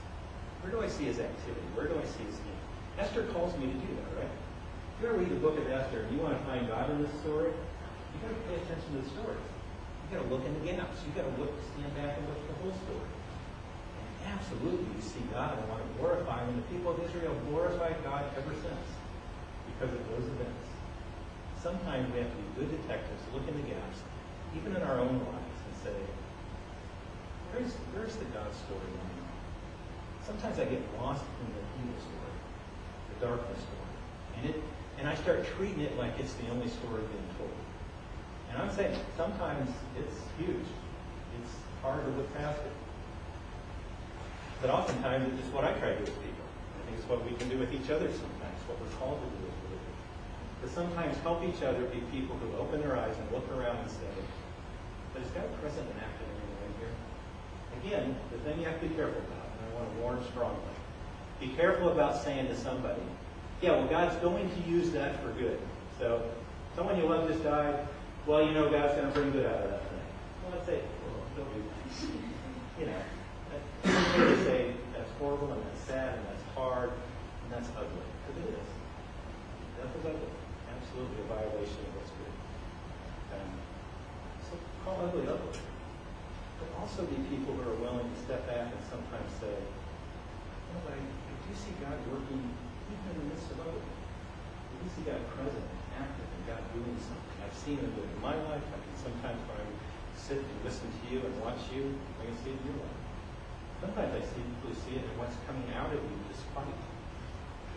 Where 0.64 0.72
do 0.72 0.80
I 0.80 0.88
see 0.88 1.04
His 1.04 1.20
activity? 1.20 1.68
Where 1.76 1.84
do 1.84 2.00
I 2.00 2.06
see 2.08 2.24
His 2.24 2.40
name? 2.40 2.56
Esther 2.96 3.28
calls 3.36 3.52
me 3.60 3.68
to 3.68 3.76
do 3.76 3.90
that, 4.00 4.08
right? 4.16 4.32
If 4.32 4.96
you 5.04 5.12
ever 5.12 5.20
read 5.20 5.28
the 5.28 5.36
book 5.44 5.60
of 5.60 5.68
Esther 5.68 6.08
and 6.08 6.10
you 6.16 6.24
want 6.24 6.40
to 6.40 6.42
find 6.48 6.64
God 6.64 6.88
in 6.88 7.04
this 7.04 7.12
story, 7.20 7.52
you've 7.52 8.24
got 8.24 8.32
to 8.32 8.40
pay 8.48 8.56
attention 8.64 8.88
to 8.96 8.98
the 9.04 9.10
story. 9.12 9.36
You've 9.36 10.12
got 10.16 10.24
to 10.24 10.28
look 10.32 10.40
in 10.48 10.56
the 10.56 10.64
gaps. 10.64 11.04
You've 11.04 11.20
got 11.20 11.28
to 11.28 11.34
look, 11.36 11.52
stand 11.76 11.92
back 11.92 12.16
and 12.16 12.24
look 12.24 12.40
at 12.40 12.48
the 12.48 12.58
whole 12.64 12.72
story. 12.80 13.12
And 13.12 14.32
absolutely, 14.32 14.88
you 14.88 15.04
see 15.04 15.20
God 15.36 15.60
and 15.60 15.68
want 15.68 15.84
to 15.84 15.90
glorify 16.00 16.40
Him. 16.48 16.56
And 16.56 16.64
the 16.64 16.68
people 16.72 16.96
of 16.96 16.98
Israel 17.04 17.36
glorified 17.52 18.00
God 18.00 18.24
ever 18.32 18.56
since 18.56 18.88
because 19.68 19.92
of 19.92 20.00
those 20.16 20.24
events. 20.32 20.64
Sometimes 21.60 22.08
we 22.08 22.24
have 22.24 22.32
to 22.32 22.40
be 22.40 22.48
good 22.56 22.72
detectives, 22.72 23.20
look 23.36 23.44
in 23.44 23.52
the 23.52 23.68
gaps, 23.68 24.00
even 24.56 24.72
in 24.72 24.80
our 24.80 24.96
own 24.96 25.20
lives, 25.28 25.60
and 25.60 25.74
say, 25.84 25.98
where's, 27.52 27.76
where's 27.92 28.16
the 28.16 28.28
God 28.32 28.48
story 28.48 28.88
on? 28.96 29.13
Sometimes 30.26 30.58
I 30.58 30.64
get 30.64 30.80
lost 30.98 31.24
in 31.40 31.46
the 31.52 31.62
evil 31.78 32.00
story, 32.00 32.34
the 33.12 33.26
darkness 33.26 33.60
story. 33.60 33.94
And 34.40 34.50
it 34.50 34.56
and 34.98 35.08
I 35.08 35.14
start 35.16 35.44
treating 35.56 35.80
it 35.80 35.98
like 35.98 36.18
it's 36.18 36.34
the 36.34 36.48
only 36.48 36.68
story 36.68 37.02
being 37.02 37.28
told. 37.36 37.52
And 38.50 38.62
I'm 38.62 38.70
saying 38.70 38.96
sometimes 39.16 39.68
it's 39.98 40.16
huge. 40.38 40.68
It's 41.40 41.52
hard 41.82 42.04
to 42.04 42.10
look 42.12 42.32
past 42.38 42.60
it. 42.62 42.72
But 44.62 44.70
oftentimes 44.70 45.28
it's 45.28 45.42
just 45.42 45.52
what 45.52 45.64
I 45.64 45.72
try 45.76 45.90
to 45.92 45.98
do 45.98 46.06
with 46.06 46.22
people. 46.22 46.46
I 46.46 46.80
think 46.86 46.98
it's 46.98 47.08
what 47.08 47.20
we 47.26 47.36
can 47.36 47.50
do 47.50 47.58
with 47.58 47.74
each 47.74 47.90
other 47.90 48.06
sometimes, 48.06 48.58
what 48.70 48.78
we're 48.80 48.94
called 48.96 49.18
to 49.18 49.28
do 49.28 49.44
with 49.44 49.58
people. 49.66 49.92
To 50.62 50.66
sometimes 50.70 51.18
help 51.26 51.42
each 51.42 51.60
other 51.60 51.84
be 51.90 52.00
people 52.14 52.38
who 52.38 52.48
open 52.56 52.80
their 52.80 52.96
eyes 52.96 53.12
and 53.18 53.26
look 53.34 53.44
around 53.52 53.76
and 53.82 53.90
say, 53.90 54.08
but 55.12 55.20
is 55.20 55.28
God 55.36 55.50
present 55.60 55.84
and 55.84 56.00
active 56.00 56.26
in 56.26 56.36
any 56.40 56.54
way 56.56 56.70
here? 56.80 56.94
Again, 57.82 58.16
the 58.32 58.38
thing 58.46 58.62
you 58.62 58.66
have 58.66 58.80
to 58.80 58.86
be 58.88 58.94
careful 58.94 59.20
about, 59.20 59.43
I 59.74 59.80
want 59.80 59.94
to 59.94 60.02
warn 60.02 60.24
strongly. 60.30 60.60
Be 61.40 61.48
careful 61.48 61.88
about 61.90 62.22
saying 62.22 62.46
to 62.48 62.56
somebody, 62.56 63.02
yeah, 63.60 63.72
well, 63.72 63.86
God's 63.86 64.16
going 64.16 64.48
to 64.48 64.70
use 64.70 64.90
that 64.92 65.22
for 65.22 65.30
good. 65.32 65.58
So, 65.98 66.22
someone 66.76 66.96
you 66.98 67.06
love 67.06 67.28
just 67.28 67.42
died. 67.42 67.86
Well, 68.26 68.46
you 68.46 68.52
know, 68.52 68.70
God's 68.70 68.94
going 68.94 69.06
to 69.06 69.12
bring 69.12 69.32
good 69.32 69.46
out 69.46 69.62
of 69.62 69.70
that 69.70 69.80
thing. 69.88 70.00
Well, 70.42 70.52
let's 70.54 70.66
say, 70.66 70.80
well, 71.06 71.22
don't 71.36 71.54
do 71.54 71.62
that. 71.62 72.20
You 72.74 72.86
know, 72.86 72.98
it's 73.84 73.96
okay 73.96 74.18
to 74.18 74.44
say 74.44 74.74
that's 74.96 75.10
horrible 75.20 75.52
and 75.52 75.62
that's 75.62 75.86
sad 75.86 76.18
and 76.18 76.26
that's 76.26 76.42
hard 76.56 76.90
and 76.90 77.52
that's 77.52 77.68
ugly. 77.78 78.02
Because 78.26 78.42
it 78.42 78.50
is. 78.50 78.70
Death 79.78 79.94
is 79.94 80.06
ugly. 80.10 80.34
Absolutely 80.74 81.22
a 81.22 81.26
violation 81.30 81.86
of 81.86 81.94
what's 81.94 82.10
good. 82.18 82.34
Um, 83.38 83.50
so 84.42 84.58
call 84.84 85.06
ugly 85.06 85.22
ugly. 85.22 85.60
Also 86.84 87.08
be 87.08 87.16
people 87.32 87.56
who 87.56 87.64
are 87.64 87.80
willing 87.80 88.04
to 88.04 88.18
step 88.28 88.44
back 88.44 88.68
and 88.68 88.82
sometimes 88.84 89.24
say, 89.40 89.56
you 89.56 90.70
know, 90.76 90.84
I, 90.84 91.00
I 91.00 91.32
do 91.48 91.52
see 91.56 91.72
God 91.80 91.96
working 92.12 92.44
even 92.44 93.04
in 93.08 93.16
the 93.24 93.26
midst 93.32 93.48
of 93.56 93.64
other. 93.64 93.80
I 93.80 94.74
do 94.76 94.86
see 94.92 95.08
God 95.08 95.24
present 95.32 95.64
and 95.64 95.80
active 95.96 96.28
and 96.28 96.44
God 96.44 96.60
doing 96.76 96.92
something. 97.00 97.40
I've 97.40 97.56
seen 97.56 97.80
Him 97.80 97.88
do 97.96 98.04
it 98.04 98.12
in 98.12 98.20
my 98.20 98.36
life. 98.36 98.60
I 98.68 98.76
can 98.76 98.92
sometimes 99.00 99.40
when 99.48 99.64
I 99.64 99.68
sit 100.12 100.44
and 100.44 100.58
listen 100.60 100.92
to 100.92 101.02
you 101.08 101.24
and 101.24 101.32
watch 101.40 101.72
you, 101.72 101.88
I 102.20 102.28
can 102.28 102.36
see 102.44 102.52
it 102.52 102.60
in 102.60 102.68
your 102.68 102.84
life. 102.84 103.00
Sometimes 103.80 104.20
I 104.20 104.20
see 104.20 104.44
people 104.44 104.76
see 104.76 105.00
it 105.00 105.08
in 105.08 105.14
what's 105.16 105.40
coming 105.48 105.64
out 105.72 105.88
of 105.88 106.04
you 106.04 106.16
despite 106.28 106.68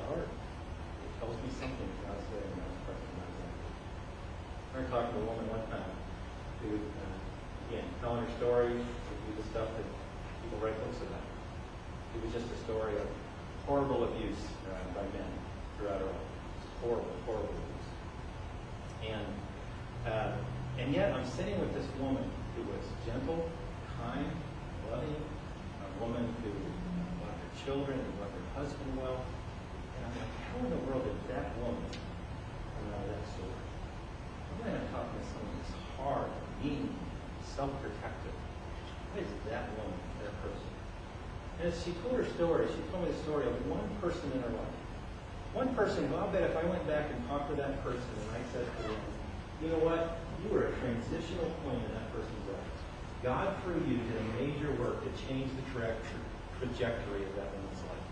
dark. 0.03 0.27
It 0.27 1.11
tells 1.23 1.39
me 1.39 1.47
something 1.55 1.89
God's 2.03 2.27
there 2.35 2.43
and 2.43 2.59
God's 2.59 2.75
present 2.83 3.07
in 3.07 3.15
my 3.23 3.27
life. 3.39 3.71
I 4.75 4.79
talking 4.91 5.15
to 5.15 5.19
a 5.23 5.27
woman 5.31 5.47
one 5.47 5.63
time 5.71 5.95
who, 6.59 6.75
uh, 6.75 7.26
again, 7.69 7.83
telling 8.01 8.23
her 8.23 8.31
story, 8.37 8.73
would 8.73 9.37
the 9.37 9.43
stuff 9.51 9.67
that 9.67 9.87
people 10.41 10.57
write 10.63 10.77
books 10.85 10.97
about. 11.03 11.25
It 12.15 12.23
was 12.23 12.31
just 12.31 12.47
a 12.51 12.57
story 12.63 12.95
of 12.95 13.07
horrible 13.65 14.05
abuse 14.05 14.39
uh, 14.71 14.79
by 14.95 15.03
men 15.11 15.27
throughout 15.77 15.99
her 15.99 16.07
life. 16.07 16.31
Horrible, 16.81 17.15
horrible 17.25 17.49
abuse. 17.49 17.87
And 19.11 19.27
and 20.77 20.93
yet 20.93 21.11
I'm 21.11 21.25
sitting 21.25 21.59
with 21.59 21.73
this 21.73 21.85
woman 21.99 22.23
who 22.55 22.61
was 22.63 22.85
gentle, 23.05 23.49
kind, 23.99 24.29
loving, 24.89 25.19
a 25.83 25.89
woman 25.99 26.23
who 26.43 26.53
loved 27.25 27.41
her 27.43 27.53
children 27.65 27.99
and 27.99 28.11
loved 28.21 28.31
her 28.31 28.61
husband 28.61 28.95
well. 28.95 29.19
And 29.19 30.01
I'm 30.05 30.13
like, 30.15 30.33
how 30.47 30.63
in 30.63 30.69
the 30.69 30.81
world 30.87 31.03
did 31.03 31.35
that 31.35 31.57
woman 31.57 31.81
come 31.91 32.93
out 32.93 33.03
of 33.03 33.09
that 33.09 33.25
story? 33.35 33.65
I'm 34.53 34.71
not 34.71 34.85
talking 34.93 35.19
to 35.19 35.25
someone 35.27 35.51
who's 35.59 35.75
hard, 35.97 36.29
mean, 36.63 36.95
self-protective. 37.57 38.37
What 39.11 39.25
is 39.25 39.33
that 39.49 39.65
woman, 39.81 39.97
that 40.21 40.33
person? 40.45 40.69
And 41.57 41.73
as 41.73 41.75
she 41.81 41.97
told 42.05 42.21
her 42.21 42.27
story, 42.37 42.69
she 42.69 42.85
told 42.93 43.09
me 43.09 43.09
the 43.09 43.21
story 43.25 43.49
of 43.49 43.57
one 43.65 43.81
person 43.97 44.29
in 44.29 44.45
her 44.45 44.53
life. 44.53 44.77
One 45.57 45.73
person 45.73 46.05
who 46.05 46.13
I'll 46.21 46.29
bet 46.29 46.45
if 46.45 46.53
I 46.53 46.61
went 46.69 46.85
back 46.85 47.09
and 47.09 47.17
talked 47.25 47.49
to 47.49 47.57
that 47.57 47.81
person 47.81 48.05
and 48.13 48.29
I 48.37 48.45
said 48.53 48.61
to 48.61 48.81
them, 48.85 49.01
you 49.57 49.73
know 49.73 49.81
what? 49.81 50.21
You 50.45 50.53
were 50.53 50.69
a 50.69 50.73
transitional 50.77 51.49
point 51.65 51.81
in 51.81 51.91
that 51.97 52.13
person's 52.13 52.45
life. 52.45 52.69
God 53.25 53.57
through 53.65 53.81
you 53.89 53.97
did 54.05 54.21
a 54.21 54.27
major 54.37 54.69
work 54.77 55.01
to 55.01 55.09
change 55.25 55.49
the 55.49 55.65
tra- 55.73 55.97
tra- 55.97 56.29
trajectory 56.61 57.25
of 57.25 57.33
that 57.41 57.49
woman's 57.57 57.81
life. 57.89 58.05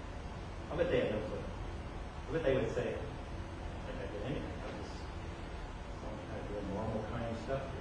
I'll 0.73 0.77
bet 0.81 0.89
they 0.89 1.05
had 1.05 1.13
no 1.13 1.21
clue. 1.29 1.45
I 1.45 2.29
bet 2.33 2.41
they 2.49 2.57
would 2.57 2.73
say, 2.73 2.97
like 2.97 3.97
I 4.01 4.09
did 4.09 4.25
anyway, 4.25 4.57
I 4.57 4.67
was 4.73 4.89
some 6.01 6.17
kind 6.33 6.41
of 6.41 6.65
normal 6.73 7.05
kind 7.13 7.29
of 7.29 7.37
stuff. 7.45 7.74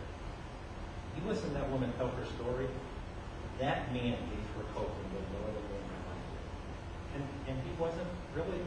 You 1.16 1.22
listen 1.28 1.48
to 1.50 1.54
that 1.54 1.70
woman 1.70 1.92
tell 1.96 2.08
her 2.08 2.26
story, 2.38 2.68
that 3.60 3.92
man 3.92 4.18
gave 4.18 4.46
her 4.58 4.66
hope 4.74 4.90
in 4.90 5.06
the 5.14 5.20
in 5.22 5.46
life. 5.46 5.62
And, 7.14 7.22
and 7.48 7.56
he 7.62 7.70
wasn't 7.78 8.08
really 8.34 8.60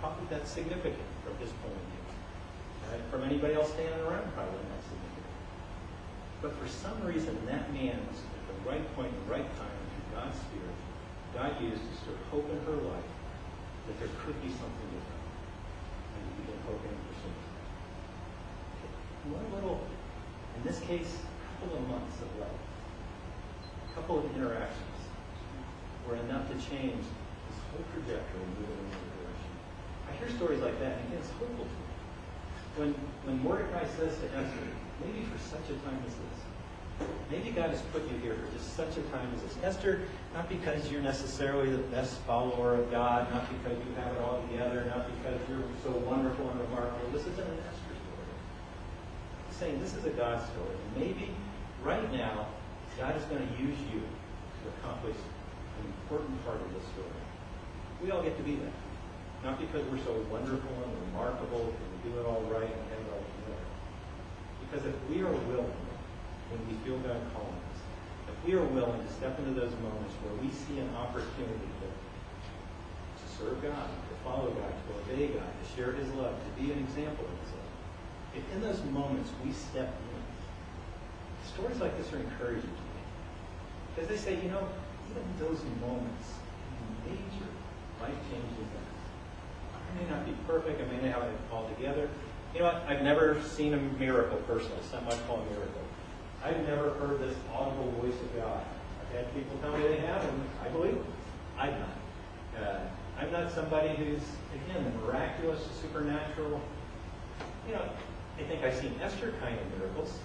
probably 0.00 0.26
that 0.28 0.46
significant 0.46 1.08
from 1.24 1.36
his 1.38 1.52
point 1.64 1.72
of 1.72 1.86
view. 1.88 2.04
Right? 2.90 3.04
From 3.10 3.22
anybody 3.24 3.54
else 3.54 3.72
standing 3.72 4.00
around, 4.00 4.28
probably 4.34 4.60
not 4.68 4.82
significant. 4.84 5.10
But 6.42 6.56
for 6.56 6.68
some 6.68 7.00
reason, 7.04 7.36
that 7.46 7.72
man 7.72 8.00
was 8.08 8.20
at 8.20 8.44
the 8.48 8.56
right 8.68 8.84
point, 8.96 9.12
the 9.26 9.32
right 9.32 9.48
time, 9.56 9.80
through 9.92 10.16
God's 10.16 10.36
Spirit, 10.36 10.76
God 11.32 11.60
used 11.60 11.80
to 11.80 11.94
stir 12.00 12.16
hope 12.30 12.48
in 12.50 12.58
her 12.64 12.80
life 12.80 13.12
that 13.86 13.96
there 14.00 14.08
could 14.24 14.36
be 14.42 14.48
something 14.48 14.88
different. 14.92 15.24
And 16.16 16.20
he 16.24 16.32
began 16.42 16.60
hoping 16.66 16.92
and 16.92 17.04
pursuing. 17.12 17.40
One 19.36 19.46
little, 19.54 19.80
in 20.56 20.62
this 20.64 20.80
case, 20.80 21.20
couple 21.60 21.76
of 21.76 21.88
months 21.88 22.16
of 22.24 22.28
life, 22.40 22.64
a 23.90 23.94
couple 23.94 24.18
of 24.18 24.24
interactions 24.34 24.90
were 26.08 26.16
enough 26.16 26.48
to 26.48 26.54
change 26.56 27.04
this 27.04 27.58
whole 27.70 27.84
trajectory 27.92 28.40
and 28.40 28.52
move 28.56 28.72
it 28.72 28.80
in 28.80 28.86
another 28.88 29.12
direction. 29.20 29.52
I 30.08 30.12
hear 30.16 30.30
stories 30.36 30.60
like 30.64 30.78
that, 30.80 30.96
and 30.96 31.06
again, 31.12 31.20
it's 31.20 31.30
hopeful 31.36 31.68
to 31.68 31.76
me. 31.76 31.86
When, 32.76 32.90
when 33.28 33.36
Mordecai 33.44 33.84
says 34.00 34.16
to 34.18 34.26
Esther, 34.32 34.68
maybe 35.04 35.20
for 35.28 35.38
such 35.38 35.68
a 35.68 35.76
time 35.84 36.00
as 36.06 36.14
this, 36.16 36.40
maybe 37.30 37.50
God 37.50 37.70
has 37.70 37.82
put 37.92 38.08
you 38.10 38.16
here 38.18 38.36
for 38.40 38.48
just 38.56 38.76
such 38.76 38.96
a 38.96 39.02
time 39.12 39.28
as 39.36 39.42
this. 39.42 39.56
Esther, 39.62 40.08
not 40.32 40.48
because 40.48 40.90
you're 40.90 41.02
necessarily 41.02 41.70
the 41.70 41.84
best 41.92 42.16
follower 42.24 42.74
of 42.74 42.90
God, 42.90 43.30
not 43.32 43.44
because 43.60 43.76
you 43.84 43.92
have 44.00 44.16
it 44.16 44.20
all 44.20 44.40
together, 44.48 44.84
not 44.88 45.06
because 45.20 45.40
you're 45.48 45.64
so 45.84 45.92
wonderful 46.08 46.48
and 46.48 46.60
remarkable. 46.60 47.10
This 47.12 47.26
isn't 47.26 47.46
an 47.46 47.60
Esther 47.68 47.94
story. 48.00 48.28
Saying 49.58 49.80
this 49.80 49.94
is 49.94 50.04
a 50.04 50.10
God 50.10 50.40
story. 50.40 50.76
Maybe 50.96 51.30
right 51.82 52.12
now, 52.12 52.46
God 52.98 53.16
is 53.16 53.24
going 53.24 53.40
to 53.40 53.62
use 53.62 53.78
you 53.92 54.00
to 54.00 54.64
accomplish 54.78 55.16
an 55.16 55.84
important 55.86 56.44
part 56.44 56.60
of 56.60 56.68
this 56.74 56.84
story. 56.92 57.20
We 58.02 58.10
all 58.10 58.22
get 58.22 58.36
to 58.36 58.42
be 58.42 58.56
that. 58.56 58.72
Not 59.44 59.58
because 59.58 59.86
we're 59.88 60.04
so 60.04 60.12
wonderful 60.28 60.68
and 60.68 60.92
remarkable 61.08 61.72
and 61.72 61.86
we 61.96 62.10
do 62.10 62.20
it 62.20 62.26
all 62.26 62.44
right 62.52 62.68
and 62.68 62.82
have 62.92 63.00
it 63.00 63.12
all 63.12 63.24
together. 63.40 63.64
Because 64.60 64.86
if 64.86 64.96
we 65.08 65.22
are 65.24 65.32
willing, 65.48 65.80
when 66.52 66.60
we 66.68 66.76
feel 66.84 66.98
God 67.00 67.20
calling 67.32 67.60
us, 67.72 67.80
if 68.28 68.36
we 68.44 68.52
are 68.52 68.64
willing 68.76 69.00
to 69.00 69.10
step 69.14 69.38
into 69.38 69.56
those 69.56 69.72
moments 69.80 70.12
where 70.20 70.36
we 70.44 70.52
see 70.52 70.76
an 70.80 70.92
opportunity 70.96 71.70
to, 71.80 71.88
to 71.88 73.26
serve 73.32 73.62
God, 73.62 73.88
to 73.88 74.14
follow 74.24 74.50
God, 74.52 74.72
to 74.76 74.88
obey 75.00 75.32
God, 75.32 75.48
to 75.48 75.64
share 75.72 75.92
His 75.92 76.12
love, 76.20 76.36
to 76.36 76.50
be 76.60 76.72
an 76.72 76.78
example 76.78 77.24
of 77.24 77.36
His 77.40 77.52
love, 77.56 77.72
if 78.36 78.44
in 78.52 78.60
those 78.60 78.82
moments 78.92 79.30
we 79.44 79.52
step 79.52 79.94
stories 81.46 81.80
like 81.80 81.96
this 81.98 82.12
are 82.12 82.18
encouraging 82.18 82.62
to 82.62 82.66
me. 82.68 83.02
Because 83.94 84.08
they 84.08 84.16
say, 84.16 84.42
you 84.42 84.50
know, 84.50 84.66
even 85.10 85.22
those 85.38 85.62
moments 85.80 86.34
major, 87.06 87.48
life-changing 88.00 88.56
events. 88.56 89.00
I 89.74 90.02
may 90.02 90.10
not 90.10 90.26
be 90.26 90.34
perfect, 90.46 90.80
I 90.80 90.86
may 90.86 91.08
not 91.08 91.22
have 91.22 91.30
it 91.30 91.36
all 91.52 91.68
together. 91.76 92.08
You 92.54 92.60
know 92.60 92.66
what? 92.66 92.82
I've 92.88 93.02
never 93.02 93.40
seen 93.42 93.74
a 93.74 93.76
miracle 93.76 94.38
personally. 94.46 94.78
Not 94.92 95.04
much 95.04 95.26
called 95.26 95.46
a 95.46 95.50
miracle. 95.50 95.82
I've 96.44 96.66
never 96.66 96.90
heard 96.94 97.20
this 97.20 97.36
audible 97.54 97.90
voice 98.00 98.14
of 98.14 98.36
God. 98.36 98.64
I've 99.00 99.16
had 99.16 99.34
people 99.34 99.56
tell 99.58 99.76
me 99.76 99.86
they 99.86 99.98
have, 99.98 100.24
and 100.24 100.42
I 100.64 100.68
believe 100.68 100.94
them. 100.94 101.12
I've 101.58 101.78
not. 101.78 102.62
Uh, 102.62 102.80
I'm 103.18 103.30
not 103.30 103.52
somebody 103.52 103.94
who's, 103.94 104.22
again, 104.54 104.92
miraculous, 105.04 105.60
supernatural. 105.80 106.60
You 107.68 107.74
know, 107.74 107.82
I 108.38 108.42
think 108.44 108.64
I've 108.64 108.74
seen 108.74 108.94
Esther 109.02 109.34
kind 109.40 109.58
of 109.58 109.78
miracles. 109.78 110.18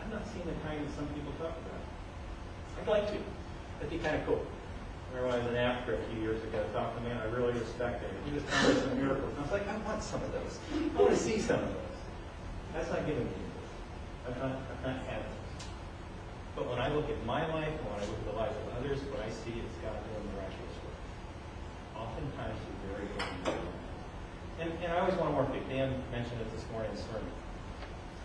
I've 0.00 0.08
not 0.08 0.24
seen 0.32 0.48
the 0.48 0.56
kind 0.64 0.80
that 0.80 0.92
some 0.96 1.04
people 1.12 1.36
talk 1.36 1.52
about. 1.52 1.84
I'd 2.80 2.88
like 2.88 3.06
to. 3.12 3.20
That'd 3.76 3.92
be 3.92 4.00
kind 4.00 4.16
of 4.16 4.24
cool. 4.24 4.40
Remember 5.12 5.28
when 5.28 5.36
I 5.36 5.38
was 5.44 5.52
in 5.52 5.60
Africa 5.60 6.00
a 6.00 6.04
few 6.08 6.22
years 6.24 6.40
ago, 6.40 6.56
I 6.56 6.72
talked 6.72 6.96
to 6.96 7.04
a 7.04 7.08
man 7.08 7.20
I 7.20 7.28
really 7.28 7.52
respect 7.52 8.00
him. 8.00 8.08
He 8.24 8.32
was 8.32 8.44
telling 8.48 8.76
me 8.76 8.80
some 8.80 8.96
miracles. 8.96 9.28
And 9.36 9.38
I 9.38 9.42
was 9.44 9.52
like, 9.52 9.68
I 9.68 9.76
want 9.84 10.00
some 10.00 10.22
of 10.24 10.32
those. 10.32 10.56
I 10.72 10.96
want 10.96 11.12
to 11.12 11.20
see 11.20 11.36
some 11.36 11.60
of 11.60 11.68
those. 11.68 11.98
That's 12.72 12.88
not 12.88 13.04
giving 13.04 13.28
me 13.28 13.36
this. 13.44 13.68
I'm 14.24 14.36
not, 14.40 14.56
I'm 14.56 14.82
not 14.86 14.98
having 15.04 15.28
this. 15.28 15.68
But 16.56 16.64
when 16.70 16.80
I 16.80 16.88
look 16.88 17.10
at 17.10 17.18
my 17.26 17.44
life 17.52 17.74
and 17.74 17.84
when 17.90 18.00
I 18.00 18.04
look 18.08 18.16
at 18.16 18.28
the 18.32 18.38
lives 18.38 18.56
of 18.56 18.64
others, 18.80 19.04
what 19.12 19.20
I 19.20 19.28
see 19.28 19.52
is 19.60 19.68
God 19.84 19.98
doing 20.00 20.24
miraculous 20.32 20.76
work. 20.80 21.00
Oftentimes 22.00 22.56
through 22.56 22.80
very 22.88 23.06
people. 23.12 23.68
And, 24.62 24.70
and 24.80 24.92
I 24.94 25.04
always 25.04 25.18
want 25.20 25.34
to 25.34 25.52
thing. 25.52 25.66
Dan 25.68 25.90
mentioned 26.14 26.40
it 26.40 26.48
this 26.54 26.64
morning 26.70 26.94
in 26.94 26.96
the 26.96 27.02
sermon. 27.02 27.34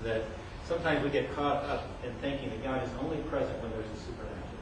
That 0.04 0.24
sometimes 0.68 1.04
we 1.04 1.10
get 1.10 1.34
caught 1.36 1.64
up 1.66 1.86
in 2.04 2.12
thinking 2.22 2.50
that 2.50 2.64
God 2.64 2.82
is 2.84 2.90
only 3.02 3.18
present 3.30 3.54
when 3.62 3.72
there's 3.72 3.90
a 3.90 4.00
supernatural. 4.02 4.62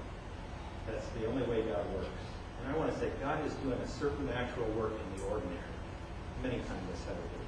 That's 0.88 1.08
the 1.16 1.28
only 1.28 1.44
way 1.48 1.64
God 1.64 1.84
works. 1.96 2.24
And 2.60 2.72
I 2.72 2.78
want 2.78 2.92
to 2.92 3.00
say 3.00 3.10
God 3.20 3.40
is 3.48 3.54
doing 3.64 3.80
a 3.80 3.88
supernatural 3.88 4.68
work 4.76 4.94
in 4.94 5.08
the 5.16 5.24
ordinary. 5.32 5.74
Many 6.44 6.60
times 6.68 6.84
I 6.92 6.98
said 7.08 7.16
it. 7.16 7.44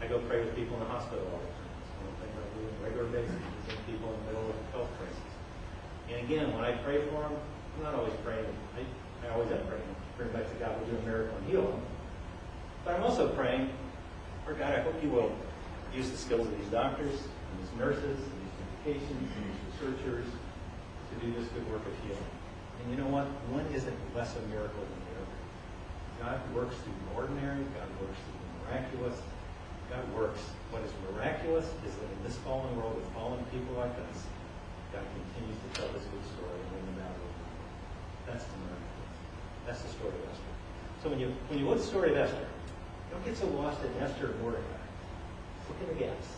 I 0.00 0.06
go 0.06 0.18
pray 0.30 0.40
with 0.40 0.54
people 0.54 0.78
in 0.78 0.82
the 0.86 0.90
hospital 0.90 1.26
all 1.26 1.42
the 1.42 1.50
time. 1.50 1.70
Of 2.00 2.16
the 2.16 2.24
things 2.24 2.32
I 2.32 2.46
do 2.56 2.64
on 2.64 2.72
a 2.72 2.82
regular 2.88 3.08
basis, 3.12 3.36
people 3.84 4.08
in 4.08 4.16
the 4.24 4.26
middle 4.32 4.48
of 4.48 4.56
a 4.56 4.66
health 4.72 4.90
crisis. 4.96 5.30
And 6.08 6.24
again, 6.24 6.54
when 6.54 6.64
I 6.64 6.72
pray 6.80 7.04
for 7.10 7.28
them, 7.28 7.36
I'm 7.76 7.82
not 7.82 7.94
always 7.94 8.14
praying. 8.24 8.46
I, 8.78 9.26
I 9.26 9.34
always 9.34 9.50
am 9.52 9.66
praying. 9.66 9.90
Praying 10.16 10.32
back 10.32 10.48
to 10.48 10.56
God 10.56 10.80
will 10.80 10.86
do 10.86 10.96
a 10.96 11.02
miracle 11.02 11.36
and 11.36 11.46
heal 11.50 11.62
them. 11.62 11.82
But 12.84 12.94
I'm 12.94 13.02
also 13.02 13.28
praying 13.28 13.68
for 14.46 14.54
God, 14.54 14.72
I 14.72 14.80
hope 14.80 14.96
you 15.02 15.10
will 15.10 15.30
use 15.94 16.10
the 16.10 16.16
skills 16.16 16.46
of 16.46 16.56
these 16.58 16.68
doctors 16.68 17.20
these 17.58 17.72
nurses 17.78 18.18
and 18.18 18.36
these 18.38 18.54
medications 18.62 19.28
and 19.34 19.42
these 19.48 19.60
researchers 19.72 20.26
to 20.26 21.14
do 21.18 21.32
this 21.34 21.48
good 21.50 21.66
work 21.70 21.82
of 21.82 21.94
healing. 22.06 22.30
And 22.80 22.86
you 22.92 22.96
know 23.02 23.10
what? 23.10 23.26
One 23.50 23.66
isn't 23.74 23.96
less 24.14 24.36
a 24.36 24.42
miracle 24.48 24.80
than 24.80 25.00
the 25.10 25.14
other. 25.18 25.38
God 26.22 26.38
works 26.54 26.76
through 26.80 26.96
the 26.96 27.10
ordinary. 27.18 27.64
God 27.76 27.90
works 28.00 28.16
through 28.16 28.40
the 28.40 28.50
miraculous. 28.64 29.18
God 29.90 30.04
works. 30.14 30.40
What 30.70 30.86
is 30.86 30.92
miraculous 31.10 31.66
is 31.82 31.92
that 31.98 32.08
in 32.08 32.20
this 32.22 32.38
fallen 32.46 32.70
world 32.78 32.94
with 32.94 33.08
fallen 33.10 33.42
people 33.50 33.74
like 33.74 33.92
us, 33.92 34.22
God 34.94 35.02
continues 35.02 35.58
to 35.58 35.68
tell 35.74 35.90
this 35.92 36.06
good 36.08 36.24
story 36.38 36.54
and 36.54 36.68
win 36.72 36.84
the 36.94 36.96
battle. 37.02 37.28
That's 38.26 38.46
the 38.46 38.58
miraculous. 38.64 39.14
That's 39.66 39.82
the 39.82 39.90
story 39.98 40.14
of 40.14 40.24
Esther. 40.30 40.54
So 41.02 41.10
when 41.10 41.18
you 41.18 41.34
when 41.50 41.58
you 41.58 41.66
look 41.66 41.78
at 41.78 41.82
the 41.82 41.90
story 41.90 42.10
of 42.14 42.16
Esther, 42.16 42.46
don't 43.10 43.24
get 43.24 43.36
so 43.36 43.46
lost 43.58 43.82
in 43.82 43.90
Esther 43.98 44.30
and 44.30 44.40
Mordecai. 44.40 44.82
Look 45.68 45.78
at 45.82 45.88
the 45.90 45.98
gaps. 45.98 46.28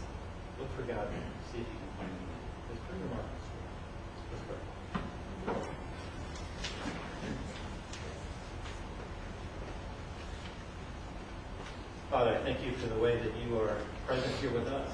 Look 0.58 0.70
for 0.76 0.82
God. 0.82 1.08
See 1.52 1.58
if 1.58 1.66
you 1.66 1.78
can 1.78 1.90
find 1.98 2.10
him. 2.10 2.18
It's 2.70 2.80
pretty 2.86 3.02
remarkable. 3.02 3.40
Let's 4.32 4.44
pray. 4.46 4.60
Father, 12.10 12.38
thank 12.44 12.62
you 12.64 12.72
for 12.72 12.88
the 12.88 13.00
way 13.00 13.16
that 13.16 13.32
you 13.38 13.58
are 13.58 13.76
present 14.06 14.34
here 14.36 14.50
with 14.50 14.68
us, 14.68 14.90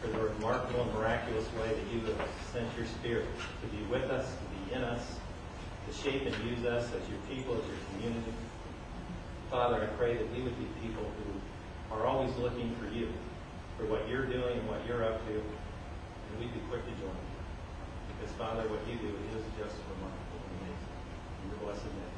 for 0.00 0.08
the 0.08 0.18
remarkable 0.18 0.82
and 0.82 0.92
miraculous 0.94 1.46
way 1.54 1.68
that 1.68 1.92
you 1.92 2.00
have 2.00 2.28
sent 2.52 2.68
your 2.76 2.86
Spirit 2.86 3.26
to 3.62 3.66
be 3.68 3.82
with 3.84 4.10
us, 4.10 4.26
to 4.26 4.44
be 4.66 4.74
in 4.74 4.84
us, 4.84 5.16
to 5.88 5.94
shape 5.94 6.26
and 6.26 6.34
use 6.44 6.64
us 6.66 6.84
as 6.84 7.08
your 7.08 7.18
people, 7.28 7.54
as 7.54 7.66
your 7.66 7.78
community. 7.92 8.32
Father, 9.50 9.82
I 9.82 9.86
pray 9.96 10.16
that 10.16 10.30
we 10.34 10.42
would 10.42 10.58
be 10.58 10.66
people 10.86 11.02
who 11.04 11.94
are 11.96 12.06
always 12.06 12.34
looking 12.36 12.76
for 12.76 12.88
you, 12.94 13.08
for 13.82 13.90
what 13.90 14.08
you're 14.08 14.26
doing 14.26 14.58
and 14.58 14.68
what 14.68 14.78
you're 14.86 15.02
up 15.02 15.18
to, 15.26 15.34
and 15.34 16.32
we'd 16.38 16.54
be 16.54 16.60
quick 16.70 16.84
to 16.84 16.94
join 17.02 17.10
you. 17.10 17.40
Because, 18.14 18.32
Father, 18.38 18.62
what 18.70 18.78
you 18.86 18.94
do 18.98 19.10
is 19.10 19.42
just 19.58 19.74
remarkable 19.90 20.38
and 20.38 20.54
amazing. 20.62 20.94
In 21.50 21.66
blessed. 21.66 22.11